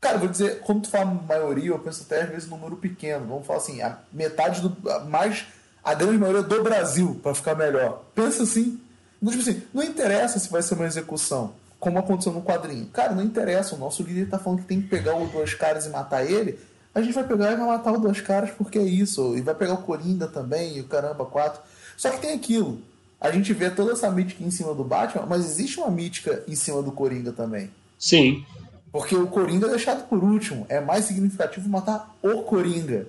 cara, 0.00 0.18
vou 0.18 0.28
dizer, 0.28 0.60
quando 0.60 0.82
tu 0.82 0.90
fala 0.90 1.06
maioria, 1.06 1.70
eu 1.70 1.78
penso 1.78 2.02
até 2.02 2.22
às 2.22 2.28
vezes 2.28 2.48
número 2.48 2.76
pequeno. 2.76 3.26
Vamos 3.26 3.46
falar 3.46 3.58
assim, 3.58 3.80
a 3.80 3.98
metade 4.12 4.60
do. 4.60 4.76
mais 5.08 5.46
a 5.82 5.94
grande 5.94 6.18
maioria 6.18 6.42
do 6.42 6.62
Brasil 6.62 7.18
para 7.22 7.34
ficar 7.34 7.54
melhor. 7.54 8.04
Pensa 8.14 8.42
assim. 8.42 8.80
Tipo 9.24 9.40
assim, 9.40 9.62
não 9.74 9.82
interessa 9.82 10.38
se 10.38 10.50
vai 10.50 10.62
ser 10.62 10.74
uma 10.74 10.86
execução, 10.86 11.54
como 11.78 11.98
aconteceu 11.98 12.32
no 12.32 12.42
quadrinho. 12.42 12.86
Cara, 12.86 13.14
não 13.14 13.22
interessa. 13.22 13.74
O 13.74 13.78
nosso 13.78 14.02
líder 14.02 14.28
tá 14.28 14.38
falando 14.38 14.60
que 14.60 14.66
tem 14.66 14.80
que 14.80 14.88
pegar 14.88 15.16
os 15.16 15.30
dois 15.30 15.54
caras 15.54 15.86
e 15.86 15.90
matar 15.90 16.24
ele. 16.24 16.58
A 16.94 17.00
gente 17.00 17.14
vai 17.14 17.24
pegar 17.24 17.52
e 17.52 17.56
vai 17.56 17.66
matar 17.66 17.92
os 17.92 18.00
dois 18.00 18.20
caras 18.20 18.50
porque 18.50 18.78
é 18.78 18.82
isso. 18.82 19.36
E 19.36 19.40
vai 19.40 19.54
pegar 19.54 19.74
o 19.74 19.82
Coringa 19.82 20.26
também, 20.26 20.76
e 20.76 20.80
o 20.80 20.84
caramba, 20.84 21.24
quatro. 21.24 21.60
Só 21.96 22.10
que 22.10 22.20
tem 22.20 22.34
aquilo. 22.34 22.80
A 23.20 23.30
gente 23.30 23.52
vê 23.52 23.70
toda 23.70 23.92
essa 23.92 24.10
mítica 24.10 24.42
em 24.42 24.50
cima 24.50 24.74
do 24.74 24.84
Batman, 24.84 25.26
mas 25.26 25.44
existe 25.44 25.78
uma 25.78 25.90
mítica 25.90 26.42
em 26.46 26.54
cima 26.54 26.82
do 26.82 26.92
Coringa 26.92 27.32
também. 27.32 27.70
Sim. 27.98 28.44
Porque 28.92 29.14
o 29.14 29.26
Coringa 29.26 29.66
é 29.66 29.70
deixado 29.70 30.08
por 30.08 30.22
último. 30.22 30.66
É 30.68 30.80
mais 30.80 31.04
significativo 31.04 31.68
matar 31.68 32.14
o 32.22 32.42
Coringa. 32.42 33.06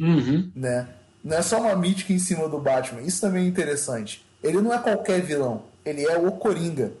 Uhum. 0.00 0.50
Né? 0.54 0.88
Não 1.22 1.36
é 1.36 1.42
só 1.42 1.60
uma 1.60 1.74
mítica 1.74 2.12
em 2.12 2.18
cima 2.18 2.48
do 2.48 2.58
Batman. 2.58 3.02
Isso 3.02 3.20
também 3.20 3.44
é 3.44 3.48
interessante. 3.48 4.24
Ele 4.42 4.60
não 4.60 4.72
é 4.72 4.78
qualquer 4.78 5.20
vilão. 5.22 5.62
Ele 5.84 6.04
é 6.04 6.18
o 6.18 6.32
Coringa. 6.32 6.92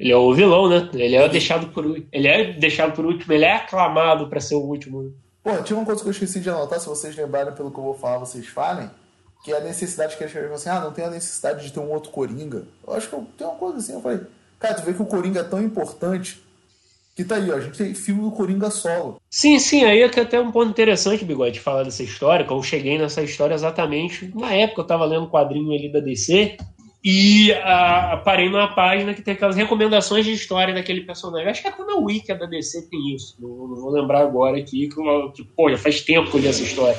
Ele 0.00 0.12
é 0.12 0.16
o 0.16 0.32
vilão, 0.32 0.66
né? 0.66 0.88
Ele 0.94 1.14
é 1.14 1.28
deixado 1.28 1.66
por 1.66 1.84
ele 1.84 2.26
é 2.26 2.54
deixado 2.54 2.94
por 2.94 3.04
último, 3.04 3.34
ele 3.34 3.44
é 3.44 3.56
aclamado 3.56 4.30
para 4.30 4.40
ser 4.40 4.54
o 4.54 4.60
último. 4.60 5.12
Pô, 5.44 5.54
tinha 5.62 5.78
uma 5.78 5.84
coisa 5.84 6.00
que 6.00 6.08
eu 6.08 6.10
esqueci 6.10 6.40
de 6.40 6.48
anotar, 6.48 6.80
se 6.80 6.88
vocês 6.88 7.14
lembrarem 7.14 7.52
pelo 7.52 7.70
que 7.70 7.78
eu 7.78 7.84
vou 7.84 7.92
falar, 7.92 8.16
vocês 8.16 8.46
falem, 8.46 8.90
que 9.44 9.52
é 9.52 9.58
a 9.58 9.60
necessidade 9.60 10.16
que 10.16 10.22
eles 10.22 10.30
escreveram 10.30 10.54
assim, 10.54 10.70
ah, 10.70 10.80
não 10.80 10.92
tem 10.92 11.04
a 11.04 11.10
necessidade 11.10 11.62
de 11.62 11.70
ter 11.70 11.80
um 11.80 11.90
outro 11.92 12.10
Coringa. 12.10 12.66
Eu 12.86 12.94
acho 12.94 13.10
que 13.10 13.14
eu, 13.14 13.26
tem 13.36 13.46
uma 13.46 13.56
coisa 13.56 13.76
assim, 13.76 13.92
eu 13.92 14.00
falei, 14.00 14.20
cara, 14.58 14.74
tu 14.74 14.82
vê 14.84 14.94
que 14.94 15.02
o 15.02 15.06
Coringa 15.06 15.40
é 15.40 15.44
tão 15.44 15.62
importante 15.62 16.42
que 17.14 17.22
tá 17.22 17.34
aí, 17.34 17.50
ó, 17.50 17.56
a 17.56 17.60
gente 17.60 17.76
tem 17.76 17.92
filme 17.94 18.22
do 18.22 18.30
Coringa 18.30 18.70
solo. 18.70 19.20
Sim, 19.28 19.58
sim, 19.58 19.84
aí 19.84 20.00
é 20.00 20.08
que 20.08 20.20
até 20.20 20.40
um 20.40 20.50
ponto 20.50 20.70
interessante, 20.70 21.26
Bigode, 21.26 21.60
falar 21.60 21.82
dessa 21.82 22.02
história, 22.02 22.46
que 22.46 22.52
eu 22.52 22.62
cheguei 22.62 22.96
nessa 22.96 23.20
história 23.20 23.52
exatamente 23.52 24.32
na 24.34 24.54
época 24.54 24.80
eu 24.80 24.86
tava 24.86 25.04
lendo 25.04 25.24
um 25.24 25.30
quadrinho 25.30 25.72
ali 25.72 25.92
da 25.92 26.00
DC, 26.00 26.56
e 27.02 27.50
uh, 27.52 28.22
parei 28.22 28.50
numa 28.50 28.74
página 28.74 29.14
que 29.14 29.22
tem 29.22 29.32
aquelas 29.32 29.56
recomendações 29.56 30.24
de 30.24 30.32
história 30.32 30.74
daquele 30.74 31.00
personagem. 31.00 31.48
Acho 31.48 31.62
que 31.62 31.68
é 31.68 31.72
quando 31.72 31.90
a 31.90 31.98
Wiki 31.98 32.34
da 32.34 32.44
DC 32.44 32.90
tem 32.90 33.14
isso. 33.14 33.36
Não, 33.40 33.48
não, 33.48 33.76
vou 33.76 33.90
lembrar 33.90 34.20
agora 34.20 34.58
aqui, 34.58 34.88
que, 34.88 35.32
que 35.34 35.44
pô, 35.44 35.70
já 35.70 35.78
faz 35.78 36.02
tempo 36.02 36.30
que 36.30 36.36
eu 36.36 36.40
li 36.40 36.48
essa 36.48 36.62
história. 36.62 36.98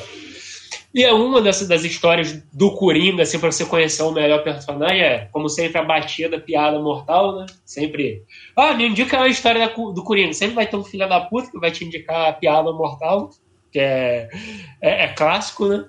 E 0.93 1.03
é 1.03 1.13
uma 1.13 1.39
dessas 1.39 1.67
das 1.67 1.83
histórias 1.85 2.33
do 2.51 2.71
Coringa, 2.71 3.23
assim, 3.23 3.39
para 3.39 3.51
você 3.51 3.63
conhecer 3.63 4.01
o 4.03 4.11
melhor 4.11 4.43
personagem, 4.43 5.01
é, 5.01 5.29
como 5.31 5.47
sempre, 5.47 5.77
a 5.77 5.83
batida, 5.83 6.35
a 6.35 6.41
piada 6.41 6.79
mortal, 6.79 7.39
né? 7.39 7.45
Sempre. 7.63 8.23
Ah, 8.57 8.73
me 8.73 8.87
indica 8.87 9.21
a 9.21 9.27
história 9.27 9.67
do 9.67 10.03
Coringa. 10.03 10.33
Sempre 10.33 10.55
vai 10.55 10.67
ter 10.67 10.75
um 10.75 10.83
filho 10.83 11.07
da 11.07 11.21
puta 11.21 11.49
que 11.49 11.59
vai 11.59 11.71
te 11.71 11.85
indicar 11.85 12.27
a 12.27 12.33
piada 12.33 12.73
mortal, 12.73 13.29
que 13.71 13.79
é, 13.79 14.29
é, 14.81 15.05
é 15.05 15.07
clássico, 15.09 15.67
né? 15.67 15.85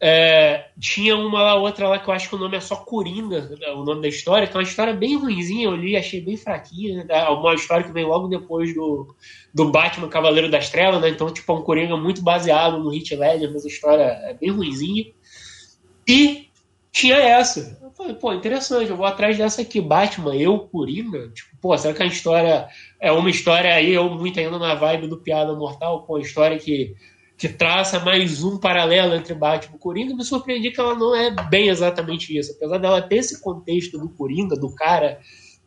É, 0.00 0.66
tinha 0.78 1.16
uma 1.16 1.40
lá, 1.40 1.54
outra 1.54 1.88
lá 1.88 1.98
que 1.98 2.08
eu 2.08 2.12
acho 2.12 2.28
que 2.28 2.34
o 2.34 2.38
nome 2.38 2.56
é 2.56 2.60
só 2.60 2.76
Coringa, 2.76 3.50
o 3.74 3.84
nome 3.84 4.02
da 4.02 4.08
história, 4.08 4.46
que 4.46 4.54
é 4.54 4.58
uma 4.58 4.62
história 4.62 4.92
bem 4.92 5.16
ruimzinha, 5.16 5.66
eu 5.66 5.76
li, 5.76 5.96
achei 5.96 6.20
bem 6.20 6.36
fraquinha. 6.36 7.04
Né? 7.04 7.28
Uma 7.28 7.54
história 7.54 7.84
que 7.84 7.92
vem 7.92 8.04
logo 8.04 8.28
depois 8.28 8.74
do, 8.74 9.14
do 9.52 9.70
Batman 9.70 10.08
Cavaleiro 10.08 10.50
das 10.50 10.68
Trevas, 10.68 11.00
né? 11.00 11.08
Então, 11.08 11.32
tipo, 11.32 11.50
é 11.50 11.54
um 11.54 11.62
Coringa 11.62 11.96
muito 11.96 12.22
baseado 12.22 12.78
no 12.78 12.90
Hit 12.90 13.14
Ledger, 13.14 13.52
mas 13.52 13.64
a 13.64 13.68
história 13.68 14.02
é 14.02 14.34
bem 14.34 14.50
ruimzinha. 14.50 15.06
E 16.06 16.48
tinha 16.92 17.16
essa. 17.16 17.78
Eu 17.82 17.90
falei, 17.90 18.14
pô, 18.14 18.32
interessante, 18.32 18.90
eu 18.90 18.96
vou 18.96 19.06
atrás 19.06 19.38
dessa 19.38 19.62
aqui, 19.62 19.80
Batman, 19.80 20.36
eu, 20.36 20.58
Coringa. 20.58 21.28
Tipo, 21.30 21.56
pô, 21.60 21.78
será 21.78 21.94
que 21.94 22.02
a 22.02 22.06
história 22.06 22.68
é 23.00 23.10
uma 23.10 23.30
história 23.30 23.72
aí, 23.74 23.92
eu 23.92 24.10
muito 24.10 24.38
ainda 24.38 24.58
na 24.58 24.74
vibe 24.74 25.06
do 25.06 25.16
Piada 25.16 25.54
Mortal, 25.54 26.02
pô, 26.02 26.18
história 26.18 26.58
que 26.58 26.94
que 27.36 27.48
traça 27.48 27.98
mais 27.98 28.44
um 28.44 28.58
paralelo 28.58 29.14
entre 29.14 29.34
Batman 29.34 29.76
e 29.76 29.78
Coringa, 29.78 30.14
me 30.14 30.24
surpreendi 30.24 30.70
que 30.70 30.80
ela 30.80 30.94
não 30.94 31.14
é 31.14 31.30
bem 31.30 31.68
exatamente 31.68 32.36
isso. 32.36 32.52
Apesar 32.52 32.78
dela 32.78 33.02
ter 33.02 33.16
esse 33.16 33.42
contexto 33.42 33.98
do 33.98 34.08
Coringa, 34.08 34.56
do 34.56 34.72
cara 34.74 35.18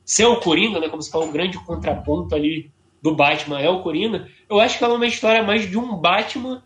ser 0.05 0.26
o 0.26 0.39
Coringa, 0.39 0.80
né, 0.80 0.88
como 0.88 1.01
se 1.01 1.11
fosse 1.11 1.28
um 1.28 1.32
grande 1.32 1.57
contraponto 1.65 2.34
ali 2.34 2.72
do 3.01 3.13
Batman 3.13 3.59
é 3.59 3.70
o 3.70 3.82
Coringa, 3.82 4.28
eu 4.49 4.59
acho 4.59 4.78
que 4.78 4.84
ela 4.84 4.93
é 4.93 4.97
uma 4.97 5.05
história 5.05 5.43
mais 5.43 5.70
de 5.70 5.78
um 5.78 5.95
Batman 5.97 6.63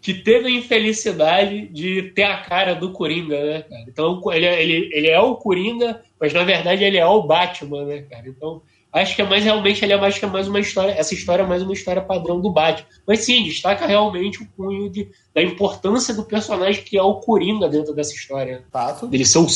que 0.00 0.12
teve 0.12 0.48
a 0.48 0.50
infelicidade 0.50 1.68
de 1.68 2.10
ter 2.10 2.24
a 2.24 2.38
cara 2.38 2.74
do 2.74 2.92
Coringa, 2.92 3.42
né, 3.42 3.62
cara? 3.62 3.84
Então 3.88 4.20
ele, 4.32 4.46
é, 4.46 4.62
ele, 4.62 4.90
ele 4.92 5.08
é 5.08 5.20
o 5.20 5.36
Coringa, 5.36 6.02
mas 6.20 6.32
na 6.32 6.44
verdade 6.44 6.84
ele 6.84 6.98
é 6.98 7.06
o 7.06 7.22
Batman, 7.22 7.84
né, 7.84 8.02
cara? 8.02 8.28
Então 8.28 8.62
Acho 8.92 9.16
que 9.16 9.22
é 9.22 9.24
mais 9.26 9.42
realmente 9.42 9.82
ele 9.82 9.94
é 9.94 9.96
mais 9.96 10.18
que 10.18 10.24
é 10.24 10.28
mais 10.28 10.46
uma 10.46 10.60
história, 10.60 10.92
essa 10.92 11.14
história 11.14 11.42
é 11.42 11.46
mais 11.46 11.62
uma 11.62 11.72
história 11.72 12.02
padrão 12.02 12.38
do 12.42 12.52
Batman. 12.52 12.86
Mas 13.06 13.20
sim, 13.20 13.42
destaca 13.42 13.86
realmente 13.86 14.42
o 14.42 14.46
cunho 14.54 14.90
de, 14.90 15.08
da 15.34 15.42
importância 15.42 16.12
do 16.12 16.24
personagem 16.24 16.84
que 16.84 16.98
é 16.98 17.02
o 17.02 17.14
Coringa 17.14 17.70
dentro 17.70 17.94
dessa 17.94 18.12
história. 18.12 18.64
Fato. 18.70 19.08
Ele 19.10 19.24
ser 19.24 19.38
o, 19.38 19.46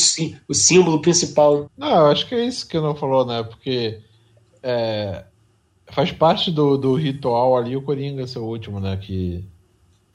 o 0.49 0.55
símbolo 0.55 1.03
principal. 1.03 1.71
Não, 1.77 2.07
acho 2.07 2.27
que 2.27 2.35
é 2.35 2.47
isso 2.47 2.67
que 2.67 2.81
não 2.81 2.95
falou, 2.95 3.27
né? 3.27 3.43
Porque 3.43 4.01
é, 4.63 5.25
faz 5.89 6.11
parte 6.13 6.51
do, 6.51 6.79
do 6.79 6.95
ritual 6.95 7.59
ali 7.59 7.77
o 7.77 7.83
Coringa 7.83 8.27
ser 8.27 8.39
o 8.39 8.47
último, 8.47 8.81
né? 8.81 8.97
Que 8.97 9.45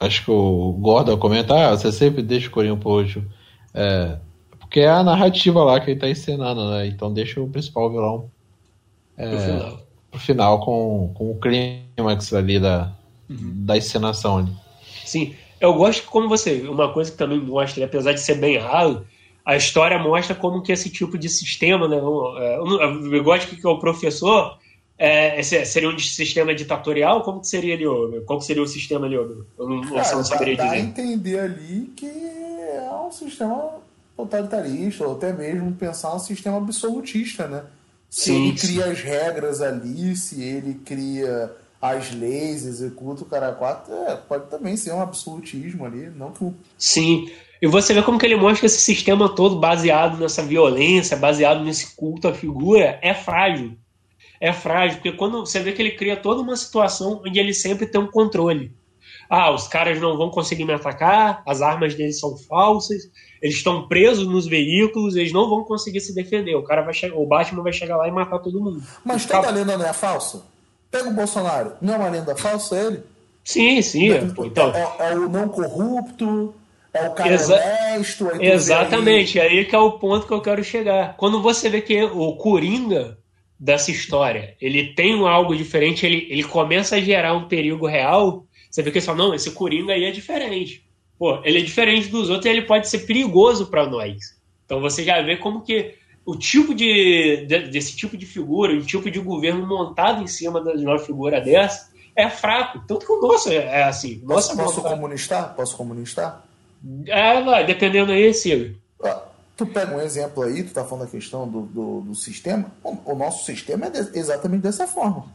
acho 0.00 0.24
que 0.24 0.32
o 0.32 0.72
Gordon 0.72 1.16
comenta, 1.16 1.54
ah, 1.54 1.76
você 1.76 1.92
sempre 1.92 2.24
deixa 2.24 2.48
o 2.48 2.50
Coringa 2.50 2.76
por 2.76 3.00
último. 3.00 3.24
É, 3.72 4.18
porque 4.58 4.80
é 4.80 4.90
a 4.90 5.04
narrativa 5.04 5.62
lá 5.62 5.78
que 5.78 5.92
ele 5.92 6.00
tá 6.00 6.10
encenando, 6.10 6.68
né? 6.70 6.88
Então 6.88 7.12
deixa 7.12 7.40
o 7.40 7.48
principal 7.48 7.88
vilão 7.88 8.31
é, 9.16 9.28
pro 9.28 9.40
final, 9.40 9.78
pro 10.10 10.20
final 10.20 10.60
com, 10.60 11.12
com 11.14 11.30
o 11.30 11.38
clímax 11.38 12.32
ali 12.32 12.58
da, 12.58 12.92
uhum. 13.28 13.64
da 13.64 13.76
encenação 13.76 14.38
ali. 14.38 14.52
Sim, 15.04 15.34
eu 15.60 15.74
gosto 15.74 16.06
como 16.06 16.28
você, 16.28 16.62
uma 16.62 16.92
coisa 16.92 17.10
que 17.10 17.16
também 17.16 17.40
mostra, 17.40 17.84
apesar 17.84 18.12
de 18.12 18.20
ser 18.20 18.36
bem 18.36 18.58
raro, 18.58 19.06
a 19.44 19.56
história 19.56 19.98
mostra 19.98 20.34
como 20.34 20.62
que 20.62 20.72
esse 20.72 20.88
tipo 20.88 21.18
de 21.18 21.28
sistema, 21.28 21.88
né, 21.88 21.96
é, 21.96 22.58
eu 22.58 23.24
gosto 23.24 23.54
que 23.54 23.66
o 23.66 23.78
professor 23.78 24.58
é, 24.98 25.40
esse 25.40 25.64
seria 25.64 25.88
um 25.88 25.98
sistema 25.98 26.54
ditatorial? 26.54 27.22
Como 27.22 27.40
que 27.40 27.48
seria 27.48 27.74
ali, 27.74 27.84
qual 28.24 28.38
que 28.38 28.44
seria 28.44 28.62
o 28.62 28.66
sistema 28.68 29.06
ali? 29.06 29.16
Eu 29.16 29.46
não, 29.58 29.80
Cara, 29.80 30.14
não 30.14 30.24
saberia 30.24 30.56
dá, 30.56 30.62
dizer. 30.62 30.76
Dá 30.76 30.82
a 30.82 30.86
entender 30.86 31.38
ali 31.40 31.92
que 31.96 32.06
é 32.06 32.88
um 33.04 33.10
sistema 33.10 33.80
totalitarista, 34.16 35.04
ou 35.04 35.16
até 35.16 35.32
mesmo 35.32 35.72
pensar 35.72 36.14
um 36.14 36.20
sistema 36.20 36.58
absolutista, 36.58 37.48
né? 37.48 37.64
Se 38.12 38.30
ele 38.30 38.52
cria 38.52 38.84
as 38.84 39.00
regras 39.00 39.62
ali, 39.62 40.14
se 40.14 40.42
ele 40.42 40.74
cria 40.84 41.50
as 41.80 42.12
leis, 42.12 42.66
executa 42.66 43.22
o 43.22 43.26
cara 43.26 43.52
quatro, 43.52 43.90
é, 43.90 44.16
pode 44.16 44.50
também 44.50 44.76
ser 44.76 44.92
um 44.92 45.00
absolutismo 45.00 45.86
ali, 45.86 46.10
não 46.10 46.30
que 46.30 46.52
Sim. 46.76 47.30
E 47.60 47.66
você 47.66 47.94
vê 47.94 48.02
como 48.02 48.18
que 48.18 48.26
ele 48.26 48.36
mostra 48.36 48.66
esse 48.66 48.80
sistema 48.80 49.34
todo 49.34 49.58
baseado 49.58 50.18
nessa 50.18 50.42
violência, 50.42 51.16
baseado 51.16 51.64
nesse 51.64 51.96
culto 51.96 52.28
à 52.28 52.34
figura, 52.34 52.98
é 53.00 53.14
frágil. 53.14 53.78
É 54.38 54.52
frágil, 54.52 54.98
porque 54.98 55.16
quando 55.16 55.40
você 55.40 55.60
vê 55.60 55.72
que 55.72 55.80
ele 55.80 55.92
cria 55.92 56.14
toda 56.14 56.42
uma 56.42 56.54
situação 56.54 57.22
onde 57.26 57.40
ele 57.40 57.54
sempre 57.54 57.86
tem 57.86 57.98
um 57.98 58.10
controle. 58.10 58.76
Ah, 59.30 59.50
os 59.50 59.66
caras 59.66 59.98
não 59.98 60.18
vão 60.18 60.28
conseguir 60.28 60.66
me 60.66 60.74
atacar, 60.74 61.42
as 61.46 61.62
armas 61.62 61.94
deles 61.94 62.20
são 62.20 62.36
falsas, 62.36 63.04
eles 63.42 63.56
estão 63.56 63.88
presos 63.88 64.26
nos 64.28 64.46
veículos, 64.46 65.16
eles 65.16 65.32
não 65.32 65.50
vão 65.50 65.64
conseguir 65.64 66.00
se 66.00 66.14
defender. 66.14 66.54
O 66.54 66.62
cara 66.62 66.80
vai 66.82 66.94
chegar, 66.94 67.16
o 67.16 67.26
Batman 67.26 67.64
vai 67.64 67.72
chegar 67.72 67.96
lá 67.96 68.06
e 68.06 68.12
matar 68.12 68.38
todo 68.38 68.60
mundo. 68.60 68.80
Mas 69.04 69.26
toda 69.26 69.48
a 69.48 69.50
lenda 69.50 69.76
não 69.76 69.84
é 69.84 69.92
falsa? 69.92 70.44
Pega 70.88 71.08
o 71.08 71.12
Bolsonaro, 71.12 71.72
não 71.82 71.94
é 71.94 71.96
uma 71.96 72.08
lenda 72.08 72.36
falsa 72.36 72.78
ele? 72.78 73.02
Sim, 73.42 73.82
sim. 73.82 74.12
É, 74.12 74.22
então, 74.44 74.72
é, 74.72 75.10
é 75.10 75.14
o 75.16 75.28
não 75.28 75.48
corrupto, 75.48 76.54
é 76.94 77.08
o 77.08 77.12
cara 77.14 77.34
Exa 77.34 77.56
honesto. 77.56 78.30
É 78.40 78.52
exatamente, 78.52 79.40
aí. 79.40 79.58
aí 79.58 79.64
que 79.64 79.74
é 79.74 79.78
o 79.78 79.92
ponto 79.92 80.26
que 80.26 80.32
eu 80.32 80.40
quero 80.40 80.62
chegar. 80.62 81.16
Quando 81.16 81.42
você 81.42 81.68
vê 81.68 81.80
que 81.80 82.00
o 82.04 82.36
Coringa 82.36 83.18
dessa 83.58 83.90
história, 83.90 84.54
ele 84.60 84.94
tem 84.94 85.16
um 85.16 85.26
algo 85.26 85.56
diferente, 85.56 86.06
ele, 86.06 86.28
ele 86.30 86.44
começa 86.44 86.94
a 86.94 87.00
gerar 87.00 87.34
um 87.34 87.48
perigo 87.48 87.86
real, 87.86 88.46
você 88.70 88.82
vê 88.82 88.92
que 88.92 88.98
ele 88.98 89.04
fala, 89.04 89.18
não, 89.18 89.34
esse 89.34 89.50
Coringa 89.50 89.94
aí 89.94 90.04
é 90.04 90.12
diferente 90.12 90.84
pô, 91.22 91.40
ele 91.44 91.58
é 91.58 91.62
diferente 91.62 92.08
dos 92.08 92.28
outros 92.28 92.46
e 92.46 92.48
ele 92.48 92.62
pode 92.62 92.88
ser 92.88 93.06
perigoso 93.06 93.66
para 93.66 93.86
nós. 93.86 94.36
Então 94.66 94.80
você 94.80 95.04
já 95.04 95.22
vê 95.22 95.36
como 95.36 95.62
que 95.62 95.94
o 96.26 96.34
tipo 96.34 96.74
de, 96.74 97.46
de, 97.46 97.68
desse 97.68 97.94
tipo 97.94 98.16
de 98.16 98.26
figura, 98.26 98.72
o 98.72 98.84
tipo 98.84 99.08
de 99.08 99.20
governo 99.20 99.64
montado 99.64 100.20
em 100.20 100.26
cima 100.26 100.60
de 100.60 100.84
uma 100.84 100.98
figura 100.98 101.40
dessa 101.40 101.92
é 102.16 102.28
fraco. 102.28 102.82
Tanto 102.88 103.06
que 103.06 103.12
o 103.12 103.20
nosso 103.20 103.50
é, 103.50 103.54
é 103.54 103.84
assim. 103.84 104.20
Nosso 104.24 104.56
posso, 104.56 104.80
posso 104.80 104.82
comunistar? 104.82 105.54
Posso 105.54 105.76
comunistar? 105.76 106.44
É, 107.06 107.40
vai, 107.40 107.64
dependendo 107.64 108.10
aí, 108.10 108.34
Ciro. 108.34 108.74
Ah, 109.00 109.22
tu 109.56 109.64
pega 109.64 109.94
um 109.94 110.00
exemplo 110.00 110.42
aí, 110.42 110.64
tu 110.64 110.72
tá 110.72 110.84
falando 110.84 111.04
da 111.04 111.10
questão 111.12 111.48
do, 111.48 111.60
do, 111.60 112.00
do 112.00 112.14
sistema. 112.16 112.66
O, 112.82 113.12
o, 113.12 113.14
nosso 113.14 113.44
sistema 113.44 113.86
é 113.86 113.90
de, 113.90 114.18
exatamente 114.18 114.62
dessa 114.62 114.88
forma. 114.88 115.26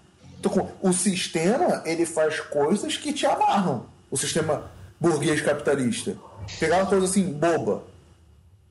O 0.82 0.92
sistema, 0.92 1.82
ele 1.86 2.06
faz 2.06 2.42
coisas 2.42 2.98
que 2.98 3.14
te 3.14 3.26
amarram. 3.26 3.86
O 4.12 4.18
sistema 4.18 4.76
burguês 5.00 5.42
capitalista. 5.42 6.18
Pegar 6.60 6.78
uma 6.78 6.86
coisa 6.86 7.06
assim, 7.06 7.24
boba. 7.32 7.84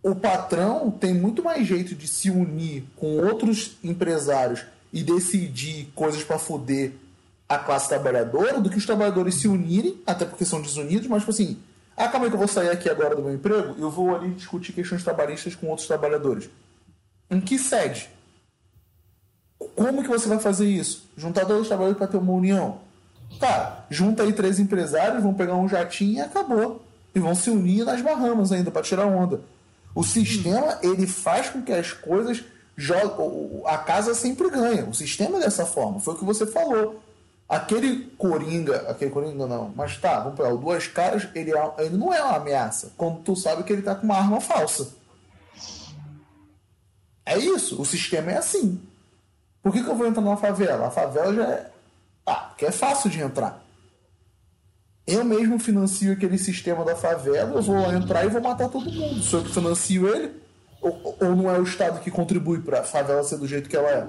O 0.03 0.14
patrão 0.14 0.91
tem 0.91 1.12
muito 1.12 1.43
mais 1.43 1.66
jeito 1.66 1.95
de 1.95 2.07
se 2.07 2.31
unir 2.31 2.85
com 2.97 3.18
outros 3.18 3.77
empresários 3.83 4.64
e 4.93 5.03
decidir 5.03 5.89
coisas 5.95 6.22
para 6.22 6.39
foder 6.39 6.93
a 7.49 7.59
classe 7.59 7.89
trabalhadora 7.89 8.61
do 8.61 8.70
que 8.70 8.79
os 8.79 8.87
trabalhadores 8.87 9.37
se 9.37 9.49
unirem, 9.49 10.01
até 10.07 10.24
porque 10.24 10.45
são 10.45 10.61
desunidos, 10.61 11.07
mas 11.09 11.20
tipo 11.20 11.31
assim, 11.31 11.59
Ah, 11.97 12.09
calma 12.09 12.27
aí 12.27 12.31
que 12.31 12.35
eu 12.35 12.39
vou 12.39 12.49
sair 12.49 12.68
aqui 12.68 12.91
agora 12.91 13.16
do 13.16 13.22
meu 13.22 13.35
emprego 13.35 13.74
eu 13.79 13.91
vou 13.91 14.14
ali 14.14 14.31
discutir 14.35 14.72
questões 14.72 15.03
trabalhistas 15.03 15.55
com 15.55 15.68
outros 15.68 15.87
trabalhadores. 15.87 16.51
Em 17.31 17.41
que 17.41 17.59
sede? 17.59 18.11
Como 19.74 20.03
que 20.03 20.09
você 20.09 20.29
vai 20.29 20.39
fazer 20.39 20.66
isso? 20.68 21.09
Juntar 21.16 21.45
dois 21.45 21.66
trabalhadores 21.66 21.99
para 21.99 22.07
ter 22.07 22.18
uma 22.18 22.33
união? 22.33 22.81
Tá, 23.39 23.84
junta 23.91 24.22
aí 24.22 24.32
três 24.32 24.59
empresários, 24.59 25.22
vão 25.22 25.34
pegar 25.34 25.55
um 25.55 25.68
jatinho 25.68 26.18
e 26.18 26.20
acabou. 26.20 26.82
E 27.14 27.20
vão 27.20 27.34
se 27.34 27.51
unir 27.51 27.84
nas 27.84 28.03
Bahamas 28.03 28.53
ainda 28.53 28.70
para 28.70 28.82
tirar 28.82 29.07
onda. 29.07 29.41
O 29.95 30.05
sistema, 30.05 30.78
ele 30.82 31.07
faz 31.07 31.49
com 31.49 31.62
que 31.62 31.72
as 31.72 31.93
coisas 31.93 32.45
a 33.64 33.78
casa 33.78 34.14
sempre 34.14 34.51
ganha. 34.51 34.84
O 34.84 34.95
sistema 34.95 35.39
é 35.39 35.41
dessa 35.41 35.64
forma. 35.64 35.99
Foi 35.99 36.14
o 36.14 36.18
que 36.18 36.24
você 36.24 36.47
falou. 36.47 37.01
Aquele 37.49 38.07
Coringa, 38.18 38.91
aquele 38.91 39.11
Coringa 39.11 39.47
não, 39.47 39.72
mas 39.74 39.97
tá, 39.99 40.18
vamos 40.18 40.37
pegar 40.37 40.53
o 40.53 40.59
Duas 40.59 40.89
Caras, 40.89 41.28
ele, 41.32 41.57
é, 41.57 41.72
ele 41.78 41.97
não 41.97 42.12
é 42.12 42.20
uma 42.20 42.37
ameaça, 42.37 42.93
quando 42.97 43.20
tu 43.20 43.37
sabe 43.37 43.62
que 43.62 43.72
ele 43.72 43.82
tá 43.82 43.95
com 43.95 44.03
uma 44.03 44.16
arma 44.16 44.41
falsa. 44.41 44.89
É 47.24 47.39
isso, 47.39 47.80
o 47.80 47.84
sistema 47.84 48.32
é 48.32 48.39
assim. 48.39 48.80
Por 49.62 49.72
que, 49.72 49.82
que 49.82 49.89
eu 49.89 49.95
vou 49.95 50.09
entrar 50.09 50.22
na 50.22 50.37
favela? 50.37 50.89
A 50.89 50.91
favela 50.91 51.34
já 51.34 51.45
é. 51.45 51.70
Ah, 52.27 52.49
porque 52.49 52.66
é 52.66 52.72
fácil 52.72 53.09
de 53.09 53.20
entrar. 53.20 53.64
Eu 55.07 55.24
mesmo 55.24 55.59
financio 55.59 56.12
aquele 56.12 56.37
sistema 56.37 56.85
da 56.85 56.97
favela, 56.97 57.55
eu 57.55 57.62
vou 57.62 57.93
entrar 57.93 58.24
e 58.24 58.29
vou 58.29 58.43
matar 58.43 58.68
todo 58.68 58.91
mundo. 58.91 59.22
Se 59.22 59.35
eu 59.35 59.45
que 59.45 59.53
financio 59.53 60.09
ele, 60.09 60.33
ou, 60.81 61.16
ou 61.20 61.37
não 61.37 61.49
é 61.49 61.59
o 61.59 61.62
Estado 61.62 62.01
que 62.01 62.11
contribui 62.11 62.61
para 62.61 62.81
a 62.81 62.85
favela 62.85 63.22
ser 63.22 63.39
do 63.39 63.47
jeito 63.47 63.68
que 63.68 63.77
ela 63.77 63.89
é? 63.89 64.09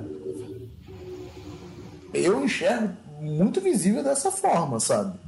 Eu 2.13 2.43
enxergo 2.43 2.95
muito 3.22 3.61
visível 3.61 4.03
dessa 4.03 4.32
forma, 4.32 4.80
sabe? 4.80 5.20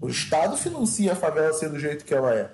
O 0.00 0.08
Estado 0.08 0.56
financia 0.56 1.12
a 1.12 1.16
favela 1.16 1.52
ser 1.52 1.68
do 1.68 1.78
jeito 1.78 2.04
que 2.04 2.14
ela 2.14 2.34
é. 2.34 2.50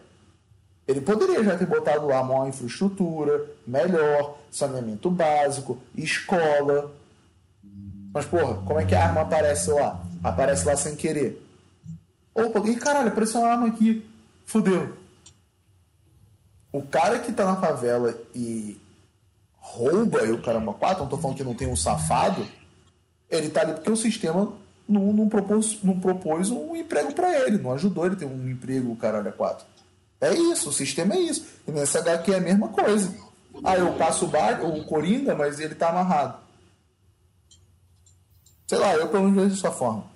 Ele 0.86 1.00
poderia 1.00 1.42
já 1.42 1.56
ter 1.56 1.66
botado 1.66 2.06
lá 2.06 2.20
uma 2.20 2.48
infraestrutura 2.48 3.46
melhor, 3.66 4.38
saneamento 4.50 5.10
básico, 5.10 5.78
escola. 5.96 6.92
Mas, 8.14 8.26
porra, 8.26 8.54
como 8.62 8.78
é 8.78 8.84
que 8.84 8.94
a 8.94 9.08
arma 9.08 9.22
aparece 9.22 9.72
lá? 9.72 10.00
Aparece 10.22 10.64
lá 10.64 10.76
sem 10.76 10.94
querer. 10.94 11.44
Opa, 12.32 12.60
e 12.60 12.76
caralho, 12.76 13.08
apareceu 13.08 13.40
uma 13.40 13.50
arma 13.50 13.66
aqui. 13.66 14.08
Fudeu. 14.46 14.96
O 16.72 16.80
cara 16.82 17.18
que 17.18 17.32
tá 17.32 17.44
na 17.44 17.56
favela 17.56 18.14
e 18.32 18.80
rouba 19.56 20.24
e 20.24 20.30
o 20.30 20.40
caramba 20.40 20.72
quatro, 20.74 21.02
não 21.02 21.10
tô 21.10 21.18
falando 21.18 21.36
que 21.36 21.44
não 21.44 21.54
tem 21.54 21.66
um 21.66 21.74
safado, 21.74 22.46
ele 23.28 23.48
tá 23.48 23.62
ali 23.62 23.72
porque 23.72 23.90
o 23.90 23.96
sistema 23.96 24.52
não, 24.88 25.12
não, 25.12 25.28
propôs, 25.28 25.82
não 25.82 25.98
propôs 25.98 26.50
um 26.50 26.76
emprego 26.76 27.12
para 27.12 27.32
ele, 27.40 27.58
não 27.58 27.72
ajudou 27.72 28.06
ele 28.06 28.16
ter 28.16 28.26
um 28.26 28.48
emprego, 28.48 28.92
o 28.92 28.96
caralho, 28.96 29.28
a 29.28 29.32
quatro. 29.32 29.66
É 30.20 30.32
isso, 30.32 30.68
o 30.68 30.72
sistema 30.72 31.14
é 31.14 31.18
isso. 31.18 31.46
E 31.66 31.72
nessa 31.72 31.98
HQ 31.98 32.32
é 32.32 32.36
a 32.36 32.40
mesma 32.40 32.68
coisa. 32.68 33.12
Ah, 33.62 33.76
eu 33.76 33.92
passo 33.94 34.26
o, 34.26 34.28
bar, 34.28 34.64
o 34.64 34.84
Coringa, 34.84 35.34
mas 35.34 35.58
ele 35.58 35.74
tá 35.74 35.88
amarrado. 35.88 36.43
Sei 38.66 38.78
lá, 38.78 38.94
eu 38.94 39.08
pelo 39.08 39.24
menos 39.24 39.36
vejo 39.36 39.54
dessa 39.54 39.70
forma. 39.70 40.14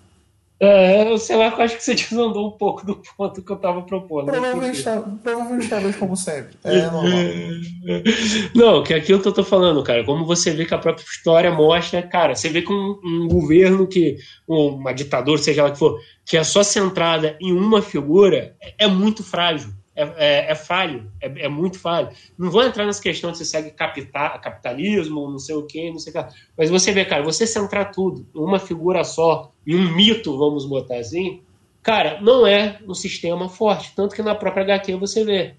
É, 0.61 1.17
sei 1.19 1.37
lá, 1.37 1.47
eu 1.47 1.63
acho 1.63 1.77
que 1.77 1.85
você 1.85 1.95
desandou 1.95 2.49
um 2.49 2.51
pouco 2.51 2.85
do 2.85 3.01
ponto 3.17 3.43
que 3.43 3.53
eu 3.53 3.57
estava 3.57 3.83
propondo. 3.83 4.27
Provavelmente, 4.27 4.83
tá, 4.83 5.01
provavelmente 5.23 5.69
talvez 5.69 5.97
como 5.97 6.17
sempre. 6.17 6.57
É 6.65 6.83
normal. 6.91 7.13
Não, 8.55 8.83
que 8.83 8.93
é 8.93 8.97
aquilo 8.97 9.21
que 9.21 9.29
eu 9.29 9.33
tô 9.33 9.45
falando, 9.45 9.83
cara. 9.85 10.03
Como 10.05 10.27
você 10.27 10.51
vê 10.51 10.65
que 10.65 10.75
a 10.75 10.79
própria 10.79 11.05
história 11.05 11.53
mostra, 11.53 12.03
cara, 12.03 12.35
você 12.35 12.49
vê 12.49 12.63
que 12.63 12.73
um, 12.73 12.99
um 13.05 13.29
governo 13.29 13.87
que, 13.87 14.17
uma 14.49 14.93
ditadura, 14.93 15.39
seja 15.39 15.63
lá 15.63 15.71
que 15.71 15.79
for, 15.79 16.01
que 16.27 16.37
é 16.37 16.43
só 16.43 16.65
centrada 16.65 17.37
em 17.41 17.53
uma 17.53 17.81
figura, 17.81 18.57
é, 18.61 18.75
é 18.79 18.87
muito 18.89 19.23
frágil 19.23 19.78
é, 19.99 20.15
é, 20.17 20.53
é 20.53 20.55
falho, 20.55 21.11
é, 21.21 21.47
é, 21.47 21.49
muito 21.49 21.77
falho. 21.77 22.09
Não 22.39 22.51
vou 22.53 22.63
entrar 22.63 22.87
nessa 22.87 23.03
questão 23.03 23.33
de 23.33 23.39
se 23.39 23.45
segue 23.45 23.73
capital, 23.73 24.41
capitalismo, 24.41 25.29
não 25.29 25.41
sei 25.41 25.57
o 25.57 25.67
quê, 25.67 25.91
não 25.91 25.99
sei 25.99 26.13
o 26.13 26.25
que. 26.25 26.35
Mas 26.57 26.71
você 26.71 26.93
vê, 26.93 27.05
cara, 27.05 27.25
você 27.25 27.49
centrar 27.49 27.91
tudo 27.91 28.25
uma 28.33 28.61
figura 28.61 29.03
só, 29.03 29.53
em 29.67 29.75
um 29.75 29.93
mito, 29.97 30.39
vamos 30.39 30.65
botar 30.65 30.99
assim, 30.99 31.43
cara, 31.83 32.21
não 32.21 32.47
é 32.47 32.79
um 32.87 32.95
sistema 32.95 33.49
forte. 33.49 33.93
Tanto 33.97 34.15
que 34.15 34.23
na 34.23 34.37
própria 34.37 34.63
HQ 34.63 34.95
você 34.95 35.25
vê. 35.25 35.57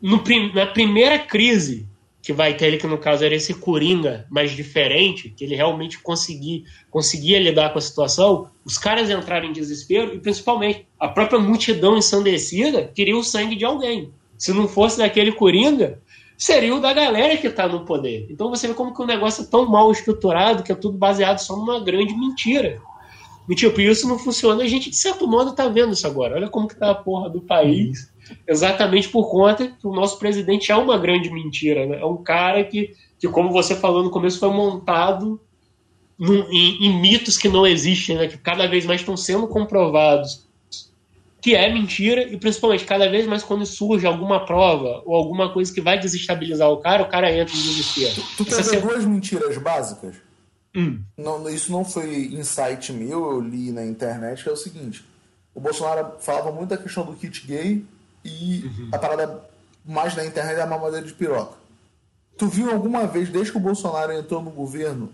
No, 0.00 0.22
na 0.54 0.66
primeira 0.66 1.18
crise 1.18 1.88
que 2.26 2.32
vai 2.32 2.56
ter 2.56 2.66
ele, 2.66 2.76
que 2.76 2.88
no 2.88 2.98
caso 2.98 3.24
era 3.24 3.36
esse 3.36 3.54
Coringa 3.54 4.26
mais 4.28 4.50
diferente, 4.50 5.30
que 5.30 5.44
ele 5.44 5.54
realmente 5.54 6.00
consegui, 6.00 6.64
conseguia 6.90 7.38
lidar 7.38 7.72
com 7.72 7.78
a 7.78 7.80
situação, 7.80 8.48
os 8.64 8.76
caras 8.76 9.08
entraram 9.08 9.46
em 9.46 9.52
desespero 9.52 10.12
e 10.12 10.18
principalmente 10.18 10.88
a 10.98 11.06
própria 11.06 11.38
multidão 11.38 11.96
ensandecida 11.96 12.90
queria 12.92 13.16
o 13.16 13.22
sangue 13.22 13.54
de 13.54 13.64
alguém. 13.64 14.10
Se 14.36 14.52
não 14.52 14.66
fosse 14.66 14.98
daquele 14.98 15.30
Coringa, 15.30 16.00
seria 16.36 16.74
o 16.74 16.80
da 16.80 16.92
galera 16.92 17.36
que 17.36 17.46
está 17.46 17.68
no 17.68 17.84
poder. 17.84 18.26
Então 18.28 18.50
você 18.50 18.66
vê 18.66 18.74
como 18.74 18.92
que 18.92 19.02
o 19.02 19.06
negócio 19.06 19.44
é 19.44 19.46
tão 19.46 19.64
mal 19.64 19.92
estruturado 19.92 20.64
que 20.64 20.72
é 20.72 20.74
tudo 20.74 20.98
baseado 20.98 21.38
só 21.38 21.54
numa 21.54 21.78
grande 21.78 22.12
mentira. 22.12 22.82
E 23.48 23.54
tipo, 23.54 23.80
isso 23.80 24.08
não 24.08 24.18
funciona, 24.18 24.64
a 24.64 24.66
gente 24.66 24.90
de 24.90 24.96
certo 24.96 25.28
modo 25.28 25.50
está 25.50 25.68
vendo 25.68 25.92
isso 25.92 26.08
agora. 26.08 26.34
Olha 26.34 26.48
como 26.48 26.66
que 26.66 26.74
tá 26.74 26.90
a 26.90 26.94
porra 26.96 27.30
do 27.30 27.40
país 27.40 28.12
exatamente 28.46 29.08
por 29.08 29.30
conta 29.30 29.68
que 29.68 29.86
o 29.86 29.94
nosso 29.94 30.18
presidente 30.18 30.72
é 30.72 30.76
uma 30.76 30.98
grande 30.98 31.30
mentira. 31.30 31.86
Né? 31.86 32.00
É 32.00 32.04
um 32.04 32.22
cara 32.22 32.64
que, 32.64 32.94
que, 33.18 33.28
como 33.28 33.52
você 33.52 33.74
falou 33.74 34.02
no 34.02 34.10
começo, 34.10 34.38
foi 34.38 34.50
montado 34.50 35.40
num, 36.18 36.50
em, 36.50 36.86
em, 36.86 37.00
mitos 37.00 37.36
que 37.36 37.48
não 37.48 37.66
existem, 37.66 38.16
né? 38.16 38.28
que 38.28 38.38
cada 38.38 38.66
vez 38.66 38.86
mais 38.86 39.00
estão 39.00 39.16
sendo 39.16 39.46
comprovados 39.46 40.46
que 41.46 41.54
é 41.54 41.72
mentira, 41.72 42.22
e 42.22 42.36
principalmente 42.36 42.84
cada 42.84 43.08
vez 43.08 43.24
mais 43.24 43.44
quando 43.44 43.64
surge 43.64 44.04
alguma 44.04 44.44
prova 44.44 45.00
ou 45.06 45.14
alguma 45.14 45.52
coisa 45.52 45.72
que 45.72 45.80
vai 45.80 45.96
desestabilizar 45.96 46.68
o 46.68 46.78
cara, 46.78 47.04
o 47.04 47.08
cara 47.08 47.30
entra 47.30 47.54
em 47.54 47.62
desespero. 47.62 48.20
Tu, 48.36 48.44
tu 48.44 48.46
quer 48.46 48.80
duas 48.80 49.04
mentiras 49.04 49.56
básicas? 49.56 50.16
Hum. 50.74 51.02
Não, 51.16 51.48
isso 51.48 51.70
não 51.70 51.84
foi 51.84 52.26
insight 52.32 52.92
meu, 52.92 53.30
eu 53.30 53.40
li 53.40 53.70
na 53.70 53.86
internet, 53.86 54.42
que 54.42 54.48
é 54.48 54.52
o 54.52 54.56
seguinte. 54.56 55.04
O 55.54 55.60
Bolsonaro 55.60 56.16
falava 56.18 56.50
muito 56.50 56.70
da 56.70 56.76
questão 56.76 57.04
do 57.04 57.14
kit 57.14 57.46
gay 57.46 57.84
e 58.26 58.64
uhum. 58.64 58.88
a 58.92 58.98
parada 58.98 59.44
mais 59.84 60.16
na 60.16 60.24
internet 60.24 60.58
é 60.58 60.62
a 60.62 60.66
mamadeira 60.66 61.06
de 61.06 61.12
piroca. 61.12 61.54
Tu 62.36 62.46
viu 62.48 62.70
alguma 62.70 63.06
vez, 63.06 63.28
desde 63.28 63.52
que 63.52 63.58
o 63.58 63.60
Bolsonaro 63.60 64.12
entrou 64.12 64.42
no 64.42 64.50
governo, 64.50 65.10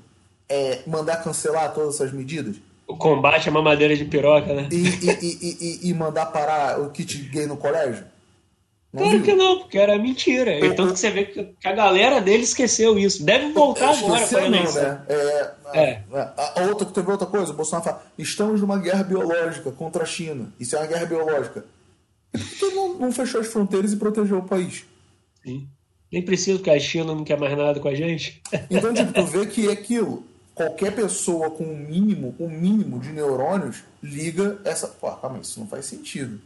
é, 0.49 0.81
mandar 0.87 1.23
cancelar 1.23 1.73
todas 1.73 1.95
essas 1.95 2.13
medidas? 2.13 2.57
O 2.87 2.97
combate 2.97 3.49
à 3.49 3.53
mamadeira 3.53 3.97
de 3.97 4.05
piroca, 4.05 4.53
né? 4.53 4.69
E, 4.73 4.77
e, 4.77 5.81
e, 5.85 5.89
e 5.91 5.95
mandar 5.95 6.27
parar 6.27 6.81
o 6.81 6.91
kit 6.91 7.17
gay 7.29 7.47
no 7.47 7.57
colégio? 7.57 8.05
Não 8.93 9.05
claro 9.05 9.19
viu? 9.19 9.25
que 9.25 9.35
não, 9.35 9.59
porque 9.61 9.79
era 9.79 9.99
mentira. 9.99 10.59
E 10.59 10.75
tanto 10.75 10.93
que 10.93 10.99
você 10.99 11.11
vê 11.11 11.25
que 11.25 11.55
a 11.65 11.73
galera 11.73 12.21
dele 12.21 12.43
esqueceu 12.43 12.99
isso. 12.99 13.25
Deve 13.25 13.51
voltar 13.53 13.97
agora 13.97 14.27
para 14.27 14.51
não, 14.51 14.73
né? 14.75 15.03
É, 15.09 15.51
é. 15.73 16.03
A, 16.13 16.61
a, 16.61 16.67
outra, 16.67 16.87
teve 16.87 17.11
outra 17.11 17.27
coisa, 17.27 17.53
o 17.53 17.57
Bolsonaro 17.57 17.85
fala, 17.85 18.03
estamos 18.19 18.61
numa 18.61 18.79
guerra 18.79 19.03
biológica 19.03 19.71
contra 19.71 20.03
a 20.03 20.07
China. 20.07 20.53
Isso 20.61 20.77
é 20.77 20.81
uma 20.81 20.87
guerra 20.87 21.07
biológica. 21.07 21.65
Por 22.33 22.41
que 22.41 22.75
não, 22.75 22.99
não 22.99 23.13
fechou 23.13 23.41
as 23.41 23.47
fronteiras 23.47 23.93
e 23.93 23.97
protegeu 23.97 24.39
o 24.39 24.43
país? 24.43 24.85
Sim. 25.45 25.69
Nem 26.11 26.23
preciso, 26.23 26.59
porque 26.59 26.71
a 26.71 26.79
China 26.79 27.15
não 27.15 27.25
quer 27.25 27.39
mais 27.39 27.57
nada 27.57 27.81
com 27.81 27.89
a 27.89 27.95
gente. 27.95 28.43
Então, 28.71 28.93
tipo, 28.93 29.13
tu 29.13 29.25
vê 29.27 29.47
que 29.47 29.69
é 29.69 29.73
aquilo. 29.73 30.25
Qualquer 30.55 30.95
pessoa 30.95 31.51
com 31.51 31.65
um 31.65 31.77
mínimo, 31.77 32.35
um 32.39 32.49
mínimo 32.49 33.01
de 33.01 33.11
neurônios 33.11 33.83
liga 34.03 34.61
essa. 34.65 34.89
Pô, 34.89 35.11
calma, 35.13 35.39
isso 35.39 35.59
não 35.59 35.67
faz 35.67 35.87
sentido. 35.87 36.39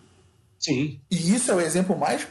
Sim. 0.59 1.01
E 1.11 1.35
isso 1.35 1.51
é 1.51 1.55
o 1.55 1.61
exemplo 1.61 1.99
mais 1.99 2.27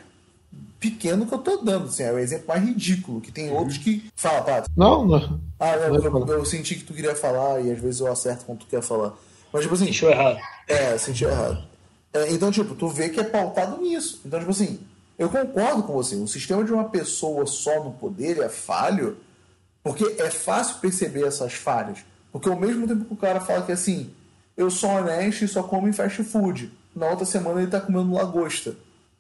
pequeno 0.80 1.26
que 1.26 1.34
eu 1.34 1.40
tô 1.40 1.58
dando, 1.58 1.88
assim, 1.88 2.04
é 2.04 2.12
o 2.12 2.20
exemplo 2.20 2.48
mais 2.48 2.64
ridículo, 2.64 3.20
que 3.20 3.32
tem 3.32 3.52
outros 3.52 3.78
que. 3.78 4.10
Fala, 4.16 4.42
Pato. 4.42 4.72
Não, 4.76 5.06
não. 5.06 5.42
Ah, 5.60 5.76
não, 5.76 5.96
eu, 5.96 6.28
eu, 6.28 6.46
senti 6.46 6.76
que 6.76 6.84
tu 6.84 6.94
queria 6.94 7.16
falar 7.16 7.60
e 7.62 7.72
às 7.72 7.80
vezes 7.80 8.00
eu 8.00 8.12
acerto 8.12 8.46
quando 8.46 8.60
tu 8.60 8.68
quer 8.68 8.82
falar. 8.82 9.14
Mas, 9.52 9.64
tipo 9.64 9.76
assim. 9.76 9.86
Sentiu 9.86 10.10
errado. 10.10 10.40
É, 10.68 10.98
sentiu 10.98 11.30
errado. 11.30 11.75
É, 12.16 12.32
então, 12.32 12.50
tipo, 12.50 12.74
tu 12.74 12.88
vê 12.88 13.10
que 13.10 13.20
é 13.20 13.26
pautado 13.26 13.82
nisso. 13.82 14.22
Então, 14.26 14.40
tipo 14.40 14.52
assim, 14.52 14.80
eu 15.20 15.30
concordo 15.30 15.84
com 15.84 15.92
você. 15.92 16.16
O 16.16 16.28
sistema 16.28 16.64
de 16.64 16.72
uma 16.72 16.86
pessoa 16.86 17.46
só 17.46 17.84
no 17.84 17.92
poder 17.92 18.38
é 18.40 18.48
falho, 18.48 19.18
porque 19.84 20.16
é 20.18 20.32
fácil 20.32 20.78
perceber 20.78 21.28
essas 21.28 21.54
falhas. 21.54 22.06
Porque 22.32 22.48
ao 22.48 22.58
mesmo 22.58 22.88
tempo 22.88 23.04
que 23.04 23.14
o 23.14 23.18
cara 23.18 23.42
fala 23.42 23.64
que 23.64 23.74
assim, 23.74 24.12
eu 24.56 24.70
sou 24.70 24.92
honesto 24.92 25.44
e 25.44 25.48
só 25.48 25.62
como 25.62 25.90
em 25.90 25.94
fast 25.94 26.24
food, 26.24 26.72
na 26.96 27.08
outra 27.08 27.26
semana 27.26 27.62
ele 27.62 27.70
tá 27.70 27.82
comendo 27.82 28.14
lagosta. 28.14 28.76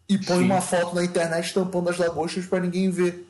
E 0.07 0.17
põe 0.17 0.37
Sim. 0.37 0.45
uma 0.45 0.61
foto 0.61 0.95
na 0.95 1.03
internet 1.03 1.53
tampando 1.53 1.89
as 1.89 1.97
lagostas 1.97 2.45
para 2.45 2.61
ninguém 2.61 2.89
ver. 2.89 3.29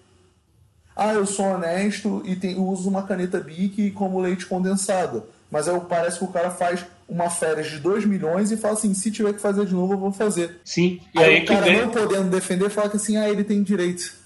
Ah, 0.95 1.13
eu 1.13 1.25
sou 1.25 1.45
honesto 1.45 2.21
e 2.23 2.35
tem, 2.35 2.59
uso 2.59 2.87
uma 2.87 3.01
caneta 3.03 3.39
Bic 3.39 3.89
como 3.91 4.19
leite 4.19 4.45
condensado. 4.45 5.23
Mas 5.49 5.67
aí 5.67 5.79
parece 5.89 6.19
que 6.19 6.25
o 6.25 6.29
cara 6.29 6.51
faz 6.51 6.85
uma 7.07 7.29
férias 7.29 7.69
de 7.69 7.79
2 7.79 8.05
milhões 8.05 8.51
e 8.51 8.57
fala 8.57 8.73
assim: 8.73 8.93
se 8.93 9.11
tiver 9.11 9.33
que 9.33 9.41
fazer 9.41 9.65
de 9.65 9.73
novo, 9.73 9.93
eu 9.93 9.97
vou 9.97 10.11
fazer. 10.11 10.59
Sim. 10.63 10.99
E 11.13 11.19
aí, 11.19 11.35
aí 11.35 11.43
o 11.43 11.45
cara 11.45 11.65
vem... 11.65 11.81
não 11.81 11.89
podendo 11.89 12.29
defender 12.29 12.69
fala 12.69 12.89
que 12.89 12.97
assim: 12.97 13.17
ah, 13.17 13.29
ele 13.29 13.43
tem 13.43 13.61
direito. 13.63 14.25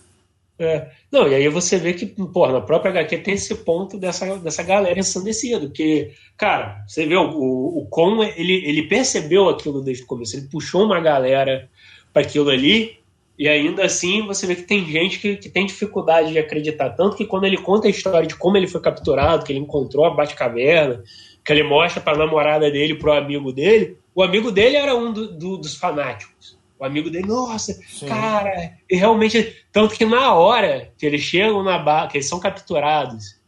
É. 0.59 0.89
Não, 1.09 1.25
e 1.25 1.35
aí 1.35 1.47
você 1.47 1.77
vê 1.77 1.93
que, 1.93 2.05
pô, 2.05 2.45
na 2.47 2.59
própria 2.59 2.91
HQ 2.91 3.19
tem 3.19 3.33
esse 3.33 3.55
ponto 3.55 3.97
dessa, 3.97 4.37
dessa 4.39 4.61
galera 4.61 4.99
ensandecida, 4.99 5.61
porque, 5.61 6.11
cara, 6.37 6.83
você 6.85 7.05
vê, 7.05 7.15
o, 7.15 7.29
o, 7.29 7.79
o 7.79 7.85
Con, 7.85 8.21
ele, 8.21 8.67
ele 8.67 8.83
percebeu 8.83 9.47
aquilo 9.47 9.81
desde 9.81 10.03
o 10.03 10.05
começo, 10.05 10.35
ele 10.35 10.49
puxou 10.51 10.83
uma 10.83 10.99
galera 10.99 11.69
para 12.11 12.23
aquilo 12.23 12.49
ali, 12.49 12.99
e 13.37 13.47
ainda 13.47 13.85
assim 13.85 14.27
você 14.27 14.45
vê 14.45 14.53
que 14.53 14.63
tem 14.63 14.85
gente 14.85 15.19
que, 15.19 15.37
que 15.37 15.47
tem 15.47 15.65
dificuldade 15.65 16.33
de 16.33 16.39
acreditar, 16.39 16.89
tanto 16.89 17.15
que 17.15 17.25
quando 17.25 17.45
ele 17.45 17.57
conta 17.57 17.87
a 17.87 17.91
história 17.91 18.27
de 18.27 18.35
como 18.35 18.57
ele 18.57 18.67
foi 18.67 18.81
capturado, 18.81 19.45
que 19.45 19.53
ele 19.53 19.59
encontrou 19.59 20.03
a 20.03 20.13
Batcaverna, 20.13 21.01
que 21.49 21.53
ele 21.53 21.63
mostra 21.63 21.99
para 21.99 22.13
a 22.13 22.17
namorada 22.19 22.69
dele, 22.69 22.93
pro 22.93 23.11
amigo 23.11 23.51
dele, 23.51 23.97
o 24.13 24.21
amigo 24.21 24.51
dele 24.51 24.75
era 24.75 24.93
um 24.93 25.11
do, 25.11 25.35
do, 25.35 25.57
dos 25.57 25.75
fanáticos. 25.75 26.59
O 26.77 26.85
amigo 26.85 27.09
dele, 27.09 27.25
nossa, 27.25 27.73
Sim. 27.73 28.05
cara, 28.05 28.77
e 28.87 28.95
realmente. 28.95 29.65
Tanto 29.71 29.95
que 29.95 30.05
na 30.05 30.35
hora 30.35 30.91
que 30.95 31.07
eles 31.07 31.21
chegam 31.21 31.63
na 31.63 31.79
barra, 31.79 32.07
que 32.07 32.17
eles 32.17 32.29
são 32.29 32.39
capturados, 32.39 33.39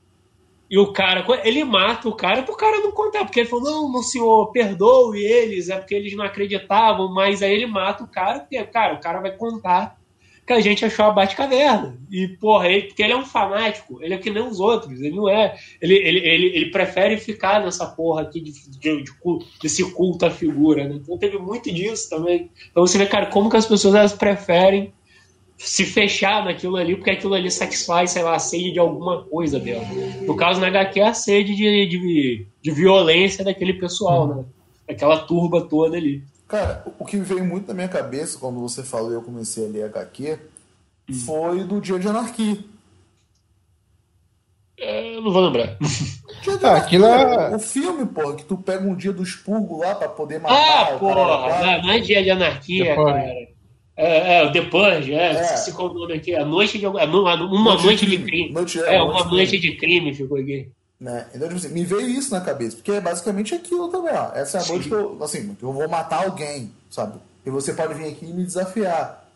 e 0.67 0.79
o 0.79 0.91
cara, 0.91 1.23
ele 1.43 1.63
mata 1.63 2.09
o 2.09 2.15
cara 2.15 2.41
pro 2.41 2.57
cara 2.57 2.79
não 2.79 2.91
contar, 2.91 3.23
porque 3.23 3.41
ele 3.41 3.49
falou: 3.49 3.65
não, 3.65 3.91
meu 3.91 4.01
senhor, 4.01 4.51
perdoe 4.51 5.23
eles, 5.23 5.69
é 5.69 5.77
porque 5.77 5.93
eles 5.93 6.15
não 6.15 6.25
acreditavam, 6.25 7.13
mas 7.13 7.43
aí 7.43 7.53
ele 7.53 7.67
mata 7.67 8.03
o 8.03 8.07
cara, 8.07 8.39
porque, 8.39 8.63
cara, 8.63 8.95
o 8.95 8.99
cara 8.99 9.21
vai 9.21 9.37
contar 9.37 10.00
que 10.51 10.57
a 10.57 10.61
gente 10.61 10.83
achou 10.83 11.05
a 11.05 11.11
Batcaverna. 11.11 11.97
E, 12.11 12.27
porra, 12.27 12.67
ele, 12.67 12.87
porque 12.87 13.01
ele 13.01 13.13
é 13.13 13.17
um 13.17 13.25
fanático, 13.25 14.03
ele 14.03 14.13
é 14.13 14.17
que 14.17 14.29
nem 14.29 14.45
os 14.45 14.59
outros, 14.59 14.99
ele 14.99 15.15
não 15.15 15.29
é. 15.29 15.55
Ele, 15.81 15.95
ele, 15.95 16.19
ele, 16.19 16.45
ele 16.47 16.71
prefere 16.71 17.17
ficar 17.17 17.63
nessa 17.63 17.85
porra 17.85 18.23
aqui 18.23 18.41
de, 18.41 18.51
de, 18.51 19.03
de, 19.03 19.11
desse 19.61 19.89
culto 19.91 20.25
à 20.25 20.29
figura, 20.29 20.87
né? 20.87 20.99
Então 21.01 21.17
teve 21.17 21.37
muito 21.37 21.71
disso 21.71 22.09
também. 22.09 22.49
Então 22.69 22.85
você 22.85 22.97
vê, 22.97 23.05
cara, 23.05 23.27
como 23.27 23.49
que 23.49 23.57
as 23.57 23.65
pessoas 23.65 23.95
elas 23.95 24.13
preferem 24.13 24.93
se 25.57 25.85
fechar 25.85 26.43
naquilo 26.43 26.75
ali, 26.75 26.95
porque 26.95 27.11
aquilo 27.11 27.35
ali 27.35 27.51
satisfaz, 27.51 28.11
sei 28.11 28.23
lá, 28.23 28.35
a 28.35 28.39
sede 28.39 28.71
de 28.71 28.79
alguma 28.79 29.23
coisa 29.23 29.59
dela. 29.59 29.85
No 30.25 30.35
caso, 30.35 30.59
na 30.59 30.67
HQ, 30.67 30.99
é 30.99 31.07
a 31.07 31.13
sede 31.13 31.55
de, 31.55 31.85
de, 31.85 32.45
de 32.61 32.71
violência 32.71 33.45
daquele 33.45 33.73
pessoal, 33.73 34.27
né? 34.27 34.45
Aquela 34.89 35.19
turba 35.19 35.61
toda 35.61 35.95
ali. 35.95 36.23
Cara, 36.51 36.83
o 36.99 37.05
que 37.05 37.15
veio 37.15 37.45
muito 37.45 37.69
na 37.69 37.73
minha 37.73 37.87
cabeça 37.87 38.37
quando 38.37 38.59
você 38.59 38.83
falou 38.83 39.09
e 39.09 39.13
eu 39.13 39.21
comecei 39.21 39.65
a 39.65 39.69
ler 39.69 39.85
HQ 39.85 40.37
hum. 41.09 41.13
foi 41.13 41.63
do 41.63 41.79
Dia 41.79 41.97
de 41.97 42.09
Anarquia. 42.09 42.57
É, 44.77 45.15
não 45.21 45.31
vou 45.31 45.45
lembrar. 45.45 45.77
Ah, 46.63 46.77
aquilo 46.77 47.05
é... 47.05 47.55
O 47.55 47.59
filme, 47.59 48.05
porra, 48.05 48.35
que 48.35 48.43
tu 48.43 48.57
pega 48.57 48.83
um 48.83 48.95
dia 48.95 49.13
do 49.13 49.21
expurgo 49.21 49.77
lá 49.77 49.93
pra 49.93 50.09
poder 50.09 50.39
matar 50.39 50.93
ah, 50.93 50.97
porra, 50.97 51.13
não, 51.63 51.83
não 51.83 51.91
é 51.91 51.99
dia 51.99 52.23
de 52.23 52.31
anarquia, 52.31 52.85
Depois. 52.85 53.13
cara. 53.13 53.47
É, 53.95 54.37
é, 54.37 54.43
o 54.43 54.51
The 54.51 54.61
Purge, 54.63 55.13
é, 55.13 55.27
é. 55.33 55.43
Se 55.43 55.71
o 55.71 55.93
nome 55.93 56.13
aqui, 56.13 56.35
a 56.35 56.43
noite 56.43 56.79
de, 56.79 56.87
uma 56.87 56.97
noite, 57.05 57.85
noite 57.85 58.05
de, 58.07 58.17
crime. 58.17 58.51
Noite, 58.51 58.79
é, 58.81 58.95
é, 58.95 59.01
uma 59.03 59.23
noite 59.25 59.59
de 59.59 59.75
crime 59.77 60.13
ficou 60.13 60.37
aqui. 60.37 60.71
Né? 61.01 61.25
Então, 61.33 61.47
tipo 61.47 61.59
assim, 61.59 61.73
me 61.73 61.83
veio 61.83 62.07
isso 62.07 62.29
na 62.29 62.41
cabeça, 62.41 62.75
porque 62.75 62.91
é 62.91 63.01
basicamente 63.01 63.55
aquilo 63.55 63.89
também, 63.89 64.13
ó. 64.13 64.31
Essa 64.35 64.59
é 64.59 64.61
a 64.61 64.65
noite 64.67 64.87
que 64.87 64.93
eu, 64.93 65.17
assim, 65.23 65.57
eu 65.59 65.73
vou 65.73 65.89
matar 65.89 66.25
alguém, 66.25 66.71
sabe? 66.91 67.19
E 67.43 67.49
você 67.49 67.73
pode 67.73 67.95
vir 67.95 68.09
aqui 68.09 68.27
e 68.27 68.31
me 68.31 68.45
desafiar. 68.45 69.27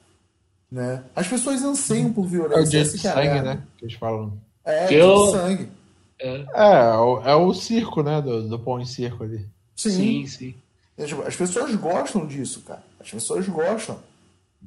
Né? 0.72 1.04
As 1.16 1.28
pessoas 1.28 1.64
anseiam 1.64 2.14
por 2.14 2.28
violência. 2.28 2.60
É 2.60 2.62
o 2.62 2.70
dia 2.70 2.84
de 2.84 3.00
sangue, 3.00 3.42
né? 3.42 3.64
Que 3.80 3.86
eles 3.86 3.96
falam. 3.96 4.38
É, 4.64 4.86
que 4.86 4.94
eu... 4.94 5.32
sangue. 5.32 5.68
É. 6.20 6.46
É, 6.54 6.72
é, 6.76 6.98
o, 6.98 7.22
é 7.22 7.36
o 7.36 7.52
circo, 7.52 8.04
né? 8.04 8.22
Do, 8.22 8.48
do 8.48 8.60
pão 8.60 8.80
em 8.80 8.86
circo 8.86 9.24
ali. 9.24 9.44
Sim, 9.76 10.28
sim. 10.28 10.28
sim. 10.28 10.56
Tipo, 11.04 11.24
as 11.24 11.36
pessoas 11.36 11.74
gostam 11.74 12.28
disso, 12.28 12.62
cara. 12.62 12.84
As 13.00 13.10
pessoas 13.10 13.48
gostam. 13.48 13.98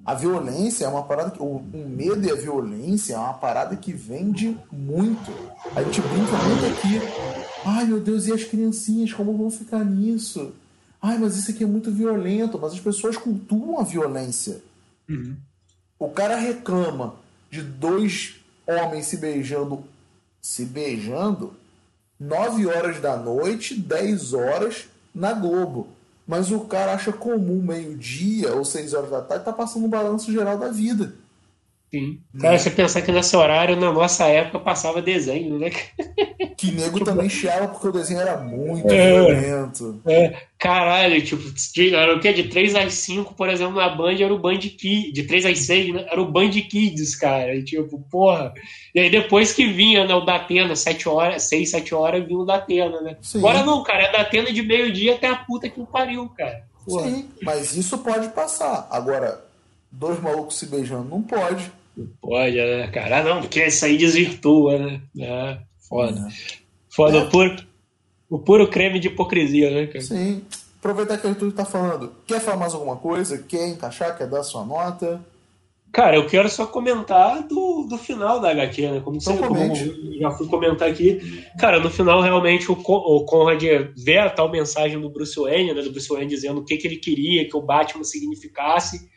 A 0.05 0.14
violência 0.14 0.84
é 0.84 0.88
uma 0.88 1.03
parada 1.03 1.30
que. 1.30 1.42
O, 1.42 1.57
o 1.57 1.88
medo 1.88 2.26
e 2.26 2.30
a 2.30 2.34
violência 2.34 3.14
é 3.14 3.18
uma 3.18 3.34
parada 3.34 3.76
que 3.76 3.92
vende 3.92 4.57
muito. 4.72 5.30
A 5.74 5.82
gente 5.82 6.01
brinca 6.01 6.32
muito 6.32 6.66
aqui. 6.66 7.01
Ai 7.64 7.84
meu 7.84 8.01
Deus, 8.01 8.26
e 8.26 8.32
as 8.32 8.44
criancinhas, 8.44 9.12
como 9.12 9.36
vão 9.36 9.51
ficar 9.51 9.84
nisso? 9.84 10.53
Ai, 11.01 11.16
mas 11.18 11.36
isso 11.36 11.51
aqui 11.51 11.62
é 11.62 11.66
muito 11.66 11.90
violento. 11.90 12.59
Mas 12.61 12.72
as 12.72 12.80
pessoas 12.80 13.16
cultuam 13.16 13.78
a 13.78 13.84
violência. 13.84 14.62
Uhum. 15.09 15.36
O 15.99 16.09
cara 16.09 16.36
reclama 16.36 17.14
de 17.51 17.62
dois 17.62 18.36
homens 18.66 19.07
se 19.07 19.16
beijando. 19.16 19.84
Se 20.40 20.64
beijando 20.64 21.53
9 22.18 22.66
horas 22.66 23.01
da 23.01 23.16
noite, 23.16 23.74
10 23.74 24.32
horas 24.32 24.88
na 25.14 25.32
Globo 25.32 25.88
mas 26.29 26.53
o 26.53 26.61
cara 26.61 26.93
acha 26.93 27.11
comum 27.11 27.62
meio-dia 27.62 28.55
ou 28.55 28.62
seis 28.62 28.93
horas 28.93 29.11
da 29.11 29.22
tarde 29.22 29.47
tá 29.47 29.53
passando 29.53 29.87
um 29.87 29.89
balanço 29.89 30.31
geral 30.31 30.59
da 30.59 30.68
vida. 30.68 31.14
Sim. 31.91 32.20
Cara, 32.39 32.59
você 32.59 32.70
pensar 32.70 33.01
que 33.01 33.11
nesse 33.11 33.34
horário, 33.34 33.74
na 33.74 33.91
nossa 33.91 34.26
época, 34.26 34.61
passava 34.61 35.01
desenho, 35.01 35.59
né? 35.59 35.70
Que 36.57 36.70
nego 36.70 37.03
também 37.03 37.30
chiava 37.30 37.68
porque 37.68 37.89
o 37.89 37.93
desenho 37.93 38.20
era 38.20 38.36
muito 38.36 38.93
é, 38.93 39.11
violento. 39.11 40.03
É, 40.07 40.36
caralho, 40.59 41.22
tipo, 41.22 41.43
era 41.95 42.14
o 42.14 42.20
quê? 42.20 42.32
De 42.32 42.45
3 42.45 42.74
às 42.74 42.93
5, 42.95 43.34
por 43.34 43.49
exemplo, 43.49 43.76
na 43.76 43.89
Band 43.89 44.16
era 44.20 44.34
o 44.34 44.39
Band 44.39 44.59
Kids. 44.59 45.12
De 45.14 45.22
3 45.22 45.47
às 45.47 45.59
6, 45.61 45.95
né? 45.95 46.07
Era 46.11 46.20
o 46.20 46.30
Band 46.30 46.51
Kids, 46.51 47.16
cara. 47.16 47.55
E, 47.55 47.64
tipo, 47.64 48.05
porra. 48.11 48.53
E 48.95 49.01
aí 49.01 49.09
depois 49.09 49.53
que 49.53 49.72
vinha, 49.72 50.07
né, 50.07 50.14
o 50.14 50.24
Datena, 50.24 50.76
7 50.76 51.09
horas, 51.09 51.45
6, 51.45 51.70
7 51.70 51.95
horas, 51.95 52.26
vinha 52.26 52.39
o 52.39 52.45
Datena, 52.45 53.01
né? 53.01 53.16
Sim. 53.22 53.39
Agora 53.39 53.62
não, 53.62 53.82
cara, 53.82 54.03
é 54.03 54.12
Datena 54.12 54.53
de 54.53 54.62
meio-dia 54.62 55.14
até 55.14 55.28
a 55.28 55.36
puta 55.36 55.70
que 55.70 55.80
o 55.80 55.86
pariu, 55.86 56.28
cara. 56.36 56.64
Porra. 56.84 57.09
Sim, 57.09 57.28
mas 57.43 57.76
isso 57.76 57.97
pode 57.99 58.28
passar. 58.28 58.89
Agora, 58.91 59.45
dois 59.91 60.20
malucos 60.20 60.59
se 60.59 60.66
beijando 60.66 61.09
não 61.09 61.22
pode. 61.22 61.70
Não 61.99 62.07
pode, 62.20 62.57
né, 62.57 62.86
cara? 62.88 63.18
Ah, 63.18 63.22
não, 63.24 63.40
porque 63.40 63.66
isso 63.66 63.84
aí 63.84 63.96
desvirtua, 63.96 64.78
né? 64.78 65.03
É. 65.18 65.59
Foda. 65.88 66.28
Foda, 66.88 67.18
é. 67.18 67.22
o, 67.22 67.28
puro, 67.28 67.57
o 68.30 68.38
puro 68.38 68.68
creme 68.68 69.01
de 69.01 69.09
hipocrisia, 69.09 69.68
né, 69.68 69.86
cara? 69.88 70.01
Sim. 70.01 70.42
Aproveitar 70.78 71.18
que 71.18 71.26
o 71.26 71.30
Arthur 71.30 71.53
tá 71.53 71.64
falando. 71.64 72.12
Quer 72.24 72.40
falar 72.40 72.57
mais 72.57 72.72
alguma 72.72 72.94
coisa? 72.94 73.36
Quer 73.38 73.68
encaixar? 73.68 74.16
Quer 74.16 74.28
dar 74.28 74.44
sua 74.44 74.64
nota? 74.64 75.20
Cara, 75.90 76.14
eu 76.14 76.26
quero 76.26 76.49
só 76.49 76.66
comentar 76.66 77.42
do, 77.49 77.82
do 77.88 77.99
final 77.99 78.38
da 78.38 78.51
HQ, 78.51 78.90
né? 78.90 79.01
Como, 79.01 79.16
então, 79.16 79.36
você, 79.36 79.42
como 79.42 80.20
já 80.20 80.30
fui 80.30 80.46
comentar 80.46 80.88
aqui. 80.88 81.42
Cara, 81.59 81.80
no 81.80 81.90
final, 81.90 82.20
realmente, 82.20 82.70
o, 82.70 82.74
o 82.74 83.24
Conrad 83.24 83.61
vê 83.96 84.18
a 84.18 84.30
tal 84.30 84.49
mensagem 84.49 85.01
do 85.01 85.11
Bruce 85.11 85.40
Wayne, 85.40 85.74
né? 85.74 85.82
Do 85.82 85.90
Bruce 85.90 86.09
Wayne 86.09 86.28
dizendo 86.30 86.61
o 86.61 86.64
que, 86.64 86.76
que 86.76 86.86
ele 86.86 86.99
queria 86.99 87.49
que 87.49 87.57
o 87.57 87.62
Batman 87.62 88.05
significasse 88.05 89.09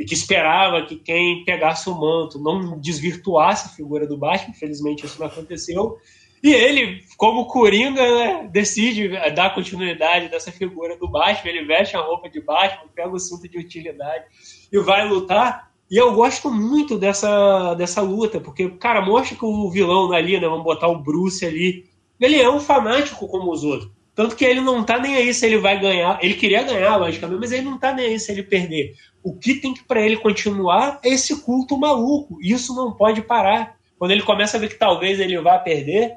e 0.00 0.04
que 0.06 0.14
esperava 0.14 0.86
que 0.86 0.96
quem 0.96 1.44
pegasse 1.44 1.90
o 1.90 1.94
manto 1.94 2.38
não 2.38 2.80
desvirtuasse 2.80 3.66
a 3.66 3.72
figura 3.72 4.06
do 4.06 4.16
Batman. 4.16 4.54
Infelizmente, 4.56 5.04
isso 5.04 5.20
não 5.20 5.26
aconteceu. 5.26 5.98
E 6.42 6.54
ele, 6.54 7.04
como 7.18 7.44
Coringa, 7.44 8.00
né, 8.00 8.48
decide 8.50 9.10
dar 9.34 9.54
continuidade 9.54 10.30
dessa 10.30 10.50
figura 10.50 10.96
do 10.96 11.06
Batman. 11.06 11.50
Ele 11.50 11.66
veste 11.66 11.98
a 11.98 12.00
roupa 12.00 12.30
de 12.30 12.40
Batman, 12.40 12.88
pega 12.94 13.10
o 13.10 13.18
cinto 13.18 13.46
de 13.46 13.58
utilidade 13.58 14.24
e 14.72 14.78
vai 14.78 15.06
lutar. 15.06 15.70
E 15.90 15.98
eu 15.98 16.14
gosto 16.14 16.50
muito 16.50 16.96
dessa, 16.96 17.74
dessa 17.74 18.00
luta, 18.00 18.40
porque, 18.40 18.70
cara, 18.70 19.02
mostra 19.02 19.36
que 19.36 19.44
o 19.44 19.70
vilão 19.70 20.10
ali, 20.12 20.40
né, 20.40 20.48
vamos 20.48 20.64
botar 20.64 20.88
o 20.88 21.02
Bruce 21.02 21.44
ali, 21.44 21.84
ele 22.18 22.40
é 22.40 22.48
um 22.48 22.58
fanático 22.58 23.28
como 23.28 23.52
os 23.52 23.64
outros. 23.64 23.90
Tanto 24.14 24.36
que 24.36 24.44
ele 24.44 24.60
não 24.60 24.84
tá 24.84 24.98
nem 24.98 25.16
aí 25.16 25.32
se 25.32 25.46
ele 25.46 25.58
vai 25.58 25.80
ganhar. 25.80 26.18
Ele 26.22 26.34
queria 26.34 26.62
ganhar, 26.62 26.96
logicamente, 26.96 27.40
mas 27.40 27.52
ele 27.52 27.62
não 27.62 27.78
tá 27.78 27.92
nem 27.92 28.06
aí 28.06 28.20
se 28.20 28.30
ele 28.30 28.42
perder. 28.42 28.94
O 29.22 29.34
que 29.34 29.54
tem 29.54 29.72
que 29.72 29.84
para 29.84 30.00
ele 30.00 30.16
continuar 30.16 30.98
é 31.02 31.10
esse 31.10 31.42
culto 31.42 31.76
maluco. 31.78 32.38
Isso 32.42 32.74
não 32.74 32.92
pode 32.92 33.22
parar. 33.22 33.76
Quando 33.98 34.10
ele 34.12 34.22
começa 34.22 34.56
a 34.56 34.60
ver 34.60 34.68
que 34.68 34.78
talvez 34.78 35.20
ele 35.20 35.38
vá 35.40 35.58
perder, 35.58 36.16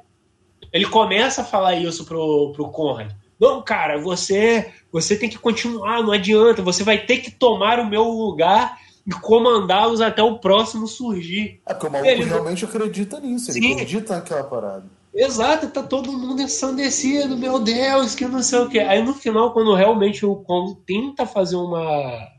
ele 0.71 0.85
começa 0.85 1.41
a 1.41 1.45
falar 1.45 1.75
isso 1.75 2.05
pro, 2.05 2.51
pro 2.53 2.69
Conrad. 2.69 3.11
Não, 3.39 3.61
cara, 3.61 3.99
você, 3.99 4.71
você 4.91 5.17
tem 5.17 5.29
que 5.29 5.37
continuar, 5.37 6.01
não 6.01 6.11
adianta. 6.11 6.61
Você 6.61 6.83
vai 6.83 6.97
ter 6.97 7.17
que 7.17 7.29
tomar 7.29 7.79
o 7.79 7.85
meu 7.85 8.03
lugar 8.03 8.77
e 9.05 9.11
comandá-los 9.11 10.01
até 10.01 10.23
o 10.23 10.39
próximo 10.39 10.87
surgir. 10.87 11.61
É 11.65 11.73
porque 11.73 11.87
o 11.87 11.91
maluco 11.91 12.09
ele 12.09 12.23
realmente 12.23 12.63
acredita 12.63 13.19
nisso, 13.19 13.51
ele 13.51 13.59
Sim. 13.59 13.73
acredita 13.73 14.15
naquela 14.15 14.43
parada. 14.43 14.85
Exato, 15.13 15.69
tá 15.69 15.83
todo 15.83 16.11
mundo 16.11 16.41
ensandecido, 16.41 17.37
meu 17.37 17.59
Deus, 17.59 18.15
que 18.15 18.25
não 18.25 18.41
sei 18.41 18.59
o 18.59 18.69
que. 18.69 18.79
Aí 18.79 19.03
no 19.03 19.13
final, 19.13 19.53
quando 19.53 19.75
realmente 19.75 20.25
o 20.25 20.35
Kong 20.37 20.75
tenta 20.85 21.25
fazer 21.25 21.55
uma 21.55 22.31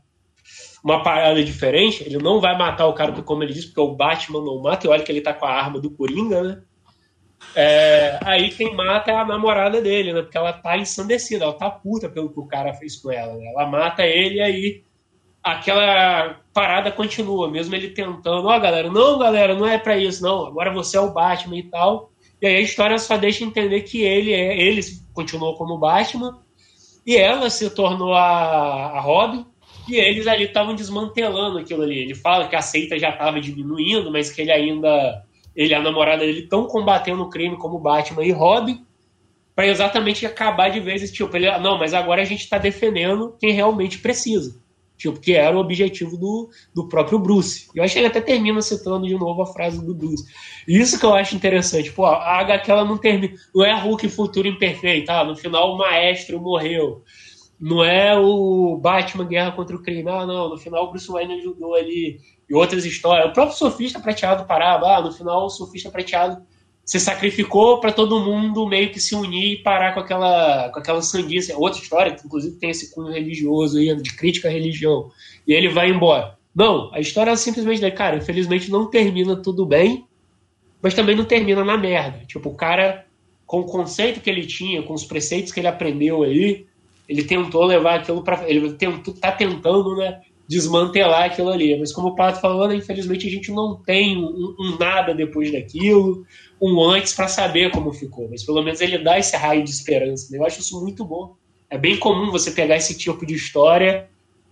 uma 0.83 1.01
parada 1.01 1.43
diferente, 1.43 2.03
ele 2.03 2.19
não 2.19 2.39
vai 2.39 2.55
matar 2.55 2.85
o 2.85 2.93
cara, 2.93 3.11
como 3.23 3.41
ele 3.41 3.53
disse, 3.53 3.67
porque 3.67 3.81
o 3.81 3.95
Batman 3.95 4.43
não 4.43 4.61
mata, 4.61 4.85
e 4.85 4.89
olha 4.89 5.03
que 5.03 5.11
ele 5.11 5.19
tá 5.19 5.33
com 5.33 5.45
a 5.45 5.49
arma 5.49 5.79
do 5.79 5.89
Coringa, 5.89 6.43
né? 6.43 6.61
É, 7.55 8.19
aí 8.23 8.51
quem 8.51 8.75
mata 8.75 9.09
é 9.11 9.15
a 9.15 9.25
namorada 9.25 9.81
dele, 9.81 10.13
né? 10.13 10.21
Porque 10.21 10.37
ela 10.37 10.53
tá 10.53 10.77
ensandecida, 10.77 11.43
ela 11.43 11.53
tá 11.53 11.71
puta 11.71 12.07
pelo 12.07 12.31
que 12.31 12.39
o 12.39 12.45
cara 12.45 12.73
fez 12.73 12.97
com 12.97 13.11
ela. 13.11 13.33
Né? 13.35 13.47
Ela 13.47 13.65
mata 13.65 14.05
ele 14.05 14.35
e 14.35 14.41
aí 14.41 14.83
aquela 15.43 16.39
parada 16.53 16.91
continua, 16.91 17.49
mesmo 17.49 17.73
ele 17.75 17.89
tentando, 17.89 18.47
ó, 18.47 18.55
oh, 18.55 18.59
galera, 18.59 18.89
não, 18.89 19.17
galera, 19.17 19.55
não 19.55 19.65
é 19.65 19.77
para 19.77 19.97
isso, 19.97 20.21
não. 20.21 20.45
Agora 20.45 20.71
você 20.71 20.97
é 20.97 21.01
o 21.01 21.11
Batman 21.11 21.57
e 21.57 21.63
tal. 21.63 22.11
E 22.41 22.47
aí 22.47 22.57
a 22.57 22.61
história 22.61 22.97
só 22.97 23.17
deixa 23.17 23.43
entender 23.43 23.81
que 23.81 24.01
ele 24.01 24.33
é, 24.33 24.59
ele 24.59 24.81
continuou 25.13 25.55
como 25.55 25.77
Batman 25.77 26.39
e 27.05 27.15
ela 27.15 27.49
se 27.49 27.69
tornou 27.69 28.13
a, 28.13 28.97
a 28.97 28.99
Robin. 28.99 29.45
E 29.87 29.97
eles 29.97 30.25
ali 30.25 30.45
estavam 30.45 30.73
desmantelando 30.73 31.59
aquilo 31.59 31.83
ali. 31.83 31.99
Ele 31.99 32.15
fala 32.15 32.47
que 32.47 32.55
a 32.55 32.61
seita 32.61 32.97
já 32.97 33.09
estava 33.09 33.39
diminuindo, 33.39 34.11
mas 34.11 34.31
que 34.31 34.41
ele 34.41 34.51
ainda. 34.51 35.23
Ele 35.55 35.71
e 35.71 35.75
a 35.75 35.81
namorada 35.81 36.25
dele 36.25 36.41
estão 36.41 36.65
combatendo 36.65 37.23
o 37.23 37.29
crime 37.29 37.55
como 37.55 37.79
Batman 37.79 38.25
e 38.25 38.31
Robin, 38.31 38.83
para 39.55 39.67
exatamente 39.67 40.25
acabar 40.25 40.69
de 40.69 40.79
vez. 40.79 41.09
Tipo, 41.11 41.37
ele, 41.37 41.49
não, 41.59 41.77
mas 41.77 41.93
agora 41.93 42.21
a 42.21 42.25
gente 42.25 42.41
está 42.41 42.57
defendendo 42.57 43.37
quem 43.39 43.51
realmente 43.51 43.99
precisa. 43.99 44.59
Tipo, 44.97 45.19
que 45.19 45.33
era 45.33 45.55
o 45.55 45.59
objetivo 45.59 46.17
do, 46.17 46.49
do 46.73 46.87
próprio 46.87 47.19
Bruce. 47.19 47.67
Eu 47.75 47.83
acho 47.83 47.93
que 47.93 47.99
ele 47.99 48.07
até 48.07 48.21
termina 48.21 48.61
citando 48.61 49.05
de 49.05 49.13
novo 49.13 49.41
a 49.41 49.45
frase 49.45 49.85
do 49.85 49.93
Bruce. 49.93 50.25
Isso 50.67 50.99
que 50.99 51.05
eu 51.05 51.13
acho 51.13 51.35
interessante. 51.35 51.91
Pô, 51.91 52.05
a 52.05 52.39
HQ 52.39 52.71
ela 52.71 52.85
não 52.85 52.97
termina. 52.97 53.33
Não 53.53 53.65
é 53.65 53.73
Hulk 53.73 54.07
futuro 54.07 54.47
imperfeito. 54.47 55.11
Ah, 55.11 55.23
no 55.23 55.35
final 55.35 55.73
o 55.73 55.77
maestro 55.77 56.39
morreu. 56.39 57.03
Não 57.59 57.83
é 57.83 58.17
o 58.17 58.77
Batman 58.77 59.25
Guerra 59.25 59.51
contra 59.51 59.75
o 59.75 59.81
Crime. 59.81 60.09
Ah, 60.09 60.25
não. 60.25 60.49
No 60.49 60.57
final 60.57 60.85
o 60.85 60.91
Bruce 60.91 61.11
Wayne 61.11 61.39
ajudou 61.39 61.75
ali. 61.75 62.19
E 62.49 62.55
outras 62.55 62.85
histórias. 62.85 63.29
O 63.29 63.33
próprio 63.33 63.57
Sofista 63.57 63.99
Prateado 63.99 64.45
parava. 64.45 64.97
Ah, 64.97 65.01
no 65.01 65.11
final 65.11 65.45
o 65.45 65.49
Sofista 65.49 65.91
Prateado 65.91 66.41
se 66.85 66.99
sacrificou 66.99 67.79
para 67.79 67.91
todo 67.91 68.19
mundo 68.19 68.67
meio 68.67 68.91
que 68.91 68.99
se 68.99 69.15
unir 69.15 69.53
e 69.53 69.63
parar 69.63 69.93
com 69.93 69.99
aquela, 69.99 70.69
com 70.69 70.79
aquela 70.79 71.01
sanguícia. 71.01 71.53
É 71.53 71.57
outra 71.57 71.81
história, 71.81 72.13
que 72.13 72.25
inclusive 72.25 72.57
tem 72.57 72.69
esse 72.69 72.93
cunho 72.93 73.11
religioso 73.11 73.79
aí, 73.79 73.93
de 73.95 74.15
crítica 74.15 74.47
à 74.47 74.51
religião. 74.51 75.11
E 75.47 75.53
ele 75.53 75.69
vai 75.69 75.89
embora. 75.89 76.37
Não, 76.55 76.93
a 76.93 76.99
história 76.99 77.31
é 77.31 77.35
simplesmente 77.35 77.81
daí, 77.81 77.91
cara, 77.91 78.17
infelizmente 78.17 78.69
não 78.69 78.89
termina 78.89 79.35
tudo 79.35 79.65
bem, 79.65 80.05
mas 80.81 80.93
também 80.93 81.15
não 81.15 81.25
termina 81.25 81.65
na 81.65 81.75
merda. 81.75 82.23
Tipo, 82.27 82.49
o 82.49 82.55
cara, 82.55 83.05
com 83.47 83.61
o 83.61 83.65
conceito 83.65 84.21
que 84.21 84.29
ele 84.29 84.45
tinha, 84.45 84.83
com 84.83 84.93
os 84.93 85.03
preceitos 85.03 85.51
que 85.51 85.59
ele 85.59 85.67
aprendeu 85.67 86.21
aí, 86.21 86.67
ele 87.09 87.23
tentou 87.23 87.65
levar 87.65 87.99
aquilo 87.99 88.23
para 88.23 88.47
Ele 88.49 88.73
tentou, 88.73 89.13
tá 89.13 89.31
tentando, 89.31 89.95
né? 89.95 90.21
Desmantelar 90.47 91.23
aquilo 91.23 91.49
ali. 91.49 91.77
Mas 91.79 91.91
como 91.91 92.09
o 92.09 92.15
Pato 92.15 92.39
falou, 92.39 92.67
né, 92.67 92.75
infelizmente 92.75 93.27
a 93.27 93.31
gente 93.31 93.51
não 93.51 93.75
tem 93.75 94.17
um, 94.17 94.55
um 94.59 94.77
nada 94.77 95.13
depois 95.13 95.51
daquilo 95.51 96.25
um 96.61 96.81
antes 96.83 97.13
para 97.13 97.27
saber 97.27 97.71
como 97.71 97.91
ficou, 97.91 98.29
mas 98.29 98.43
pelo 98.43 98.63
menos 98.63 98.79
ele 98.81 98.97
dá 98.97 99.19
esse 99.19 99.35
raio 99.35 99.63
de 99.63 99.69
esperança. 99.69 100.31
Né? 100.31 100.37
Eu 100.37 100.45
acho 100.45 100.61
isso 100.61 100.81
muito 100.81 101.03
bom. 101.03 101.35
É 101.69 101.77
bem 101.77 101.97
comum 101.97 102.31
você 102.31 102.51
pegar 102.51 102.77
esse 102.77 102.97
tipo 102.97 103.25
de 103.25 103.35
história 103.35 104.09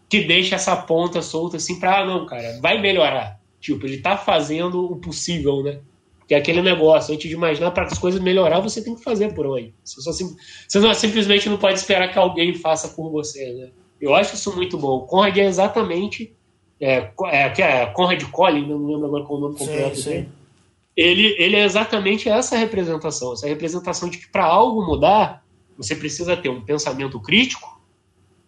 que 0.09 0.21
deixa 0.21 0.55
essa 0.55 0.75
ponta 0.75 1.21
solta 1.21 1.57
assim 1.57 1.79
para 1.79 2.01
ah, 2.01 2.05
não, 2.05 2.25
cara, 2.25 2.59
vai 2.61 2.81
melhorar. 2.81 3.39
Tipo, 3.59 3.85
ele 3.85 3.99
tá 3.99 4.17
fazendo 4.17 4.91
o 4.91 4.97
possível, 4.97 5.63
né? 5.63 5.79
Que 6.27 6.35
é 6.35 6.37
aquele 6.37 6.61
negócio, 6.61 7.13
antes 7.13 7.29
de 7.29 7.35
imaginar 7.35 7.71
para 7.71 7.85
as 7.85 7.97
coisas 7.97 8.21
melhorar, 8.21 8.59
você 8.59 8.83
tem 8.83 8.95
que 8.95 9.03
fazer 9.03 9.33
por 9.33 9.45
onde. 9.45 9.73
Você, 9.83 10.01
só, 10.01 10.11
você 10.11 10.79
não, 10.79 10.93
simplesmente 10.93 11.49
não 11.49 11.57
pode 11.57 11.79
esperar 11.79 12.11
que 12.11 12.19
alguém 12.19 12.53
faça 12.53 12.89
por 12.89 13.09
você, 13.09 13.53
né? 13.53 13.69
Eu 14.03 14.15
acho 14.15 14.35
isso 14.35 14.55
muito 14.55 14.77
bom. 14.77 14.97
O 14.97 15.01
Conrad 15.01 15.37
é 15.37 15.45
exatamente. 15.45 16.33
É, 16.79 17.11
é, 17.27 17.49
que 17.49 17.61
é 17.61 17.85
Conrad 17.85 18.21
Collin, 18.25 18.67
não 18.67 18.85
lembro 18.85 19.05
agora 19.05 19.23
qual 19.23 19.39
o 19.39 19.41
nome 19.41 19.55
completo 19.57 19.95
sim, 19.95 20.09
dele. 20.09 20.25
Sim 20.25 20.43
ele, 20.95 21.35
ele 21.39 21.55
é 21.55 21.63
exatamente 21.63 22.29
essa 22.29 22.55
representação, 22.55 23.33
essa 23.33 23.47
representação 23.47 24.09
de 24.09 24.19
que 24.19 24.27
para 24.27 24.45
algo 24.45 24.85
mudar, 24.85 25.43
você 25.75 25.95
precisa 25.95 26.37
ter 26.37 26.49
um 26.49 26.61
pensamento 26.61 27.19
crítico, 27.19 27.81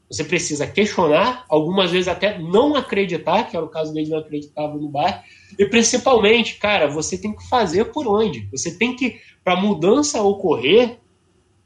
você 0.07 0.23
precisa 0.23 0.67
questionar, 0.67 1.43
algumas 1.49 1.89
vezes 1.89 2.07
até 2.07 2.37
não 2.37 2.75
acreditar, 2.75 3.45
que 3.45 3.57
era 3.57 3.65
o 3.65 3.69
caso 3.69 3.91
dele 3.91 4.09
não 4.09 4.19
acreditava 4.19 4.75
no 4.75 4.87
bar, 4.87 5.23
e 5.57 5.65
principalmente, 5.65 6.57
cara, 6.57 6.87
você 6.87 7.17
tem 7.17 7.35
que 7.35 7.47
fazer 7.49 7.85
por 7.85 8.07
onde? 8.07 8.47
Você 8.51 8.77
tem 8.77 8.95
que, 8.95 9.19
para 9.43 9.53
a 9.53 9.61
mudança 9.61 10.21
ocorrer, 10.21 10.99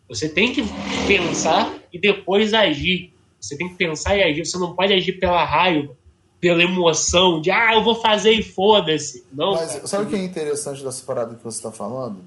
você 0.07 0.29
tem 0.29 0.53
que 0.53 0.63
pensar 1.05 1.77
e 1.91 1.99
depois 1.99 2.53
agir. 2.53 3.13
Você 3.39 3.57
tem 3.57 3.69
que 3.69 3.75
pensar 3.75 4.15
e 4.17 4.23
agir, 4.23 4.45
você 4.45 4.57
não 4.57 4.75
pode 4.75 4.93
agir 4.93 5.13
pela 5.13 5.43
raiva, 5.43 5.95
pela 6.39 6.63
emoção 6.63 7.41
de 7.41 7.51
ah, 7.51 7.73
eu 7.73 7.83
vou 7.83 7.95
fazer 7.95 8.31
e 8.31 8.43
foda-se. 8.43 9.25
Não. 9.31 9.53
Mas 9.53 9.73
cara. 9.73 9.87
sabe 9.87 10.03
o 10.05 10.07
que 10.07 10.15
é 10.15 10.23
interessante 10.23 10.83
dessa 10.83 11.03
parada 11.05 11.35
que 11.35 11.43
você 11.43 11.57
está 11.57 11.71
falando? 11.71 12.17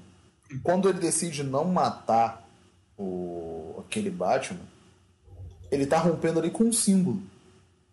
Quando 0.61 0.89
ele 0.89 0.99
decide 0.99 1.43
não 1.43 1.65
matar 1.65 2.47
o 2.97 3.83
aquele 3.85 4.09
Batman, 4.09 4.59
ele 5.71 5.85
tá 5.85 5.97
rompendo 5.97 6.39
ali 6.39 6.49
com 6.49 6.65
um 6.65 6.73
símbolo. 6.73 7.21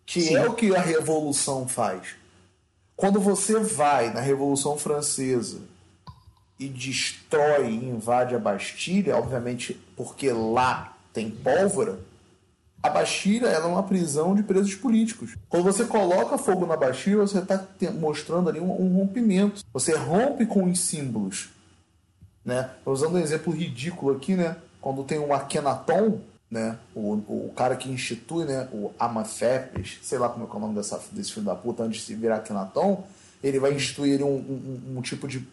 Que 0.07 0.23
Sim. 0.23 0.37
é 0.37 0.49
o 0.49 0.55
que 0.55 0.75
a 0.75 0.81
revolução 0.81 1.69
faz. 1.69 2.17
Quando 2.97 3.21
você 3.21 3.59
vai 3.59 4.13
na 4.13 4.21
Revolução 4.21 4.77
Francesa 4.77 5.61
e 6.59 6.69
destrói 6.69 7.71
e 7.71 7.89
invade 7.89 8.35
a 8.35 8.39
Bastilha, 8.39 9.17
obviamente 9.17 9.81
porque 9.97 10.31
lá 10.31 10.99
tem 11.13 11.31
pólvora, 11.31 11.99
a 12.83 12.89
Bastilha 12.89 13.47
ela 13.47 13.67
é 13.67 13.69
uma 13.69 13.83
prisão 13.83 14.35
de 14.35 14.43
presos 14.43 14.75
políticos. 14.75 15.37
Quando 15.49 15.65
você 15.65 15.85
coloca 15.85 16.39
fogo 16.39 16.65
na 16.67 16.77
Bastilha, 16.77 17.19
você 17.19 17.39
está 17.39 17.67
mostrando 17.99 18.49
ali 18.49 18.59
um, 18.59 18.71
um, 18.71 18.97
rompimento. 18.97 19.63
Você 19.73 19.95
rompe 19.95 20.47
com 20.47 20.65
os 20.65 20.81
símbolos. 20.81 21.51
Né? 22.45 22.71
Usando 22.87 23.17
um 23.17 23.19
exemplo 23.19 23.53
ridículo 23.53 24.17
aqui, 24.17 24.35
né? 24.35 24.57
quando 24.81 25.05
tem 25.05 25.19
um 25.19 25.35
Akhenaton, 25.35 26.21
né? 26.51 26.79
o, 26.95 27.13
o 27.29 27.53
cara 27.55 27.77
que 27.77 27.91
institui 27.91 28.47
né? 28.47 28.67
o 28.73 28.93
Amafepes, 28.99 29.99
sei 30.03 30.19
lá 30.19 30.31
como 30.31 30.47
é, 30.47 30.49
é 30.49 30.57
o 30.57 30.59
nome 30.59 30.75
dessa, 30.75 30.99
desse 31.13 31.33
filho 31.33 31.47
da 31.47 31.55
puta, 31.55 31.83
antes 31.83 32.07
de 32.07 32.15
virar 32.15 32.37
Akhenaton, 32.37 33.05
ele 33.43 33.59
vai 33.59 33.75
instituir 33.75 34.23
um, 34.23 34.37
um, 34.37 34.97
um 34.97 35.03
tipo 35.03 35.29
de 35.29 35.47